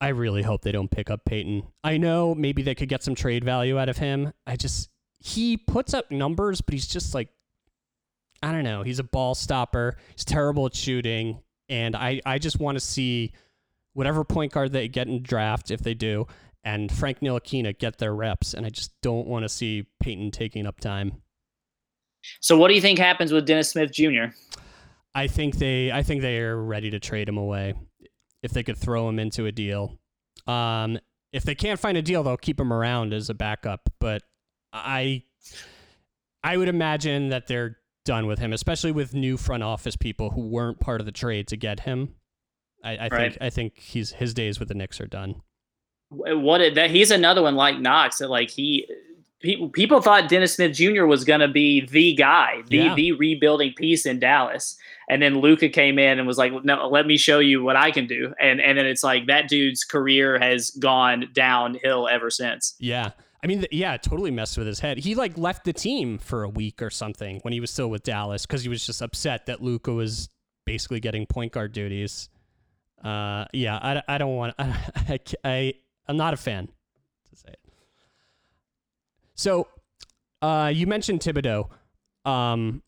I 0.00 0.08
really 0.08 0.42
hope 0.42 0.62
they 0.62 0.72
don't 0.72 0.90
pick 0.90 1.10
up 1.10 1.24
Payton. 1.24 1.64
I 1.82 1.96
know 1.96 2.34
maybe 2.34 2.62
they 2.62 2.74
could 2.74 2.88
get 2.88 3.02
some 3.02 3.14
trade 3.14 3.44
value 3.44 3.78
out 3.78 3.88
of 3.88 3.98
him. 3.98 4.32
I 4.46 4.56
just 4.56 4.90
he 5.18 5.56
puts 5.56 5.92
up 5.94 6.10
numbers, 6.10 6.60
but 6.60 6.72
he's 6.72 6.86
just 6.86 7.14
like 7.14 7.28
I 8.42 8.52
don't 8.52 8.64
know. 8.64 8.82
He's 8.84 9.00
a 9.00 9.04
ball 9.04 9.34
stopper. 9.34 9.96
He's 10.14 10.24
terrible 10.24 10.66
at 10.66 10.74
shooting, 10.74 11.40
and 11.68 11.96
I 11.96 12.20
I 12.24 12.38
just 12.38 12.60
want 12.60 12.76
to 12.76 12.80
see 12.80 13.32
whatever 13.94 14.22
point 14.22 14.52
guard 14.52 14.72
they 14.72 14.86
get 14.86 15.08
in 15.08 15.22
draft 15.22 15.72
if 15.72 15.80
they 15.80 15.94
do, 15.94 16.28
and 16.62 16.92
Frank 16.92 17.18
Ntilikina 17.18 17.76
get 17.76 17.98
their 17.98 18.14
reps. 18.14 18.54
And 18.54 18.64
I 18.64 18.70
just 18.70 18.92
don't 19.02 19.26
want 19.26 19.42
to 19.44 19.48
see 19.48 19.88
Payton 20.00 20.30
taking 20.30 20.66
up 20.66 20.78
time. 20.78 21.22
So 22.40 22.56
what 22.56 22.68
do 22.68 22.74
you 22.74 22.80
think 22.80 23.00
happens 23.00 23.32
with 23.32 23.46
Dennis 23.46 23.70
Smith 23.70 23.90
Jr.? 23.90 24.26
I 25.14 25.26
think 25.26 25.56
they 25.56 25.90
I 25.90 26.04
think 26.04 26.22
they 26.22 26.38
are 26.38 26.62
ready 26.62 26.90
to 26.90 27.00
trade 27.00 27.28
him 27.28 27.38
away 27.38 27.74
if 28.42 28.52
they 28.52 28.62
could 28.62 28.76
throw 28.78 29.08
him 29.08 29.18
into 29.18 29.46
a 29.46 29.52
deal. 29.52 29.98
Um, 30.46 30.98
if 31.32 31.42
they 31.42 31.54
can't 31.54 31.78
find 31.78 31.98
a 31.98 32.02
deal, 32.02 32.22
they'll 32.22 32.36
keep 32.36 32.58
him 32.58 32.72
around 32.72 33.12
as 33.12 33.28
a 33.28 33.34
backup. 33.34 33.90
But 34.00 34.22
I 34.72 35.22
I 36.42 36.56
would 36.56 36.68
imagine 36.68 37.28
that 37.30 37.46
they're 37.46 37.78
done 38.04 38.26
with 38.26 38.38
him, 38.38 38.52
especially 38.52 38.92
with 38.92 39.12
new 39.12 39.36
front 39.36 39.62
office 39.62 39.96
people 39.96 40.30
who 40.30 40.48
weren't 40.48 40.80
part 40.80 41.00
of 41.00 41.04
the 41.04 41.12
trade 41.12 41.48
to 41.48 41.56
get 41.56 41.80
him. 41.80 42.14
I, 42.82 42.96
I 42.96 43.08
Right. 43.08 43.32
think 43.32 43.38
I 43.40 43.50
think 43.50 43.78
he's 43.78 44.12
his 44.12 44.32
days 44.34 44.58
with 44.58 44.68
the 44.68 44.74
Knicks 44.74 45.00
are 45.00 45.06
done. 45.06 45.42
What 46.10 46.74
that 46.74 46.90
he's 46.90 47.10
another 47.10 47.42
one 47.42 47.54
like 47.56 47.78
Knox 47.80 48.18
that 48.18 48.30
like 48.30 48.50
he 48.50 48.88
people 49.40 49.68
people 49.68 50.00
thought 50.00 50.28
Dennis 50.28 50.54
Smith 50.54 50.74
Jr. 50.74 51.04
was 51.04 51.24
going 51.24 51.40
to 51.40 51.48
be 51.48 51.84
the 51.86 52.14
guy, 52.14 52.62
the 52.68 52.76
Yeah. 52.78 52.94
the 52.94 53.12
rebuilding 53.12 53.74
piece 53.74 54.06
in 54.06 54.18
Dallas. 54.20 54.78
And 55.10 55.22
then 55.22 55.40
Luka 55.40 55.68
came 55.68 55.98
in 55.98 56.18
and 56.18 56.26
was 56.26 56.38
like, 56.38 56.52
"No, 56.64 56.88
let 56.88 57.06
me 57.06 57.16
show 57.16 57.38
you 57.38 57.62
what 57.62 57.76
I 57.76 57.90
can 57.90 58.06
do." 58.06 58.34
And 58.40 58.60
and 58.60 58.76
then 58.76 58.86
it's 58.86 59.02
like 59.02 59.26
that 59.26 59.48
dude's 59.48 59.84
career 59.84 60.38
has 60.38 60.70
gone 60.70 61.30
downhill 61.32 62.08
ever 62.08 62.30
since. 62.30 62.74
Yeah. 62.78 63.10
I 63.42 63.46
mean, 63.46 63.64
yeah, 63.70 63.96
totally 63.96 64.32
messed 64.32 64.58
with 64.58 64.66
his 64.66 64.80
head. 64.80 64.98
He 64.98 65.14
like 65.14 65.38
left 65.38 65.64
the 65.64 65.72
team 65.72 66.18
for 66.18 66.42
a 66.42 66.48
week 66.48 66.82
or 66.82 66.90
something 66.90 67.38
when 67.42 67.52
he 67.52 67.60
was 67.60 67.70
still 67.70 67.88
with 67.88 68.02
Dallas 68.02 68.44
because 68.44 68.62
he 68.62 68.68
was 68.68 68.84
just 68.84 69.00
upset 69.00 69.46
that 69.46 69.62
Luka 69.62 69.92
was 69.92 70.28
basically 70.66 71.00
getting 71.00 71.24
point 71.24 71.52
guard 71.52 71.72
duties. 71.72 72.28
Uh, 73.02 73.44
yeah, 73.52 73.76
I, 73.76 74.02
I 74.14 74.18
don't 74.18 74.34
want. 74.34 74.54
I, 74.58 75.20
I 75.44 75.74
I'm 76.08 76.16
not 76.16 76.34
a 76.34 76.36
fan 76.36 76.66
to 76.66 77.36
say 77.36 77.50
it. 77.50 77.60
So, 79.34 79.68
uh, 80.42 80.72
you 80.74 80.86
mentioned 80.86 81.20
Thibodeau. 81.20 81.68
Um, 82.24 82.82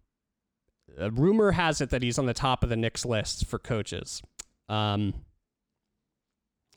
a 1.00 1.10
rumor 1.10 1.52
has 1.52 1.80
it 1.80 1.90
that 1.90 2.02
he's 2.02 2.18
on 2.18 2.26
the 2.26 2.34
top 2.34 2.62
of 2.62 2.68
the 2.68 2.76
Knicks 2.76 3.04
list 3.04 3.46
for 3.46 3.58
coaches. 3.58 4.22
Um, 4.68 5.14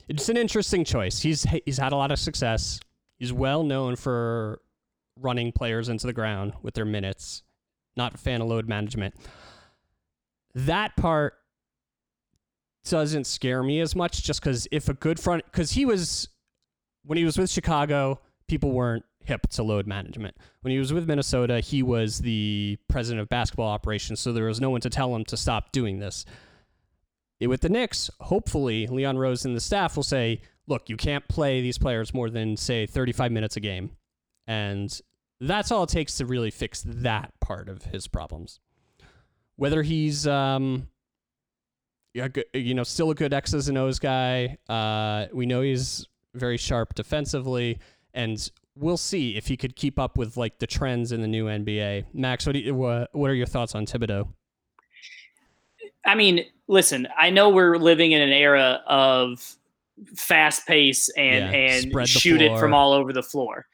it's 0.08 0.28
an 0.28 0.36
interesting 0.36 0.84
choice. 0.84 1.20
He's 1.20 1.46
he's 1.64 1.78
had 1.78 1.92
a 1.92 1.96
lot 1.96 2.10
of 2.10 2.18
success. 2.18 2.80
He's 3.18 3.32
well 3.32 3.62
known 3.62 3.96
for 3.96 4.60
running 5.20 5.52
players 5.52 5.88
into 5.88 6.06
the 6.06 6.12
ground 6.12 6.54
with 6.62 6.74
their 6.74 6.84
minutes. 6.84 7.42
Not 7.96 8.14
a 8.14 8.18
fan 8.18 8.40
of 8.40 8.48
load 8.48 8.68
management. 8.68 9.14
That 10.54 10.96
part 10.96 11.34
doesn't 12.84 13.26
scare 13.26 13.62
me 13.62 13.80
as 13.80 13.96
much 13.96 14.22
just 14.22 14.40
because 14.40 14.68
if 14.70 14.88
a 14.88 14.94
good 14.94 15.18
front 15.18 15.44
because 15.46 15.72
he 15.72 15.86
was 15.86 16.28
when 17.04 17.16
he 17.16 17.24
was 17.24 17.38
with 17.38 17.50
Chicago, 17.50 18.20
people 18.48 18.72
weren't 18.72 19.04
hip 19.24 19.46
to 19.50 19.62
load 19.62 19.86
management. 19.86 20.36
When 20.62 20.72
he 20.72 20.78
was 20.78 20.92
with 20.92 21.08
Minnesota, 21.08 21.60
he 21.60 21.82
was 21.82 22.18
the 22.18 22.78
president 22.88 23.22
of 23.22 23.28
basketball 23.28 23.68
operations, 23.68 24.20
so 24.20 24.32
there 24.32 24.46
was 24.46 24.60
no 24.60 24.70
one 24.70 24.80
to 24.82 24.90
tell 24.90 25.14
him 25.14 25.24
to 25.26 25.36
stop 25.36 25.72
doing 25.72 25.98
this. 25.98 26.24
With 27.40 27.60
the 27.60 27.68
Knicks, 27.68 28.10
hopefully 28.20 28.86
Leon 28.86 29.18
Rose 29.18 29.44
and 29.44 29.56
the 29.56 29.60
staff 29.60 29.96
will 29.96 30.02
say, 30.02 30.40
look, 30.66 30.88
you 30.88 30.96
can't 30.96 31.26
play 31.28 31.60
these 31.60 31.78
players 31.78 32.14
more 32.14 32.30
than, 32.30 32.56
say, 32.56 32.86
35 32.86 33.32
minutes 33.32 33.56
a 33.56 33.60
game. 33.60 33.90
And 34.46 34.98
that's 35.40 35.70
all 35.70 35.82
it 35.82 35.90
takes 35.90 36.16
to 36.18 36.26
really 36.26 36.50
fix 36.50 36.82
that 36.86 37.32
part 37.40 37.68
of 37.68 37.84
his 37.84 38.06
problems. 38.08 38.60
Whether 39.56 39.82
he's, 39.82 40.26
um, 40.26 40.88
you 42.52 42.74
know, 42.74 42.84
still 42.84 43.10
a 43.10 43.14
good 43.14 43.34
X's 43.34 43.68
and 43.68 43.76
O's 43.76 43.98
guy. 43.98 44.56
Uh, 44.68 45.26
we 45.32 45.46
know 45.46 45.60
he's 45.60 46.06
very 46.34 46.56
sharp 46.56 46.94
defensively, 46.94 47.78
and 48.12 48.50
we'll 48.76 48.96
see 48.96 49.36
if 49.36 49.46
he 49.46 49.56
could 49.56 49.76
keep 49.76 49.98
up 49.98 50.16
with 50.16 50.36
like 50.36 50.58
the 50.58 50.66
trends 50.66 51.12
in 51.12 51.20
the 51.20 51.28
new 51.28 51.46
NBA. 51.46 52.06
Max, 52.12 52.46
what 52.46 52.54
do 52.54 52.58
you, 52.58 52.74
what, 52.74 53.08
what 53.12 53.30
are 53.30 53.34
your 53.34 53.46
thoughts 53.46 53.74
on 53.74 53.86
Thibodeau? 53.86 54.28
I 56.06 56.14
mean, 56.14 56.44
listen, 56.68 57.08
I 57.16 57.30
know 57.30 57.48
we're 57.48 57.76
living 57.76 58.12
in 58.12 58.20
an 58.20 58.32
era 58.32 58.82
of 58.86 59.56
fast 60.16 60.66
pace 60.66 61.08
and 61.10 61.52
Yeah, 61.52 61.98
and 61.98 62.08
shoot 62.08 62.42
it 62.42 62.58
from 62.58 62.74
all 62.74 62.92
over 62.92 63.12
the 63.12 63.22
floor. 63.22 63.66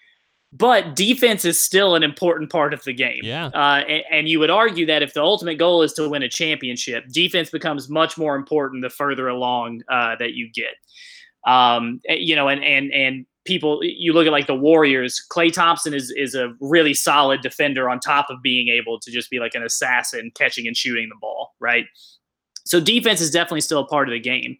But 0.53 0.97
defense 0.97 1.45
is 1.45 1.61
still 1.61 1.95
an 1.95 2.03
important 2.03 2.51
part 2.51 2.75
of 2.75 2.83
the 2.83 2.93
game. 2.93 3.21
Yeah. 3.23 3.47
Uh, 3.47 3.85
and, 3.87 4.03
and 4.11 4.29
you 4.29 4.41
would 4.41 4.51
argue 4.51 4.85
that 4.87 5.01
if 5.01 5.15
the 5.15 5.23
ultimate 5.23 5.59
goal 5.59 5.83
is 5.83 5.93
to 5.93 6.09
win 6.09 6.25
a 6.25 6.29
championship, 6.29 7.05
defense 7.09 7.51
becomes 7.51 7.89
much 7.89 8.19
more 8.19 8.35
important 8.35 8.83
the 8.83 8.91
further 8.91 9.29
along 9.29 9.83
uh, 9.89 10.17
that 10.17 10.35
you 10.35 10.51
get. 10.53 10.75
Um, 11.47 12.01
eh, 12.09 12.17
you 12.19 12.35
know, 12.35 12.49
and 12.49 12.65
and 12.65 12.93
and 12.93 13.27
people 13.45 13.81
you 13.83 14.13
look 14.13 14.27
at 14.27 14.33
like 14.33 14.47
the 14.47 14.55
Warriors, 14.55 15.23
Klay 15.31 15.53
Thompson 15.53 15.95
is 15.95 16.13
is 16.17 16.35
a 16.35 16.53
really 16.61 16.95
solid 16.95 17.41
defender 17.41 17.89
on 17.89 18.01
top 18.01 18.27
of 18.31 18.43
being 18.43 18.69
able 18.69 18.99
to 19.01 19.11
just 19.11 19.31
be 19.31 19.39
like 19.39 19.55
an 19.55 19.63
assassin 19.63 20.31
catching 20.35 20.67
and 20.67 20.77
shooting 20.77 21.09
the 21.09 21.17
ball, 21.21 21.55
right? 21.61 21.87
So 22.65 22.81
defense 22.81 23.21
is 23.21 23.31
definitely 23.31 23.63
still 23.63 23.81
a 23.81 23.87
part 23.87 24.09
of 24.09 24.13
the 24.13 24.21
game. 24.21 24.57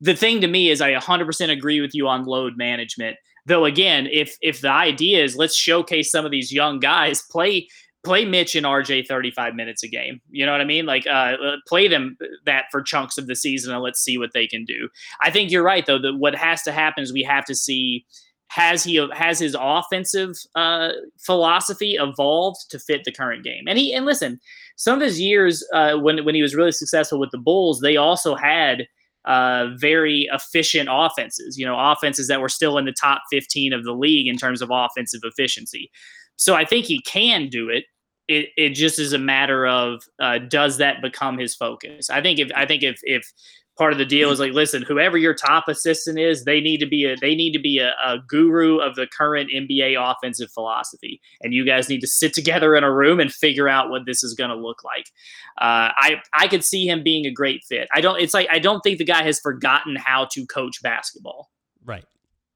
The 0.00 0.16
thing 0.16 0.40
to 0.40 0.48
me 0.48 0.70
is 0.70 0.80
I 0.80 0.92
100% 0.94 1.50
agree 1.50 1.80
with 1.80 1.94
you 1.94 2.08
on 2.08 2.24
load 2.24 2.56
management. 2.56 3.16
Though 3.46 3.64
again, 3.64 4.08
if 4.10 4.36
if 4.40 4.60
the 4.60 4.70
idea 4.70 5.22
is 5.22 5.36
let's 5.36 5.56
showcase 5.56 6.10
some 6.10 6.24
of 6.24 6.30
these 6.30 6.50
young 6.52 6.80
guys, 6.80 7.22
play 7.30 7.68
play 8.04 8.24
Mitch 8.24 8.54
and 8.54 8.66
RJ 8.66 9.06
35 9.06 9.54
minutes 9.54 9.82
a 9.82 9.88
game. 9.88 10.20
You 10.30 10.46
know 10.46 10.52
what 10.52 10.60
I 10.60 10.64
mean? 10.64 10.86
Like 10.86 11.06
uh, 11.06 11.36
uh, 11.42 11.56
play 11.66 11.88
them 11.88 12.16
that 12.44 12.66
for 12.70 12.82
chunks 12.82 13.18
of 13.18 13.26
the 13.26 13.34
season 13.34 13.72
and 13.72 13.82
let's 13.82 14.00
see 14.00 14.18
what 14.18 14.30
they 14.34 14.46
can 14.46 14.64
do. 14.64 14.88
I 15.20 15.30
think 15.30 15.50
you're 15.50 15.64
right 15.64 15.84
though. 15.84 15.98
That 15.98 16.16
what 16.18 16.34
has 16.34 16.62
to 16.62 16.72
happen 16.72 17.02
is 17.02 17.12
we 17.12 17.22
have 17.22 17.44
to 17.46 17.54
see 17.54 18.04
has 18.48 18.84
he 18.84 19.04
has 19.14 19.38
his 19.38 19.56
offensive 19.58 20.36
uh, 20.54 20.90
philosophy 21.18 21.96
evolved 21.98 22.60
to 22.70 22.78
fit 22.78 23.04
the 23.04 23.12
current 23.12 23.42
game. 23.42 23.64
And 23.66 23.78
he 23.78 23.92
and 23.92 24.06
listen, 24.06 24.38
some 24.76 24.96
of 24.96 25.02
his 25.02 25.20
years 25.20 25.66
uh, 25.72 25.96
when 25.96 26.24
when 26.24 26.34
he 26.34 26.42
was 26.42 26.54
really 26.54 26.72
successful 26.72 27.18
with 27.18 27.30
the 27.30 27.38
Bulls, 27.38 27.80
they 27.80 27.96
also 27.96 28.36
had 28.36 28.86
uh, 29.24 29.68
very 29.76 30.28
efficient 30.32 30.88
offenses. 30.92 31.58
You 31.58 31.64
know, 31.64 31.76
offenses 31.78 32.28
that 32.28 32.40
were 32.40 32.48
still 32.48 32.76
in 32.78 32.84
the 32.84 32.92
top 32.92 33.22
15 33.30 33.72
of 33.72 33.84
the 33.84 33.92
league 33.92 34.28
in 34.28 34.36
terms 34.36 34.60
of 34.60 34.70
offensive 34.70 35.22
efficiency. 35.24 35.90
So 36.36 36.54
I 36.54 36.64
think 36.64 36.84
he 36.84 37.00
can 37.02 37.48
do 37.48 37.68
it 37.68 37.84
it, 38.28 38.50
it 38.56 38.70
just 38.70 38.98
is 38.98 39.12
a 39.12 39.18
matter 39.18 39.66
of 39.66 40.02
uh, 40.18 40.38
does 40.38 40.78
that 40.78 41.02
become 41.02 41.38
his 41.38 41.54
focus? 41.54 42.10
I 42.10 42.22
think 42.22 42.38
if 42.38 42.50
I 42.54 42.66
think 42.66 42.82
if 42.82 43.00
if 43.02 43.32
part 43.76 43.92
of 43.92 43.98
the 43.98 44.04
deal 44.04 44.30
is 44.30 44.38
like 44.38 44.52
listen 44.52 44.82
whoever 44.82 45.18
your 45.18 45.34
top 45.34 45.66
assistant 45.66 46.18
is 46.18 46.44
they 46.44 46.60
need 46.60 46.78
to 46.78 46.86
be 46.86 47.04
a 47.04 47.16
they 47.16 47.34
need 47.34 47.52
to 47.52 47.58
be 47.58 47.78
a, 47.78 47.92
a, 48.04 48.18
guru 48.28 48.78
of 48.78 48.94
the 48.94 49.06
current 49.06 49.50
nba 49.52 49.96
offensive 49.98 50.50
philosophy. 50.52 51.20
And 51.42 51.52
you 51.52 51.66
guys 51.66 51.88
need 51.88 52.00
to 52.00 52.06
sit 52.06 52.32
together 52.32 52.76
in 52.76 52.84
a 52.84 52.92
room 52.92 53.18
and 53.20 53.32
figure 53.32 53.68
out 53.68 53.90
what 53.90 54.06
this 54.06 54.22
is 54.22 54.34
going 54.34 54.50
to 54.50 54.56
look 54.56 54.84
like. 54.84 55.06
Uh, 55.58 55.90
i 55.96 56.22
i 56.34 56.46
could 56.46 56.64
see 56.64 56.86
him 56.86 57.02
being 57.02 57.26
a 57.26 57.32
great 57.32 57.64
fit. 57.64 57.88
I 57.92 58.00
don't 58.00 58.20
it's 58.20 58.34
like 58.34 58.48
i 58.50 58.58
don't 58.58 58.80
think 58.80 58.98
the 58.98 59.04
guy 59.04 59.22
has 59.24 59.40
forgotten 59.40 59.96
how 59.96 60.26
to 60.32 60.46
coach 60.46 60.80
basketball. 60.82 61.50
Right. 61.84 62.04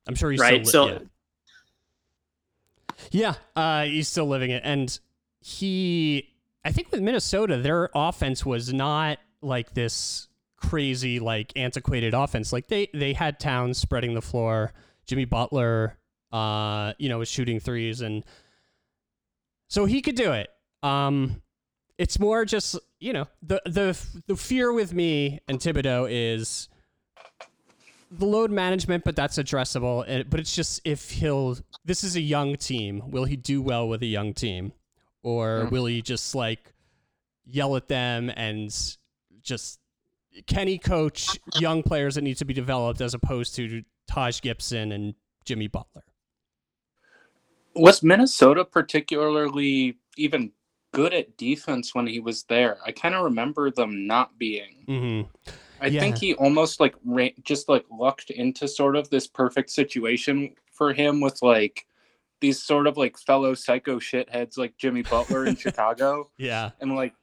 I'm 0.07 0.15
sure 0.15 0.31
he's 0.31 0.41
right? 0.41 0.67
still, 0.67 0.89
so 0.89 1.07
yeah, 3.11 3.35
yeah 3.57 3.63
uh, 3.63 3.85
he's 3.85 4.09
still 4.09 4.27
living 4.27 4.51
it. 4.51 4.63
And 4.65 4.99
he 5.49 6.29
I 6.65 6.73
think 6.73 6.91
with 6.91 7.01
Minnesota, 7.01 7.57
their 7.57 7.89
offense 7.95 8.45
was 8.45 8.73
not 8.73 9.19
like 9.41 9.73
this 9.73 10.29
crazy, 10.59 11.19
like 11.19 11.53
antiquated 11.57 12.13
offense. 12.13 12.53
Like 12.53 12.67
they 12.69 12.89
they 12.93 13.15
had 13.15 13.41
Towns 13.41 13.79
spreading 13.79 14.15
the 14.15 14.21
floor, 14.21 14.73
Jimmy 15.07 15.25
Butler, 15.25 15.97
uh, 16.31 16.93
you 16.99 17.09
know, 17.09 17.19
was 17.19 17.29
shooting 17.29 17.59
threes, 17.61 18.03
and 18.03 18.23
so 19.69 19.87
he 19.87 20.03
could 20.03 20.17
do 20.17 20.33
it. 20.33 20.51
Um, 20.83 21.43
it's 21.97 22.19
more 22.19 22.45
just 22.45 22.79
you 23.01 23.15
know 23.15 23.27
the 23.43 23.63
the 23.65 23.99
the 24.27 24.37
fear 24.37 24.71
with 24.73 24.93
me 24.93 25.41
and 25.49 25.59
Thibodeau 25.59 26.07
is 26.11 26.69
the 28.11 28.27
load 28.27 28.51
management, 28.51 29.05
but 29.05 29.17
that's 29.17 29.39
addressable. 29.39 30.29
But 30.29 30.41
it's 30.41 30.55
just 30.55 30.83
if 30.85 31.11
he'll. 31.13 31.57
This 31.85 32.05
is 32.05 32.15
a 32.15 32.21
young 32.21 32.57
team. 32.57 33.11
Will 33.11 33.25
he 33.25 33.37
do 33.37 33.63
well 33.63 33.89
with 33.89 34.03
a 34.03 34.07
young 34.07 34.35
team? 34.35 34.73
Or 35.23 35.65
mm. 35.65 35.71
will 35.71 35.87
he 35.87 36.03
just 36.03 36.35
like 36.35 36.73
yell 37.45 37.77
at 37.77 37.89
them 37.89 38.31
and 38.37 38.71
just 39.43 39.81
can 40.47 40.69
he 40.69 40.79
coach 40.79 41.39
young 41.59 41.83
players 41.83 42.15
that 42.15 42.23
need 42.23 42.37
to 42.37 42.45
be 42.45 42.55
developed 42.55 43.01
as 43.01 43.15
opposed 43.15 43.55
to 43.57 43.83
Taj 44.07 44.41
Gibson 44.41 44.93
and 44.93 45.15
Jimmy 45.45 45.69
Butler? 45.69 46.05
Was 47.75 48.03
Minnesota 48.03 48.65
particularly 48.65 49.99
even 50.17 50.53
good 50.93 51.13
at 51.15 51.37
defense 51.37 51.95
when 51.95 52.07
he 52.07 52.21
was 52.21 52.45
there? 52.45 52.79
I 52.85 52.93
kind 52.93 53.15
of 53.15 53.25
remember 53.25 53.71
them 53.71 54.07
not 54.07 54.39
being. 54.39 54.85
Mm-hmm. 54.89 55.51
I 55.81 55.87
yeah. 55.87 56.01
think 56.01 56.19
he 56.19 56.35
almost 56.35 56.81
like 56.81 56.95
ran, 57.05 57.31
just 57.45 57.69
like 57.69 57.85
lucked 57.91 58.31
into 58.31 58.67
sort 58.67 58.97
of 58.97 59.11
this 59.11 59.27
perfect 59.27 59.71
situation 59.71 60.55
for 60.73 60.93
him 60.93 61.21
with 61.21 61.41
like 61.43 61.87
these 62.41 62.63
sort 62.63 62.87
of 62.87 62.97
like 62.97 63.19
fellow 63.19 63.55
psycho 63.55 63.99
shitheads 63.99 64.57
like 64.57 64.77
Jimmy 64.77 65.03
Butler 65.03 65.47
in 65.47 65.57
Chicago. 65.57 66.31
Yeah. 66.37 66.71
And 66.81 66.95
like 66.95 67.15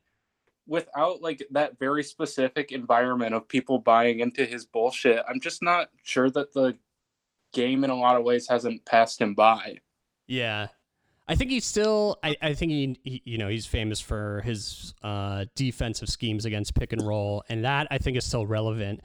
without 0.68 1.22
like 1.22 1.46
that 1.52 1.78
very 1.80 2.04
specific 2.04 2.72
environment 2.72 3.34
of 3.34 3.48
people 3.48 3.80
buying 3.80 4.20
into 4.20 4.46
his 4.46 4.66
bullshit, 4.66 5.24
I'm 5.28 5.40
just 5.40 5.62
not 5.62 5.90
sure 6.04 6.30
that 6.32 6.54
the 6.54 6.78
game 7.54 7.84
in 7.84 7.90
a 7.90 7.96
lot 7.96 8.18
of 8.18 8.24
ways 8.24 8.48
hasn't 8.48 8.86
passed 8.86 9.20
him 9.22 9.34
by. 9.34 9.78
Yeah. 10.28 10.68
I 11.28 11.36
think 11.36 11.50
he's 11.50 11.66
still. 11.66 12.20
I, 12.24 12.36
I 12.42 12.54
think 12.54 12.72
he, 12.72 13.00
he, 13.04 13.22
you 13.26 13.38
know, 13.40 13.48
he's 13.48 13.66
famous 13.66 14.00
for 14.00 14.42
his 14.46 14.94
uh, 15.02 15.46
defensive 15.56 16.08
schemes 16.08 16.46
against 16.46 16.76
pick 16.76 16.94
and 16.94 17.02
roll, 17.02 17.44
and 17.50 17.66
that 17.66 17.88
I 17.90 17.98
think 17.98 18.16
is 18.16 18.26
still 18.26 18.46
relevant. 18.46 19.02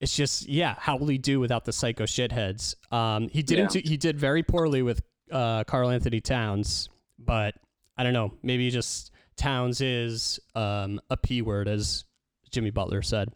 It's 0.00 0.16
just, 0.16 0.48
yeah, 0.48 0.74
how 0.76 0.96
will 0.96 1.06
he 1.06 1.18
do 1.18 1.38
without 1.38 1.64
the 1.64 1.72
psycho 1.72 2.02
shitheads? 2.02 2.74
Um, 2.92 3.28
he 3.28 3.44
didn't. 3.44 3.76
Yeah. 3.76 3.82
Do, 3.82 3.88
he 3.90 3.96
did 3.96 4.18
very 4.18 4.42
poorly 4.42 4.82
with 4.82 5.02
uh, 5.32 5.64
Karl-Anthony 5.64 6.20
Towns, 6.20 6.88
but 7.18 7.54
I 7.96 8.04
don't 8.04 8.12
know. 8.12 8.32
Maybe 8.42 8.70
just 8.70 9.12
Towns 9.36 9.80
is 9.80 10.38
um, 10.54 11.00
a 11.10 11.16
p 11.16 11.42
word, 11.42 11.68
as 11.68 12.04
Jimmy 12.50 12.70
Butler 12.70 13.02
said. 13.02 13.30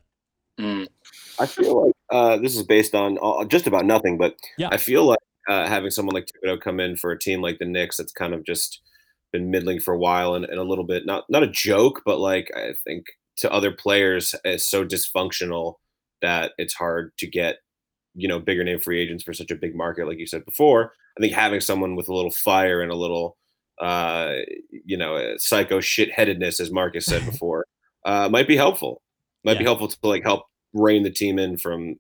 Mm. 0.61 0.87
I 1.39 1.47
feel 1.47 1.87
like 1.87 1.95
uh, 2.11 2.37
this 2.39 2.57
is 2.57 2.63
based 2.63 2.95
on 2.95 3.19
all, 3.19 3.45
just 3.45 3.67
about 3.67 3.85
nothing, 3.85 4.19
but 4.19 4.37
yeah. 4.59 4.69
I 4.71 4.77
feel 4.77 5.05
like 5.05 5.19
uh, 5.49 5.69
having 5.69 5.91
someone 5.91 6.15
like 6.15 6.29
Thibodeau 6.45 6.61
come 6.61 6.81
in 6.81 6.97
for 6.97 7.11
a 7.13 7.19
team 7.19 7.41
like 7.41 7.59
the 7.59 7.67
Knicks 7.67 7.97
that's 7.97 8.13
kind 8.13 8.35
of 8.35 8.45
just 8.45 8.81
been 9.33 9.51
middling 9.51 9.81
for 9.81 9.93
a 9.93 9.99
while 9.99 10.35
and, 10.35 10.45
and 10.45 10.59
a 10.59 10.65
little 10.65 10.85
bit 10.85 11.05
not 11.07 11.25
not 11.29 11.43
a 11.43 11.49
joke, 11.49 12.03
but 12.05 12.19
like 12.19 12.51
I 12.57 12.75
think 12.85 13.07
to 13.39 13.53
other 13.53 13.71
players 13.71 14.35
is 14.45 14.67
so 14.67 14.85
dysfunctional 14.85 15.75
that 16.23 16.53
it's 16.59 16.75
hard 16.75 17.13
to 17.19 17.27
get 17.27 17.57
you 18.15 18.29
know 18.29 18.41
bigger 18.41 18.65
name 18.65 18.81
free 18.81 19.01
agents 19.01 19.23
for 19.23 19.35
such 19.35 19.51
a 19.51 19.57
big 19.57 19.75
market, 19.75 20.07
like 20.07 20.19
you 20.19 20.27
said 20.27 20.45
before. 20.45 20.93
I 21.17 21.21
think 21.21 21.33
having 21.33 21.61
someone 21.61 21.97
with 21.97 22.09
a 22.09 22.15
little 22.15 22.31
fire 22.31 22.81
and 22.83 22.93
a 22.93 22.97
little, 22.97 23.37
uh, 23.81 24.35
you 24.71 24.97
know, 24.97 25.35
psycho 25.39 25.81
shitheadedness, 25.81 26.61
as 26.61 26.71
Marcus 26.71 27.07
said 27.07 27.25
before, 27.31 27.67
uh, 28.05 28.29
might 28.29 28.49
be 28.49 28.57
helpful. 28.57 29.03
Might 29.45 29.53
yeah. 29.53 29.59
be 29.61 29.65
helpful 29.65 29.89
to 29.89 29.99
like 30.03 30.23
help 30.23 30.47
rein 30.73 31.03
the 31.03 31.11
team 31.11 31.39
in 31.39 31.57
from 31.57 31.97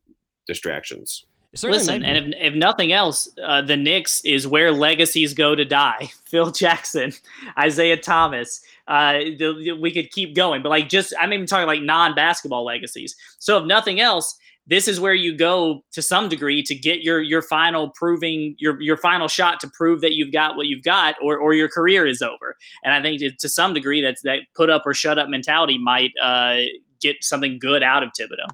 distractions. 0.46 1.24
Listen, 1.62 2.04
and 2.04 2.34
if, 2.34 2.52
if 2.52 2.54
nothing 2.54 2.92
else, 2.92 3.28
uh, 3.42 3.62
the 3.62 3.76
Knicks 3.76 4.20
is 4.24 4.46
where 4.46 4.72
legacies 4.72 5.32
go 5.32 5.54
to 5.54 5.64
die. 5.64 6.10
Phil 6.26 6.50
Jackson, 6.50 7.12
Isaiah 7.58 7.96
Thomas. 7.96 8.60
Uh, 8.88 9.18
the, 9.38 9.60
the, 9.64 9.72
we 9.72 9.90
could 9.90 10.10
keep 10.10 10.34
going, 10.34 10.62
but 10.62 10.68
like 10.68 10.88
just 10.88 11.14
I'm 11.20 11.32
even 11.32 11.46
talking 11.46 11.66
like 11.66 11.82
non-basketball 11.82 12.64
legacies. 12.64 13.16
So 13.38 13.58
if 13.58 13.64
nothing 13.64 14.00
else, 14.00 14.38
this 14.66 14.88
is 14.88 14.98
where 14.98 15.14
you 15.14 15.36
go 15.36 15.82
to 15.92 16.02
some 16.02 16.28
degree 16.28 16.62
to 16.62 16.74
get 16.74 17.02
your 17.02 17.20
your 17.20 17.42
final 17.42 17.90
proving 17.90 18.56
your 18.58 18.80
your 18.80 18.96
final 18.96 19.28
shot 19.28 19.60
to 19.60 19.68
prove 19.68 20.00
that 20.00 20.14
you've 20.14 20.32
got 20.32 20.56
what 20.56 20.66
you've 20.66 20.84
got 20.84 21.14
or 21.22 21.38
or 21.38 21.54
your 21.54 21.68
career 21.68 22.06
is 22.06 22.22
over 22.22 22.56
and 22.84 22.92
i 22.92 23.00
think 23.00 23.20
to, 23.20 23.30
to 23.30 23.48
some 23.48 23.72
degree 23.74 24.00
that's 24.00 24.22
that 24.22 24.40
put 24.54 24.68
up 24.68 24.82
or 24.84 24.92
shut 24.94 25.18
up 25.18 25.28
mentality 25.28 25.78
might 25.78 26.12
uh, 26.22 26.58
get 27.00 27.22
something 27.22 27.58
good 27.58 27.82
out 27.82 28.02
of 28.02 28.10
Thibodeau. 28.18 28.48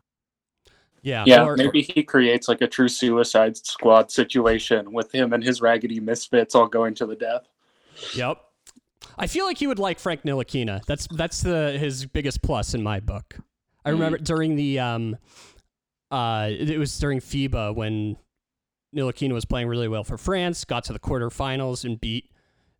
Yeah. 1.02 1.24
Yeah. 1.26 1.44
Or, 1.44 1.56
maybe 1.56 1.82
he 1.82 2.02
creates 2.02 2.48
like 2.48 2.60
a 2.60 2.66
true 2.66 2.88
suicide 2.88 3.56
squad 3.56 4.10
situation 4.10 4.92
with 4.92 5.12
him 5.12 5.32
and 5.32 5.42
his 5.42 5.60
raggedy 5.60 5.98
misfits 6.00 6.54
all 6.54 6.68
going 6.68 6.94
to 6.94 7.06
the 7.06 7.16
death. 7.16 7.48
Yep. 8.14 8.40
I 9.18 9.26
feel 9.26 9.44
like 9.44 9.58
he 9.58 9.66
would 9.66 9.80
like 9.80 9.98
Frank 9.98 10.22
Ntilikina. 10.22 10.84
That's 10.84 11.08
that's 11.08 11.42
the 11.42 11.72
his 11.72 12.06
biggest 12.06 12.40
plus 12.40 12.72
in 12.72 12.82
my 12.82 13.00
book. 13.00 13.36
I 13.84 13.90
mm. 13.90 13.94
remember 13.94 14.18
during 14.18 14.54
the 14.54 14.78
um 14.78 15.16
uh, 16.12 16.48
it 16.50 16.78
was 16.78 16.96
during 16.98 17.20
FIBA 17.20 17.74
when 17.74 18.16
Ntilikina 18.94 19.32
was 19.32 19.46
playing 19.46 19.66
really 19.66 19.88
well 19.88 20.04
for 20.04 20.18
France, 20.18 20.64
got 20.64 20.84
to 20.84 20.92
the 20.92 20.98
quarterfinals 20.98 21.84
and 21.84 21.98
beat 21.98 22.30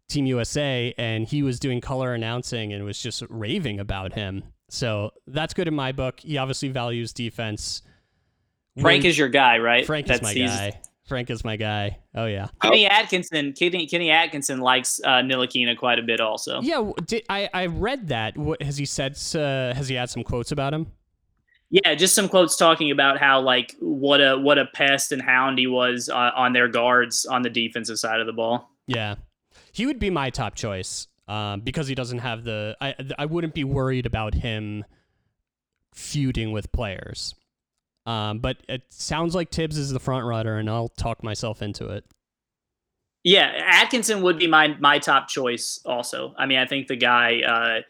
Team 0.09 0.27
USA, 0.27 0.95
and 0.99 1.27
he 1.27 1.43
was 1.43 1.59
doing 1.59 1.81
color 1.81 2.13
announcing 2.13 2.73
and 2.75 2.85
was 2.85 3.01
just 3.01 3.23
raving 3.31 3.81
about 3.81 4.13
him. 4.13 4.45
So 4.69 5.13
that's 5.27 5.55
good 5.55 5.67
in 5.67 5.75
my 5.75 5.93
book. 5.93 6.21
He 6.21 6.37
obviously 6.37 6.69
values 6.69 7.15
defense. 7.15 7.83
Frank 8.79 9.03
when, 9.03 9.11
is 9.11 9.19
your 9.19 9.29
guy, 9.29 9.59
right? 9.59 9.87
Frank 9.87 10.07
that's, 10.07 10.21
is 10.21 10.23
my 10.23 10.35
guy. 10.35 10.81
Frank 11.09 11.31
is 11.31 11.45
my 11.45 11.57
guy. 11.57 11.99
Oh 12.15 12.27
yeah. 12.27 12.49
Kenny 12.61 12.87
Atkinson. 12.87 13.55
Kenny, 13.55 13.87
Kenny 13.87 14.11
Atkinson 14.11 14.61
likes 14.61 15.01
uh, 15.05 15.21
Ntilikina 15.21 15.77
quite 15.77 15.99
a 15.99 16.03
bit, 16.03 16.21
also. 16.21 16.61
Yeah, 16.61 16.91
did, 17.07 17.25
I 17.29 17.49
I 17.53 17.67
read 17.67 18.09
that. 18.09 18.37
What 18.37 18.63
has 18.63 18.77
he 18.77 18.85
said? 18.85 19.13
Uh, 19.35 19.75
has 19.75 19.89
he 19.89 19.95
had 19.95 20.11
some 20.11 20.23
quotes 20.23 20.53
about 20.53 20.75
him? 20.75 20.89
Yeah, 21.73 21.95
just 21.95 22.15
some 22.15 22.29
quotes 22.29 22.55
talking 22.55 22.91
about 22.91 23.19
how 23.19 23.41
like 23.41 23.75
what 23.81 24.21
a 24.21 24.37
what 24.37 24.59
a 24.59 24.67
pest 24.67 25.11
and 25.11 25.23
hound 25.23 25.59
he 25.59 25.67
was 25.67 26.11
uh, 26.11 26.31
on 26.37 26.53
their 26.53 26.69
guards 26.69 27.25
on 27.25 27.41
the 27.41 27.49
defensive 27.49 27.99
side 27.99 28.21
of 28.21 28.27
the 28.27 28.33
ball. 28.35 28.71
Yeah, 28.87 29.15
he 29.73 29.87
would 29.87 29.99
be 29.99 30.11
my 30.11 30.29
top 30.29 30.55
choice 30.55 31.09
um, 31.29 31.61
because 31.61 31.89
he 31.89 31.95
doesn't 31.95 32.19
have 32.19 32.45
the. 32.45 32.77
I 32.79 32.95
I 33.19 33.25
wouldn't 33.25 33.55
be 33.55 33.65
worried 33.65 34.05
about 34.05 34.35
him 34.35 34.85
feuding 35.95 36.53
with 36.53 36.71
players. 36.73 37.35
Um, 38.05 38.41
but 38.41 38.59
it 38.69 38.83
sounds 38.91 39.35
like 39.35 39.51
Thibs 39.51 39.79
is 39.79 39.91
the 39.91 40.01
front 40.01 40.27
runner, 40.27 40.59
and 40.59 40.69
I'll 40.69 40.89
talk 40.89 41.25
myself 41.25 41.63
into 41.63 41.87
it. 41.87 42.05
Yeah, 43.25 43.51
Atkinson 43.65 44.21
would 44.21 44.39
be 44.39 44.47
my 44.47 44.77
my 44.79 44.99
top 44.99 45.29
choice. 45.29 45.81
Also, 45.87 46.35
I 46.37 46.45
mean, 46.45 46.59
I 46.59 46.67
think 46.67 46.89
the 46.89 46.97
guy 46.97 47.41
uh, 47.41 47.81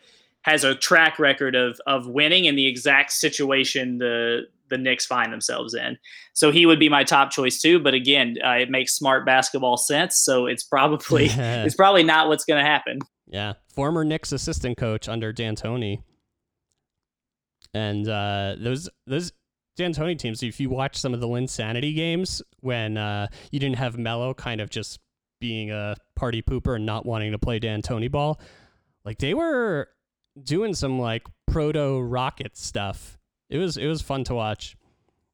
has 0.42 0.64
a 0.64 0.74
track 0.74 1.18
record 1.18 1.54
of 1.54 1.80
of 1.86 2.06
winning 2.06 2.44
in 2.44 2.56
the 2.56 2.66
exact 2.66 3.12
situation 3.12 3.98
the 3.98 4.42
the 4.72 4.78
Knicks 4.78 5.06
find 5.06 5.32
themselves 5.32 5.74
in. 5.74 5.98
So 6.32 6.50
he 6.50 6.66
would 6.66 6.80
be 6.80 6.88
my 6.88 7.04
top 7.04 7.30
choice 7.30 7.60
too. 7.60 7.78
But 7.78 7.94
again, 7.94 8.36
uh, 8.44 8.52
it 8.52 8.70
makes 8.70 8.94
smart 8.94 9.26
basketball 9.26 9.76
sense. 9.76 10.16
So 10.16 10.46
it's 10.46 10.64
probably 10.64 11.26
it's 11.30 11.76
probably 11.76 12.02
not 12.02 12.28
what's 12.28 12.44
going 12.44 12.62
to 12.62 12.68
happen. 12.68 12.98
Yeah, 13.26 13.54
former 13.74 14.04
Knicks 14.04 14.32
assistant 14.32 14.76
coach 14.76 15.08
under 15.08 15.32
D'Antoni, 15.32 16.02
and 17.72 18.08
uh, 18.08 18.56
those 18.58 18.88
those 19.06 19.32
D'Antoni 19.76 20.18
teams. 20.18 20.42
If 20.42 20.58
you 20.58 20.68
watch 20.68 20.96
some 20.96 21.14
of 21.14 21.20
the 21.20 21.28
Linsanity 21.28 21.94
games 21.94 22.42
when 22.60 22.96
uh, 22.96 23.28
you 23.50 23.60
didn't 23.60 23.76
have 23.76 23.96
Melo 23.96 24.34
kind 24.34 24.60
of 24.60 24.70
just 24.70 24.98
being 25.40 25.70
a 25.70 25.96
party 26.14 26.42
pooper 26.42 26.76
and 26.76 26.86
not 26.86 27.06
wanting 27.06 27.32
to 27.32 27.38
play 27.38 27.58
D'Antoni 27.58 28.10
ball, 28.10 28.40
like 29.04 29.18
they 29.18 29.34
were 29.34 29.88
doing 30.40 30.74
some 30.74 30.98
like 30.98 31.26
proto 31.50 32.00
rocket 32.00 32.56
stuff. 32.56 33.18
It 33.50 33.58
was 33.58 33.76
it 33.76 33.86
was 33.86 34.02
fun 34.02 34.24
to 34.24 34.34
watch. 34.34 34.76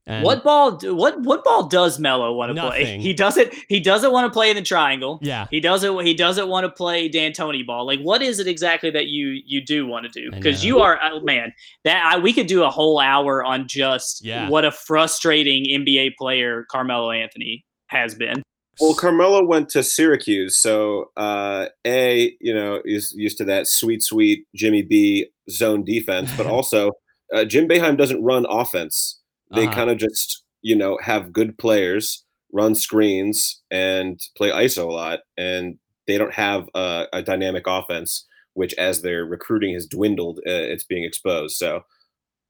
And 0.09 0.25
what 0.25 0.43
ball? 0.43 0.79
What 0.83 1.21
what 1.21 1.45
ball 1.45 1.69
does 1.69 1.99
Melo 1.99 2.33
want 2.33 2.57
to 2.57 2.63
play? 2.63 2.99
He 2.99 3.13
doesn't. 3.13 3.53
He 3.69 3.79
doesn't 3.79 4.11
want 4.11 4.25
to 4.25 4.33
play 4.33 4.49
in 4.49 4.57
the 4.57 4.63
triangle. 4.63 5.19
Yeah. 5.21 5.47
He 5.51 5.61
doesn't. 5.61 6.07
He 6.07 6.15
doesn't 6.15 6.49
want 6.49 6.65
to 6.65 6.71
play 6.71 7.11
D'Antoni 7.11 7.65
ball. 7.67 7.87
Like, 7.87 8.01
what 8.01 8.23
is 8.23 8.41
it 8.41 8.47
exactly 8.47 8.91
that 8.91 9.09
you 9.09 9.43
you 9.45 9.63
do 9.63 9.87
want 9.87 10.11
to 10.11 10.21
do? 10.21 10.31
Because 10.31 10.65
you 10.65 10.81
are, 10.81 10.99
oh, 11.03 11.21
man. 11.21 11.53
That 11.85 12.03
I, 12.07 12.19
we 12.19 12.33
could 12.33 12.47
do 12.47 12.65
a 12.65 12.71
whole 12.71 12.99
hour 12.99 13.45
on 13.45 13.69
just 13.69 14.25
yeah. 14.25 14.49
what 14.49 14.65
a 14.65 14.73
frustrating 14.73 15.65
NBA 15.67 16.17
player 16.17 16.65
Carmelo 16.71 17.11
Anthony 17.11 17.67
has 17.89 18.15
been. 18.15 18.43
Well, 18.81 18.95
Carmelo 18.95 19.45
went 19.45 19.69
to 19.71 19.83
Syracuse, 19.83 20.57
so 20.57 21.11
uh, 21.17 21.67
a 21.85 22.37
you 22.41 22.55
know 22.55 22.81
is 22.85 23.13
used 23.17 23.39
to 23.39 23.45
that 23.47 23.67
sweet, 23.67 24.03
sweet 24.03 24.47
Jimmy 24.55 24.83
B 24.83 25.29
zone 25.51 25.85
defense, 25.85 26.31
but 26.37 26.47
also 26.47 26.93
uh, 27.33 27.45
Jim 27.45 27.69
Boeheim 27.69 27.97
doesn't 27.97 28.23
run 28.23 28.47
offense. 28.49 29.21
They 29.55 29.65
uh-huh. 29.65 29.75
kind 29.75 29.91
of 29.91 29.99
just, 29.99 30.43
you 30.63 30.77
know, 30.77 30.99
have 31.03 31.33
good 31.33 31.59
players, 31.59 32.25
run 32.53 32.75
screens, 32.75 33.63
and 33.71 34.21
play 34.37 34.51
ISO 34.51 34.85
a 34.85 34.93
lot. 34.93 35.21
And 35.37 35.79
they 36.07 36.19
don't 36.19 36.35
have 36.35 36.69
a, 36.75 37.07
a 37.13 37.23
dynamic 37.23 37.65
offense, 37.67 38.27
which 38.55 38.75
as 38.75 39.03
their 39.03 39.25
recruiting 39.25 39.75
has 39.75 39.87
dwindled, 39.87 40.39
uh, 40.47 40.51
it's 40.51 40.85
being 40.85 41.05
exposed. 41.05 41.57
So 41.57 41.83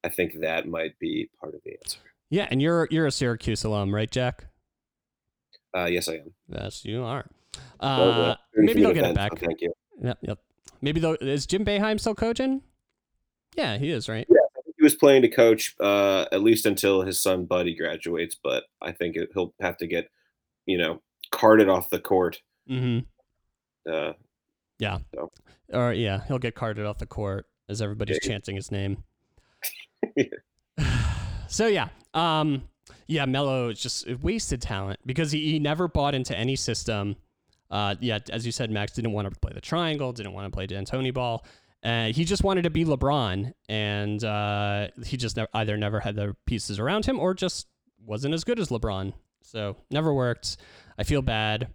I 0.05 0.09
think 0.09 0.41
that 0.41 0.69
might 0.69 0.99
be 0.99 1.29
part 1.41 1.55
of 1.55 1.61
the 1.65 1.73
answer. 1.73 1.99
Yeah, 2.31 2.47
and 2.51 2.61
you're 2.61 2.89
you're 2.91 3.07
a 3.07 3.11
Syracuse 3.11 3.65
alum, 3.65 3.95
right, 3.95 4.11
Jack? 4.11 4.48
Uh, 5.77 5.87
yes, 5.87 6.09
I 6.09 6.15
am. 6.15 6.33
Yes, 6.49 6.85
you 6.85 7.05
are. 7.05 7.27
Uh, 7.81 8.35
maybe 8.55 8.81
they'll 8.81 8.93
get 8.93 9.11
it 9.11 9.15
back. 9.15 9.39
Thank 9.39 9.61
you. 9.61 9.73
Yep, 10.03 10.19
yep. 10.23 10.39
Maybe 10.81 11.01
though 11.01 11.17
is 11.21 11.47
Jim 11.47 11.65
Boeheim 11.65 11.99
still 11.99 12.15
coaching? 12.15 12.63
Yeah, 13.57 13.79
he 13.79 13.91
is, 13.91 14.09
right? 14.09 14.27
Yeah, 14.29 14.63
he 14.77 14.83
was 14.83 14.95
planning 14.95 15.23
to 15.23 15.29
coach 15.29 15.75
uh, 15.81 16.27
at 16.31 16.43
least 16.43 16.67
until 16.67 17.03
his 17.03 17.19
son 17.19 17.45
Buddy 17.45 17.75
graduates, 17.75 18.37
but 18.41 18.65
I 18.81 18.93
think 18.93 19.17
it, 19.17 19.31
he'll 19.35 19.55
have 19.61 19.77
to 19.79 19.87
get, 19.87 20.11
you 20.67 20.79
know, 20.79 21.03
carted 21.31 21.69
off 21.69 21.91
the 21.91 21.99
court. 21.99 22.41
Mm-hmm. 22.71 23.93
Uh, 23.93 24.13
yeah. 24.79 24.99
So. 25.15 25.33
Or 25.73 25.93
yeah, 25.93 26.23
he'll 26.29 26.39
get 26.39 26.55
carted 26.55 26.87
off 26.87 26.99
the 26.99 27.07
court 27.07 27.47
as 27.69 27.83
everybody's 27.83 28.19
yeah. 28.23 28.29
chanting 28.29 28.57
his 28.57 28.71
name. 28.71 29.03
so 31.49 31.67
yeah, 31.67 31.89
um, 32.15 32.63
yeah, 33.07 33.25
Melo 33.27 33.71
is 33.71 33.81
just 33.81 34.09
wasted 34.23 34.63
talent 34.63 35.01
because 35.07 35.33
he, 35.33 35.53
he 35.53 35.59
never 35.59 35.89
bought 35.89 36.15
into 36.15 36.37
any 36.37 36.57
system. 36.57 37.17
Uh, 37.71 37.95
yeah, 38.01 38.19
as 38.31 38.47
you 38.47 38.53
said, 38.53 38.71
Max 38.71 38.93
didn't 38.93 39.13
want 39.13 39.33
to 39.33 39.41
play 39.41 39.53
the 39.55 39.61
triangle, 39.61 40.13
didn't 40.13 40.33
want 40.33 40.51
to 40.51 40.57
play 40.57 40.67
D'Antoni 40.67 41.13
ball. 41.13 41.45
Uh, 41.83 42.07
he 42.07 42.25
just 42.25 42.43
wanted 42.43 42.63
to 42.63 42.71
be 42.71 42.85
LeBron, 42.85 43.53
and 43.69 44.25
uh, 44.25 44.89
he 45.05 45.17
just 45.17 45.37
ne- 45.37 45.47
either 45.55 45.77
never 45.77 46.01
had 46.01 46.17
the 46.17 46.35
pieces 46.45 46.79
around 46.79 47.07
him 47.07 47.21
or 47.21 47.35
just 47.35 47.69
wasn't 48.05 48.35
as 48.35 48.45
good 48.45 48.59
as 48.59 48.69
LeBron. 48.69 49.13
So 49.43 49.77
never 49.91 50.13
worked. 50.13 50.57
I 50.99 51.05
feel 51.05 51.23
bad. 51.23 51.69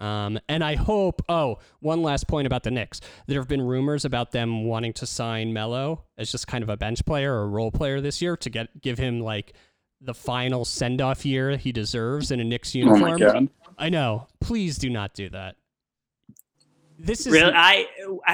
Um, 0.00 0.38
and 0.48 0.62
I 0.62 0.76
hope. 0.76 1.22
Oh, 1.28 1.58
one 1.80 2.02
last 2.02 2.28
point 2.28 2.46
about 2.46 2.62
the 2.62 2.70
Knicks. 2.70 3.00
There 3.26 3.40
have 3.40 3.48
been 3.48 3.62
rumors 3.62 4.04
about 4.04 4.30
them 4.32 4.64
wanting 4.64 4.92
to 4.94 5.06
sign 5.06 5.52
Melo 5.52 6.04
as 6.16 6.30
just 6.30 6.46
kind 6.46 6.62
of 6.62 6.70
a 6.70 6.76
bench 6.76 7.04
player 7.04 7.34
or 7.34 7.42
a 7.42 7.48
role 7.48 7.72
player 7.72 8.00
this 8.00 8.22
year 8.22 8.36
to 8.36 8.50
get 8.50 8.80
give 8.80 8.98
him 8.98 9.20
like 9.20 9.54
the 10.00 10.14
final 10.14 10.64
send 10.64 11.00
off 11.00 11.26
year 11.26 11.56
he 11.56 11.72
deserves 11.72 12.30
in 12.30 12.40
a 12.40 12.44
Knicks 12.44 12.74
uniform. 12.74 13.02
Oh 13.02 13.10
my 13.10 13.18
God. 13.18 13.48
I 13.76 13.88
know. 13.88 14.26
Please 14.40 14.78
do 14.78 14.90
not 14.90 15.14
do 15.14 15.28
that 15.30 15.56
this 16.98 17.26
is 17.26 17.32
really 17.32 17.52
I 17.54 17.86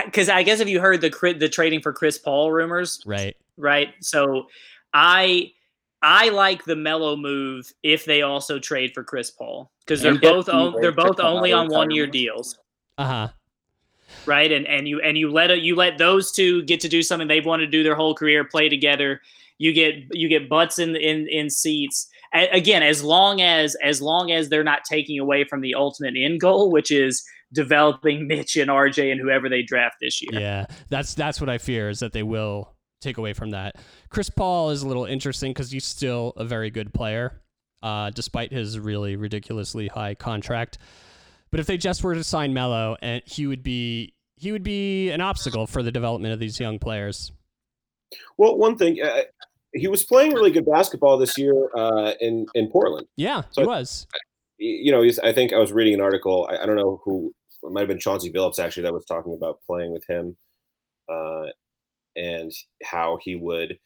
because 0.07 0.29
I, 0.29 0.39
I, 0.39 0.43
guess 0.43 0.61
if 0.61 0.69
you 0.69 0.81
heard 0.81 1.01
the 1.01 1.37
the 1.39 1.49
trading 1.49 1.81
for 1.81 1.93
Chris 1.93 2.19
Paul 2.19 2.51
rumors, 2.51 3.03
right, 3.05 3.37
right. 3.57 3.93
So 4.01 4.47
I 4.93 5.53
I 6.03 6.31
like 6.31 6.65
the 6.65 6.77
Melo 6.77 7.17
move 7.17 7.71
if 7.83 8.05
they 8.05 8.23
also 8.23 8.59
trade 8.59 8.93
for 8.95 9.05
Chris 9.05 9.31
Paul 9.31 9.71
because 9.81 10.01
they're 10.01 10.19
both 10.19 10.49
on, 10.49 10.81
they're 10.81 10.93
both 10.93 11.21
only 11.21 11.53
on 11.53 11.69
one 11.69 11.91
year 11.91 12.07
deals. 12.07 12.59
Uh 12.97 13.07
huh. 13.07 13.29
Right, 14.27 14.51
and 14.51 14.67
and 14.67 14.89
you 14.89 15.01
and 15.01 15.19
you 15.19 15.31
let 15.31 15.51
a, 15.51 15.59
you 15.59 15.77
let 15.77 15.99
those 15.99 16.33
two 16.33 16.63
get 16.63 16.81
to 16.81 16.89
do 16.89 17.03
something 17.03 17.29
they've 17.29 17.45
wanted 17.45 17.67
to 17.67 17.71
do 17.71 17.83
their 17.83 17.95
whole 17.95 18.15
career, 18.15 18.45
play 18.45 18.69
together. 18.69 19.21
You 19.59 19.73
get 19.73 19.95
you 20.13 20.29
get 20.29 20.49
butts 20.49 20.79
in 20.79 20.97
in 20.97 21.29
in 21.29 21.51
seats. 21.51 22.09
again, 22.33 22.83
as 22.83 23.03
long 23.03 23.41
as 23.41 23.77
as 23.83 24.01
long 24.01 24.31
as 24.33 24.49
they're 24.49 24.65
not 24.65 24.85
taking 24.85 25.19
away 25.19 25.45
from 25.45 25.61
the 25.61 25.75
ultimate 25.75 26.15
end 26.17 26.41
goal, 26.41 26.71
which 26.71 26.91
is 26.91 27.25
developing 27.53 28.27
Mitch 28.29 28.57
and 28.57 28.71
RJ 28.71 29.13
and 29.13 29.21
whoever 29.21 29.49
they 29.49 29.63
draft 29.63 29.97
this 30.01 30.21
year. 30.21 30.41
Yeah, 30.41 30.67
that's 30.91 31.15
that's 31.15 31.41
what 31.41 31.49
I 31.49 31.59
fear 31.59 31.89
is 31.89 32.01
that 32.01 32.13
they 32.13 32.23
will 32.23 32.75
take 33.01 33.19
away 33.19 33.33
from 33.33 33.51
that. 33.51 33.77
Chris 34.09 34.31
Paul 34.31 34.71
is 34.71 34.83
a 34.83 34.89
little 34.89 35.05
interesting 35.05 35.53
because 35.53 35.71
he's 35.71 35.85
still 35.85 36.33
a 36.37 36.45
very 36.45 36.71
good 36.71 36.93
player, 36.93 37.43
uh, 37.83 38.11
despite 38.11 38.53
his 38.53 38.79
really 38.79 39.17
ridiculously 39.17 39.89
high 39.89 40.15
contract. 40.15 40.79
But 41.51 41.61
if 41.61 41.67
they 41.67 41.77
just 41.77 42.03
were 42.03 42.15
to 42.15 42.25
sign 42.25 42.53
Melo, 42.53 42.97
and 43.01 43.23
he 43.27 43.47
would 43.47 43.63
be 43.63 44.14
he 44.37 44.53
would 44.53 44.63
be 44.63 45.11
an 45.11 45.21
obstacle 45.21 45.67
for 45.67 45.83
the 45.83 45.93
development 45.93 46.35
of 46.35 46.41
these 46.41 46.59
young 46.59 46.79
players. 46.79 47.33
Well, 48.37 48.57
one 48.57 48.77
thing. 48.77 49.01
Uh, 49.03 49.23
he 49.73 49.89
was 49.89 50.05
playing 50.05 50.33
really 50.33 50.53
good 50.53 50.67
basketball 50.67 51.19
this 51.19 51.37
year 51.37 51.69
uh, 51.77 52.13
in 52.21 52.47
in 52.55 52.69
Portland. 52.69 53.07
Yeah, 53.17 53.43
so 53.51 53.63
he 53.63 53.67
was. 53.67 54.07
You 54.59 54.93
know, 54.93 55.05
I 55.23 55.33
think 55.33 55.53
I 55.53 55.59
was 55.59 55.73
reading 55.73 55.95
an 55.95 56.01
article. 56.01 56.49
I, 56.51 56.63
I 56.63 56.67
don't 56.67 56.77
know 56.77 57.01
who 57.05 57.35
it 57.63 57.73
might 57.73 57.81
have 57.81 57.89
been 57.89 57.99
Chauncey 57.99 58.31
Billups 58.31 58.59
actually 58.59 58.85
that 58.85 58.93
was 58.93 59.05
talking 59.05 59.35
about 59.35 59.61
playing 59.67 59.93
with 59.93 60.07
him, 60.07 60.37
uh, 61.09 61.47
and 62.15 62.53
how 62.85 63.19
he 63.23 63.35
would, 63.35 63.79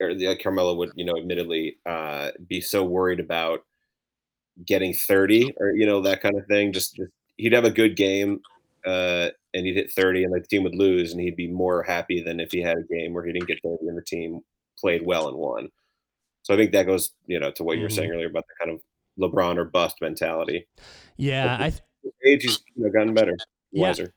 or 0.00 0.14
the 0.14 0.36
Carmelo 0.36 0.74
would, 0.74 0.92
you 0.94 1.04
know, 1.04 1.16
admittedly 1.16 1.78
uh, 1.86 2.30
be 2.46 2.60
so 2.60 2.84
worried 2.84 3.20
about 3.20 3.60
getting 4.64 4.94
30 4.94 5.52
or 5.58 5.72
you 5.72 5.86
know 5.86 6.00
that 6.02 6.22
kind 6.22 6.36
of 6.36 6.46
thing. 6.46 6.72
Just, 6.72 6.96
just 6.96 7.10
he'd 7.36 7.52
have 7.52 7.64
a 7.64 7.70
good 7.70 7.96
game 7.96 8.40
uh, 8.86 9.30
and 9.56 9.66
he'd 9.66 9.76
hit 9.76 9.92
30 9.92 10.24
and 10.24 10.32
like 10.32 10.42
the 10.42 10.48
team 10.48 10.62
would 10.62 10.74
lose 10.74 11.12
and 11.12 11.20
he'd 11.20 11.36
be 11.36 11.48
more 11.48 11.82
happy 11.82 12.22
than 12.22 12.40
if 12.40 12.52
he 12.52 12.60
had 12.60 12.76
a 12.76 12.94
game 12.94 13.14
where 13.14 13.24
he 13.24 13.32
didn't 13.32 13.48
get 13.48 13.58
30 13.64 13.88
and 13.88 13.96
the 13.96 14.02
team 14.02 14.40
played 14.78 15.04
well 15.04 15.28
and 15.28 15.36
won. 15.36 15.68
So 16.42 16.54
I 16.54 16.56
think 16.56 16.72
that 16.72 16.86
goes, 16.86 17.12
you 17.26 17.40
know, 17.40 17.50
to 17.52 17.64
what 17.64 17.76
you 17.76 17.82
were 17.82 17.88
mm-hmm. 17.88 17.96
saying 17.96 18.10
earlier 18.12 18.28
about 18.28 18.44
the 18.46 18.64
kind 18.64 18.76
of 18.76 18.82
LeBron 19.18 19.56
or 19.56 19.64
bust 19.64 19.96
mentality. 20.00 20.68
Yeah, 21.16 21.56
I 21.58 21.70
th- 21.70 21.82
age, 22.24 22.42
he's 22.42 22.62
you 22.74 22.84
know, 22.84 22.90
gotten 22.90 23.14
better, 23.14 23.36
wiser. 23.72 24.12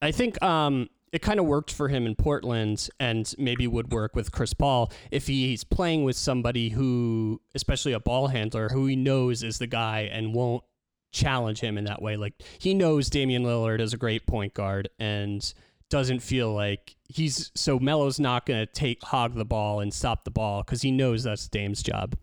Yeah, 0.00 0.08
I 0.08 0.12
think 0.12 0.40
um, 0.42 0.88
it 1.12 1.20
kind 1.20 1.38
of 1.38 1.46
worked 1.46 1.72
for 1.72 1.88
him 1.88 2.06
in 2.06 2.14
Portland, 2.14 2.88
and 2.98 3.34
maybe 3.36 3.66
would 3.66 3.92
work 3.92 4.14
with 4.14 4.32
Chris 4.32 4.54
Paul 4.54 4.90
if 5.10 5.26
he's 5.26 5.64
playing 5.64 6.04
with 6.04 6.16
somebody 6.16 6.70
who, 6.70 7.40
especially 7.54 7.92
a 7.92 8.00
ball 8.00 8.28
handler, 8.28 8.68
who 8.70 8.86
he 8.86 8.96
knows 8.96 9.42
is 9.42 9.58
the 9.58 9.66
guy 9.66 10.08
and 10.10 10.34
won't 10.34 10.64
challenge 11.12 11.60
him 11.60 11.78
in 11.78 11.84
that 11.84 12.02
way. 12.02 12.16
Like 12.16 12.34
he 12.58 12.74
knows 12.74 13.10
Damian 13.10 13.44
Lillard 13.44 13.80
is 13.80 13.92
a 13.92 13.96
great 13.96 14.26
point 14.26 14.54
guard 14.54 14.88
and 14.98 15.52
doesn't 15.88 16.20
feel 16.20 16.52
like 16.52 16.96
he's 17.08 17.50
so 17.54 17.78
Melo's 17.78 18.18
not 18.18 18.46
going 18.46 18.66
to 18.66 18.72
take 18.72 19.02
hog 19.02 19.34
the 19.34 19.44
ball 19.44 19.80
and 19.80 19.92
stop 19.92 20.24
the 20.24 20.30
ball 20.30 20.62
because 20.62 20.82
he 20.82 20.90
knows 20.90 21.22
that's 21.22 21.48
Dame's 21.48 21.82
job. 21.82 22.16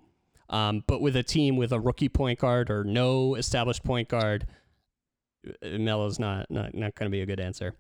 Um, 0.50 0.84
but 0.86 1.02
with 1.02 1.16
a 1.16 1.24
team 1.24 1.58
with 1.58 1.72
a 1.72 1.80
rookie 1.80 2.10
point 2.10 2.40
guard 2.40 2.70
or 2.70 2.84
no 2.84 3.36
established 3.36 3.84
point 3.84 4.10
guard, 4.10 4.46
Melo's 5.62 6.20
not 6.20 6.50
not 6.52 6.76
not 6.76 6.96
going 6.96 7.10
to 7.10 7.16
be 7.16 7.22
a 7.22 7.26
good 7.26 7.40
answer. 7.40 7.74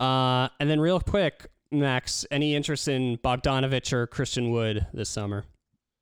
Uh, 0.00 0.48
and 0.58 0.68
then 0.68 0.80
real 0.80 1.00
quick, 1.00 1.46
Max, 1.70 2.26
any 2.30 2.54
interest 2.54 2.88
in 2.88 3.18
Bogdanovich 3.18 3.92
or 3.92 4.06
Christian 4.06 4.50
Wood 4.50 4.86
this 4.92 5.08
summer 5.08 5.44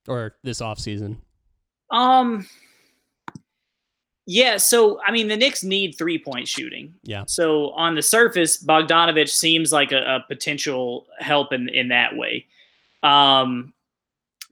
or 0.07 0.35
this 0.43 0.61
off 0.61 0.79
season? 0.79 1.21
Um. 1.89 2.47
Yeah, 4.33 4.55
so 4.57 4.99
I 5.05 5.11
mean, 5.11 5.27
the 5.27 5.35
Knicks 5.35 5.61
need 5.63 5.95
three 5.97 6.17
point 6.17 6.47
shooting. 6.47 6.93
Yeah. 7.03 7.23
So 7.27 7.71
on 7.71 7.95
the 7.95 8.01
surface, 8.01 8.63
Bogdanovich 8.63 9.27
seems 9.29 9.73
like 9.73 9.91
a, 9.91 9.97
a 10.15 10.25
potential 10.27 11.05
help 11.19 11.51
in 11.51 11.67
in 11.69 11.89
that 11.89 12.15
way. 12.15 12.45
Um, 13.03 13.73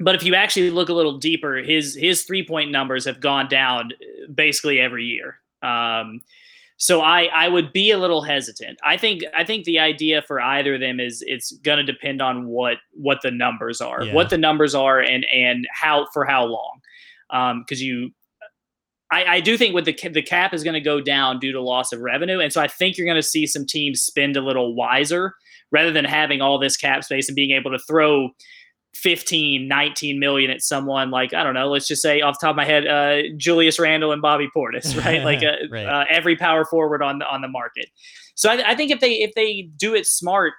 but 0.01 0.15
if 0.15 0.23
you 0.23 0.35
actually 0.35 0.69
look 0.71 0.89
a 0.89 0.93
little 0.93 1.17
deeper, 1.17 1.57
his 1.57 1.95
his 1.95 2.23
three 2.23 2.45
point 2.45 2.71
numbers 2.71 3.05
have 3.05 3.21
gone 3.21 3.47
down 3.47 3.91
basically 4.33 4.79
every 4.81 5.05
year. 5.05 5.39
Um, 5.63 6.21
so 6.75 6.99
I 7.01 7.29
I 7.33 7.47
would 7.47 7.71
be 7.71 7.91
a 7.91 7.97
little 7.97 8.21
hesitant. 8.21 8.79
I 8.83 8.97
think 8.97 9.23
I 9.33 9.45
think 9.45 9.63
the 9.63 9.79
idea 9.79 10.21
for 10.21 10.41
either 10.41 10.73
of 10.75 10.81
them 10.81 10.99
is 10.99 11.23
it's 11.25 11.53
going 11.63 11.77
to 11.77 11.83
depend 11.93 12.21
on 12.21 12.47
what 12.47 12.77
what 12.91 13.21
the 13.21 13.31
numbers 13.31 13.79
are, 13.79 14.03
Yeah. 14.03 14.13
what 14.13 14.29
the 14.29 14.37
numbers 14.37 14.75
are, 14.75 14.99
and 14.99 15.25
and 15.33 15.65
how 15.71 16.07
for 16.13 16.25
how 16.25 16.43
long, 16.45 17.61
because 17.63 17.81
you. 17.81 18.11
I, 19.11 19.25
I 19.25 19.39
do 19.39 19.57
think 19.57 19.73
with 19.73 19.85
the 19.85 19.93
the 20.13 20.21
cap 20.21 20.53
is 20.53 20.63
going 20.63 20.75
to 20.75 20.79
go 20.81 21.01
down 21.01 21.39
due 21.39 21.51
to 21.51 21.61
loss 21.61 21.91
of 21.91 21.99
revenue, 22.01 22.39
and 22.39 22.53
so 22.53 22.61
I 22.61 22.67
think 22.67 22.97
you're 22.97 23.05
going 23.07 23.15
to 23.15 23.23
see 23.23 23.47
some 23.47 23.65
teams 23.65 24.01
spend 24.01 24.37
a 24.37 24.41
little 24.41 24.75
wiser 24.75 25.33
rather 25.71 25.91
than 25.91 26.05
having 26.05 26.41
all 26.41 26.59
this 26.59 26.77
cap 26.77 27.03
space 27.03 27.27
and 27.29 27.35
being 27.35 27.51
able 27.51 27.71
to 27.71 27.79
throw 27.79 28.29
15 28.95 29.67
19 29.67 30.19
million 30.19 30.49
at 30.49 30.61
someone 30.63 31.11
like 31.11 31.31
i 31.33 31.43
don't 31.43 31.53
know 31.53 31.67
let's 31.69 31.87
just 31.87 32.01
say 32.01 32.21
off 32.21 32.39
the 32.39 32.45
top 32.47 32.53
of 32.53 32.55
my 32.57 32.65
head 32.65 32.87
uh, 32.87 33.21
julius 33.37 33.79
randle 33.79 34.11
and 34.11 34.19
bobby 34.21 34.49
portis 34.53 34.97
right 35.05 35.23
like 35.23 35.43
uh, 35.43 35.53
Right. 35.71 35.85
uh, 35.85 36.05
every 36.09 36.35
power 36.35 36.65
forward 36.65 37.03
on 37.03 37.19
the 37.19 37.25
on 37.29 37.41
the 37.41 37.47
market 37.47 37.85
so 38.33 38.49
I, 38.49 38.71
I 38.71 38.75
think 38.75 38.89
if 38.91 38.99
they 38.99 39.13
if 39.13 39.35
they 39.35 39.69
do 39.77 39.93
it 39.93 40.07
smart 40.07 40.53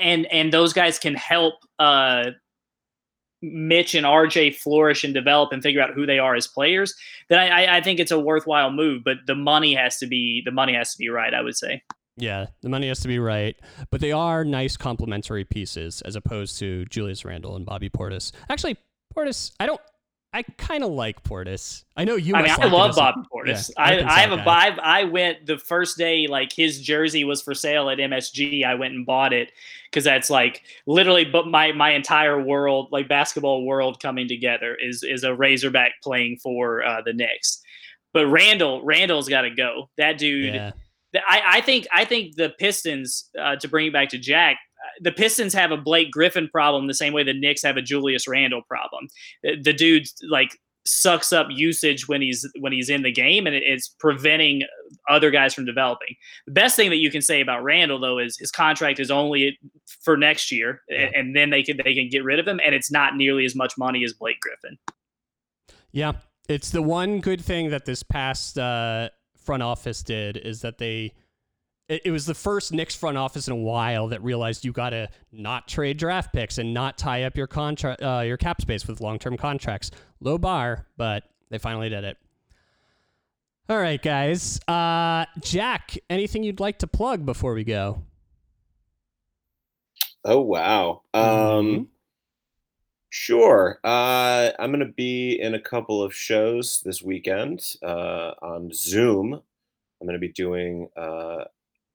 and 0.00 0.24
and 0.26 0.52
those 0.52 0.72
guys 0.72 0.98
can 1.00 1.14
help 1.16 1.54
uh 1.80 2.30
Mitch 3.42 3.94
and 3.94 4.04
RJ 4.06 4.56
flourish 4.56 5.04
and 5.04 5.14
develop 5.14 5.52
and 5.52 5.62
figure 5.62 5.80
out 5.80 5.94
who 5.94 6.06
they 6.06 6.18
are 6.18 6.34
as 6.34 6.46
players, 6.46 6.94
then 7.28 7.38
I, 7.38 7.78
I- 7.78 7.80
think 7.80 7.98
it's 8.00 8.10
a 8.10 8.18
worthwhile 8.20 8.70
move. 8.70 9.02
But 9.04 9.18
the 9.26 9.34
money 9.34 9.74
has 9.74 9.96
to 9.98 10.06
be 10.06 10.42
the 10.44 10.50
money 10.50 10.74
has 10.74 10.92
to 10.92 10.98
be 10.98 11.08
right. 11.08 11.32
I 11.32 11.40
would 11.40 11.56
say. 11.56 11.82
Yeah, 12.16 12.46
the 12.60 12.68
money 12.68 12.88
has 12.88 13.00
to 13.00 13.08
be 13.08 13.18
right, 13.18 13.56
but 13.90 14.02
they 14.02 14.12
are 14.12 14.44
nice 14.44 14.76
complementary 14.76 15.44
pieces 15.44 16.02
as 16.02 16.16
opposed 16.16 16.58
to 16.58 16.84
Julius 16.86 17.24
Randle 17.24 17.56
and 17.56 17.64
Bobby 17.64 17.88
Portis. 17.88 18.32
Actually, 18.50 18.76
Portis, 19.16 19.52
I 19.58 19.64
don't. 19.66 19.80
I 20.32 20.42
kind 20.42 20.84
of 20.84 20.90
like 20.90 21.22
Portis. 21.24 21.82
I 21.96 22.04
know 22.04 22.14
you. 22.14 22.34
I 22.36 22.42
mean, 22.42 22.52
I 22.52 22.56
like 22.56 22.72
love 22.72 22.94
Bobby 22.94 23.22
Portis. 23.32 23.70
yeah, 23.76 23.82
I, 23.82 24.04
I 24.04 24.20
have 24.20 24.30
a 24.30 24.36
vibe. 24.36 24.78
I 24.78 25.02
went 25.04 25.46
the 25.46 25.58
first 25.58 25.98
day, 25.98 26.28
like 26.28 26.52
his 26.52 26.80
jersey 26.80 27.24
was 27.24 27.42
for 27.42 27.52
sale 27.52 27.90
at 27.90 27.98
MSG. 27.98 28.64
I 28.64 28.76
went 28.76 28.94
and 28.94 29.04
bought 29.04 29.32
it 29.32 29.50
because 29.90 30.04
that's 30.04 30.30
like 30.30 30.62
literally, 30.86 31.24
but 31.24 31.48
my 31.48 31.72
my 31.72 31.90
entire 31.90 32.40
world, 32.40 32.88
like 32.92 33.08
basketball 33.08 33.64
world, 33.64 34.00
coming 34.00 34.28
together 34.28 34.76
is 34.80 35.02
is 35.02 35.24
a 35.24 35.34
Razorback 35.34 35.94
playing 36.02 36.38
for 36.40 36.84
uh, 36.84 37.02
the 37.02 37.12
Knicks. 37.12 37.60
But 38.12 38.28
Randle, 38.28 38.84
Randle's 38.84 39.28
got 39.28 39.42
to 39.42 39.50
go. 39.50 39.90
That 39.98 40.16
dude. 40.18 40.54
Yeah, 40.54 40.72
I, 41.28 41.42
I 41.46 41.60
think 41.60 41.88
I 41.92 42.04
think 42.04 42.36
the 42.36 42.50
Pistons, 42.50 43.30
uh, 43.36 43.56
to 43.56 43.66
bring 43.66 43.88
it 43.88 43.92
back 43.92 44.10
to 44.10 44.18
Jack, 44.18 44.58
the 45.00 45.12
Pistons 45.12 45.52
have 45.54 45.70
a 45.70 45.76
Blake 45.76 46.10
Griffin 46.10 46.48
problem 46.48 46.86
the 46.86 46.94
same 46.94 47.12
way 47.12 47.22
the 47.22 47.32
Knicks 47.32 47.62
have 47.62 47.76
a 47.76 47.82
Julius 47.82 48.26
Randle 48.28 48.62
problem. 48.62 49.08
The, 49.42 49.56
the 49.62 49.72
dude 49.72 50.06
like 50.28 50.58
sucks 50.86 51.30
up 51.32 51.46
usage 51.50 52.08
when 52.08 52.22
he's 52.22 52.48
when 52.58 52.72
he's 52.72 52.88
in 52.88 53.02
the 53.02 53.12
game, 53.12 53.46
and 53.46 53.54
it, 53.54 53.62
it's 53.64 53.88
preventing 53.88 54.62
other 55.08 55.30
guys 55.30 55.52
from 55.54 55.64
developing. 55.66 56.14
The 56.46 56.52
best 56.52 56.74
thing 56.74 56.88
that 56.90 56.96
you 56.96 57.10
can 57.10 57.20
say 57.22 57.40
about 57.40 57.62
Randle 57.62 58.00
though 58.00 58.18
is 58.18 58.36
his 58.38 58.50
contract 58.50 58.98
is 58.98 59.10
only 59.10 59.58
for 60.02 60.16
next 60.16 60.50
year, 60.50 60.80
Yeah. 60.88 61.10
and 61.14 61.36
then 61.36 61.50
they 61.50 61.62
can 61.62 61.78
they 61.84 61.94
can 61.94 62.08
get 62.08 62.24
rid 62.24 62.38
of 62.38 62.48
him, 62.48 62.60
and 62.64 62.74
it's 62.74 62.90
not 62.90 63.14
nearly 63.16 63.44
as 63.44 63.54
much 63.54 63.74
money 63.76 64.04
as 64.04 64.12
Blake 64.14 64.40
Griffin. 64.40 64.78
yeah. 65.92 66.12
It's 66.48 66.70
the 66.70 66.82
one 66.82 67.20
good 67.20 67.40
thing 67.40 67.70
that 67.70 67.84
this 67.84 68.02
past 68.02 68.58
uh, 68.58 69.10
front 69.36 69.62
office 69.62 70.02
did 70.02 70.36
is 70.36 70.62
that 70.62 70.78
they. 70.78 71.12
It, 71.90 72.02
it 72.06 72.10
was 72.12 72.24
the 72.24 72.34
first 72.34 72.72
Knicks 72.72 72.94
front 72.94 73.18
office 73.18 73.48
in 73.48 73.52
a 73.52 73.56
while 73.56 74.06
that 74.08 74.22
realized 74.22 74.64
you 74.64 74.72
got 74.72 74.90
to 74.90 75.08
not 75.32 75.66
trade 75.66 75.98
draft 75.98 76.32
picks 76.32 76.56
and 76.58 76.72
not 76.72 76.96
tie 76.96 77.24
up 77.24 77.36
your 77.36 77.48
contract, 77.48 78.00
uh, 78.00 78.22
your 78.24 78.36
cap 78.36 78.60
space 78.60 78.86
with 78.86 79.00
long-term 79.00 79.36
contracts. 79.36 79.90
Low 80.20 80.38
bar, 80.38 80.86
but 80.96 81.24
they 81.50 81.58
finally 81.58 81.88
did 81.88 82.04
it. 82.04 82.16
All 83.68 83.78
right, 83.78 84.00
guys. 84.00 84.60
Uh, 84.68 85.26
Jack, 85.40 85.98
anything 86.08 86.42
you'd 86.44 86.60
like 86.60 86.78
to 86.78 86.86
plug 86.86 87.26
before 87.26 87.54
we 87.54 87.64
go? 87.64 88.02
Oh 90.24 90.40
wow. 90.40 91.02
Um 91.14 91.22
Mhm. 91.24 91.86
sure. 93.08 93.80
Uh 93.82 94.50
I'm 94.58 94.70
going 94.70 94.86
to 94.86 94.92
be 94.92 95.40
in 95.40 95.54
a 95.54 95.60
couple 95.60 96.02
of 96.02 96.14
shows 96.14 96.82
this 96.84 97.00
weekend 97.02 97.62
uh 97.82 98.32
on 98.42 98.70
Zoom. 98.74 99.32
I'm 99.32 100.06
going 100.06 100.12
to 100.12 100.18
be 100.18 100.32
doing 100.32 100.90
uh 100.94 101.44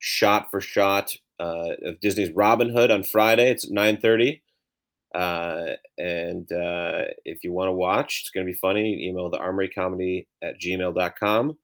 shot 0.06 0.52
for 0.52 0.62
shot 0.62 1.16
uh 1.40 1.72
of 1.84 2.00
Disney's 2.00 2.32
Robin 2.32 2.70
Hood 2.70 2.92
on 2.92 3.04
Friday. 3.04 3.50
It's 3.50 3.66
at 3.66 3.72
9:30. 3.72 4.42
Uh, 5.14 5.76
and 5.98 6.52
uh, 6.52 7.06
if 7.24 7.44
you 7.44 7.52
want 7.54 7.70
to 7.70 7.72
watch, 7.72 8.22
it's 8.22 8.32
going 8.32 8.46
to 8.46 8.52
be 8.52 8.58
funny. 8.58 9.08
Email 9.08 9.30
the 9.30 9.38
armory 9.38 9.70
comedy 9.70 10.28
at 10.44 10.60
gmail.com. 10.60 11.58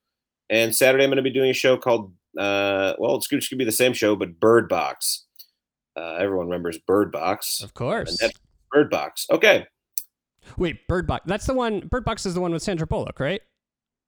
And 0.49 0.73
Saturday, 0.73 1.03
I'm 1.03 1.09
going 1.09 1.17
to 1.17 1.21
be 1.21 1.33
doing 1.33 1.49
a 1.49 1.53
show 1.53 1.75
called, 1.75 2.13
uh, 2.37 2.93
well, 2.97 3.15
it's 3.17 3.27
just 3.27 3.49
going 3.51 3.57
to 3.57 3.57
be 3.57 3.65
the 3.65 3.71
same 3.73 3.91
show, 3.91 4.15
but 4.15 4.39
Bird 4.39 4.69
Box. 4.69 5.25
Uh, 5.97 6.15
everyone 6.17 6.45
remembers 6.45 6.77
Bird 6.77 7.11
Box. 7.11 7.61
Of 7.61 7.73
course. 7.73 8.17
Bird 8.71 8.89
Box. 8.89 9.27
Okay. 9.29 9.65
Wait, 10.57 10.87
Bird 10.87 11.05
Box. 11.05 11.23
That's 11.27 11.45
the 11.45 11.53
one. 11.53 11.81
Bird 11.81 12.05
Box 12.05 12.25
is 12.25 12.33
the 12.33 12.39
one 12.41 12.53
with 12.53 12.63
Sandra 12.63 12.87
Bullock, 12.87 13.19
right? 13.19 13.41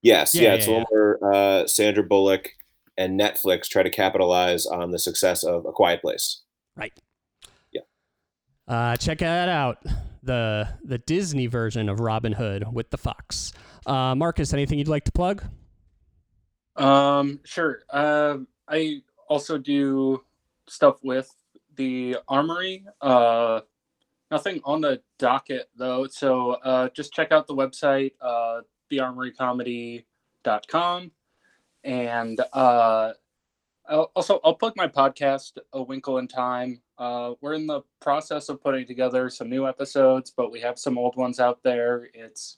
Yes. 0.03 0.33
Yeah, 0.33 0.41
Yeah. 0.41 0.47
yeah, 0.47 0.55
it's 0.55 0.65
the 0.67 0.71
one 0.71 0.85
where 0.89 1.33
uh, 1.33 1.67
Sandra 1.67 2.03
Bullock 2.03 2.49
and 2.97 3.19
Netflix 3.19 3.67
try 3.67 3.83
to 3.83 3.89
capitalize 3.89 4.65
on 4.65 4.91
the 4.91 4.99
success 4.99 5.43
of 5.43 5.65
A 5.65 5.71
Quiet 5.71 6.01
Place. 6.01 6.41
Right. 6.75 6.93
Yeah. 7.71 7.81
Uh, 8.67 8.95
check 8.97 9.19
that 9.19 9.49
out. 9.49 9.77
The 10.21 10.67
the 10.83 10.99
Disney 10.99 11.47
version 11.47 11.89
of 11.89 11.99
Robin 11.99 12.33
Hood 12.33 12.65
with 12.71 12.91
the 12.91 12.97
fox. 12.97 13.51
Uh, 13.85 14.15
Marcus, 14.15 14.53
anything 14.53 14.79
you'd 14.79 14.87
like 14.87 15.03
to 15.05 15.11
plug? 15.11 15.43
Um, 16.75 17.39
sure. 17.43 17.83
Uh, 17.89 18.37
I 18.67 19.01
also 19.27 19.57
do 19.57 20.23
stuff 20.67 20.97
with 21.03 21.29
the 21.75 22.17
Armory. 22.27 22.85
Uh, 23.01 23.61
nothing 24.31 24.61
on 24.63 24.81
the 24.81 25.01
docket 25.19 25.69
though. 25.75 26.07
So 26.07 26.51
uh, 26.51 26.89
just 26.89 27.13
check 27.13 27.31
out 27.31 27.47
the 27.47 27.55
website, 27.55 28.13
uh, 28.21 28.61
thearmorycomedy.com. 28.91 31.11
And 31.83 32.39
uh, 32.53 33.11
I'll, 33.87 34.11
also, 34.15 34.39
I'll 34.43 34.55
plug 34.55 34.73
my 34.75 34.87
podcast, 34.87 35.57
A 35.73 35.81
Winkle 35.81 36.17
in 36.17 36.27
Time. 36.27 36.81
Uh, 36.97 37.33
we're 37.41 37.53
in 37.53 37.67
the 37.67 37.81
process 37.99 38.49
of 38.49 38.61
putting 38.61 38.85
together 38.85 39.29
some 39.29 39.49
new 39.49 39.67
episodes, 39.67 40.31
but 40.35 40.51
we 40.51 40.61
have 40.61 40.79
some 40.79 40.97
old 40.97 41.15
ones 41.15 41.39
out 41.39 41.63
there. 41.63 42.07
It's 42.13 42.57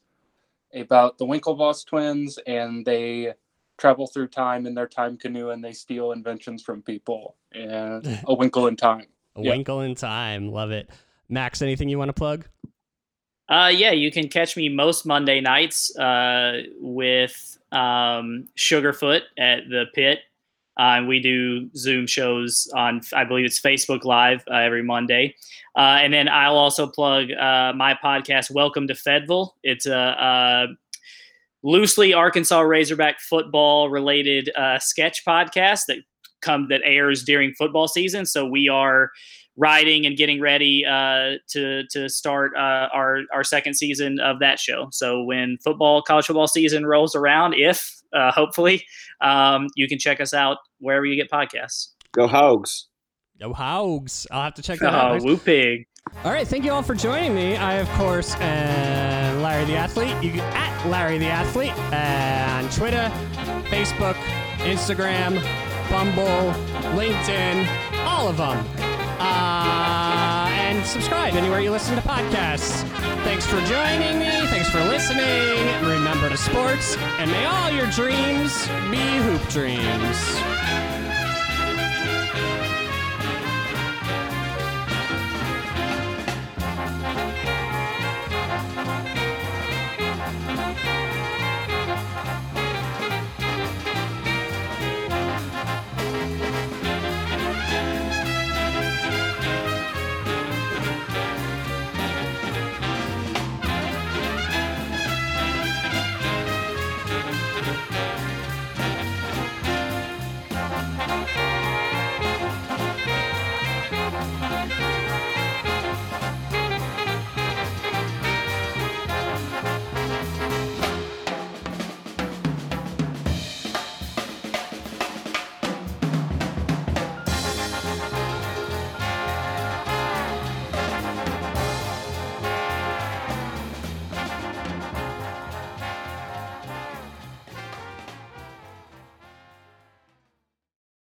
about 0.74 1.18
the 1.18 1.26
Winklevoss 1.26 1.86
twins, 1.86 2.38
and 2.46 2.86
they 2.86 3.34
travel 3.78 4.08
through 4.08 4.28
time 4.28 4.66
in 4.66 4.74
their 4.74 4.88
time 4.88 5.18
canoe 5.18 5.50
and 5.50 5.64
they 5.64 5.74
steal 5.74 6.12
inventions 6.12 6.64
from 6.64 6.82
people. 6.82 7.36
And 7.52 8.20
A 8.28 8.34
Winkle 8.34 8.68
in 8.68 8.76
Time. 8.76 9.08
A 9.36 9.42
Yeah. 9.42 9.52
Winkle 9.52 9.82
in 9.82 9.96
Time. 9.96 10.50
Love 10.50 10.72
it. 10.72 10.90
Max, 11.28 11.62
anything 11.62 11.90
you 11.90 11.98
want 11.98 12.10
to 12.10 12.14
plug? 12.14 12.46
Uh, 13.48 13.72
yeah, 13.74 13.92
you 13.92 14.12
can 14.12 14.28
catch 14.28 14.58
me 14.58 14.70
most 14.70 15.06
Monday 15.06 15.40
nights 15.40 15.96
uh, 15.98 16.64
with 16.80 17.58
um, 17.72 18.48
Sugarfoot 18.58 19.22
at 19.38 19.70
the 19.70 19.86
Pit. 19.94 20.20
Uh, 20.78 21.04
we 21.08 21.22
do 21.22 21.70
Zoom 21.76 22.08
shows 22.08 22.68
on, 22.76 23.02
I 23.14 23.24
believe 23.24 23.46
it's 23.46 23.62
Facebook 23.62 24.04
Live 24.04 24.44
uh, 24.52 24.56
every 24.56 24.84
Monday. 24.84 25.36
Uh, 25.78 26.00
and 26.02 26.12
then 26.12 26.28
I'll 26.28 26.58
also 26.58 26.88
plug 26.88 27.32
uh, 27.32 27.72
my 27.74 27.98
podcast, 28.04 28.52
Welcome 28.52 28.88
to 28.88 28.94
Fedville. 28.94 29.52
It's 29.64 29.86
a, 29.86 29.96
uh 29.96 30.68
loosely 31.66 32.14
Arkansas 32.14 32.62
Razorback 32.62 33.20
football 33.20 33.90
related 33.90 34.52
uh, 34.56 34.78
sketch 34.78 35.26
podcast 35.26 35.88
that 35.88 35.98
come 36.42 36.68
that 36.70 36.82
airs 36.84 37.24
during 37.24 37.54
football 37.56 37.88
season. 37.88 38.26
So 38.26 38.46
we 38.46 38.70
are 38.70 39.10
writing 39.58 40.06
and 40.06 40.18
getting 40.18 40.42
ready 40.42 40.84
uh, 40.86 41.36
to 41.50 41.84
to 41.92 42.10
start 42.10 42.52
uh, 42.58 42.88
our 42.94 43.22
our 43.34 43.44
second 43.44 43.76
season 43.76 44.20
of 44.20 44.40
that 44.40 44.60
show. 44.60 44.88
So 44.92 45.24
when 45.24 45.58
football 45.64 46.02
college 46.02 46.26
football 46.26 46.48
season 46.48 46.86
rolls 46.86 47.16
around, 47.16 47.54
if 47.56 48.02
uh, 48.14 48.32
hopefully, 48.32 48.86
um, 49.22 49.68
you 49.76 49.88
can 49.88 50.00
check 50.00 50.20
us 50.22 50.34
out 50.34 50.58
wherever 50.80 51.06
you 51.06 51.16
get 51.16 51.30
podcasts. 51.30 51.90
Go 52.14 52.28
Hogs. 52.28 52.88
Yo, 53.38 53.52
Hogs. 53.54 54.26
I'll 54.32 54.44
have 54.44 54.54
to 54.56 54.62
check 54.62 54.80
that 54.80 54.94
out. 54.94 55.10
Oh, 55.10 55.14
next- 55.14 55.26
woo 55.26 55.38
pig! 55.38 55.86
All 56.24 56.32
right, 56.32 56.48
thank 56.48 56.64
you 56.64 56.72
all 56.72 56.84
for 56.84 56.94
joining 56.94 57.34
me. 57.34 57.56
I, 57.56 57.74
of 57.76 57.90
course, 57.94 58.36
am 58.36 59.42
Larry 59.42 59.66
the 59.66 59.76
Athlete. 59.76 60.16
You 60.24 60.32
can 60.32 60.40
at 60.56 60.88
Larry 60.88 61.18
the 61.18 61.26
Athlete 61.26 61.74
uh, 61.92 62.64
on 62.64 62.70
Twitter, 62.70 63.12
Facebook, 63.70 64.14
Instagram, 64.60 65.42
Bumble, 65.90 66.54
LinkedIn, 66.96 67.68
all 68.06 68.30
of 68.30 68.38
them. 68.38 68.95
Uh, 69.20 70.48
and 70.50 70.86
subscribe 70.86 71.34
anywhere 71.36 71.62
you 71.62 71.72
listen 71.72 71.96
to 71.96 72.02
podcasts. 72.02 72.84
Thanks 73.24 73.46
for 73.46 73.60
joining 73.62 74.20
me. 74.20 74.48
Thanks 74.48 74.70
for 74.70 74.80
listening. 74.80 75.66
Remember 75.84 76.30
to 76.30 76.38
sports, 76.38 76.98
and 77.20 77.32
may 77.32 77.46
all 77.46 77.72
your 77.72 77.88
dreams 77.88 78.68
be 78.90 79.18
hoop 79.18 79.42
dreams. 79.50 80.55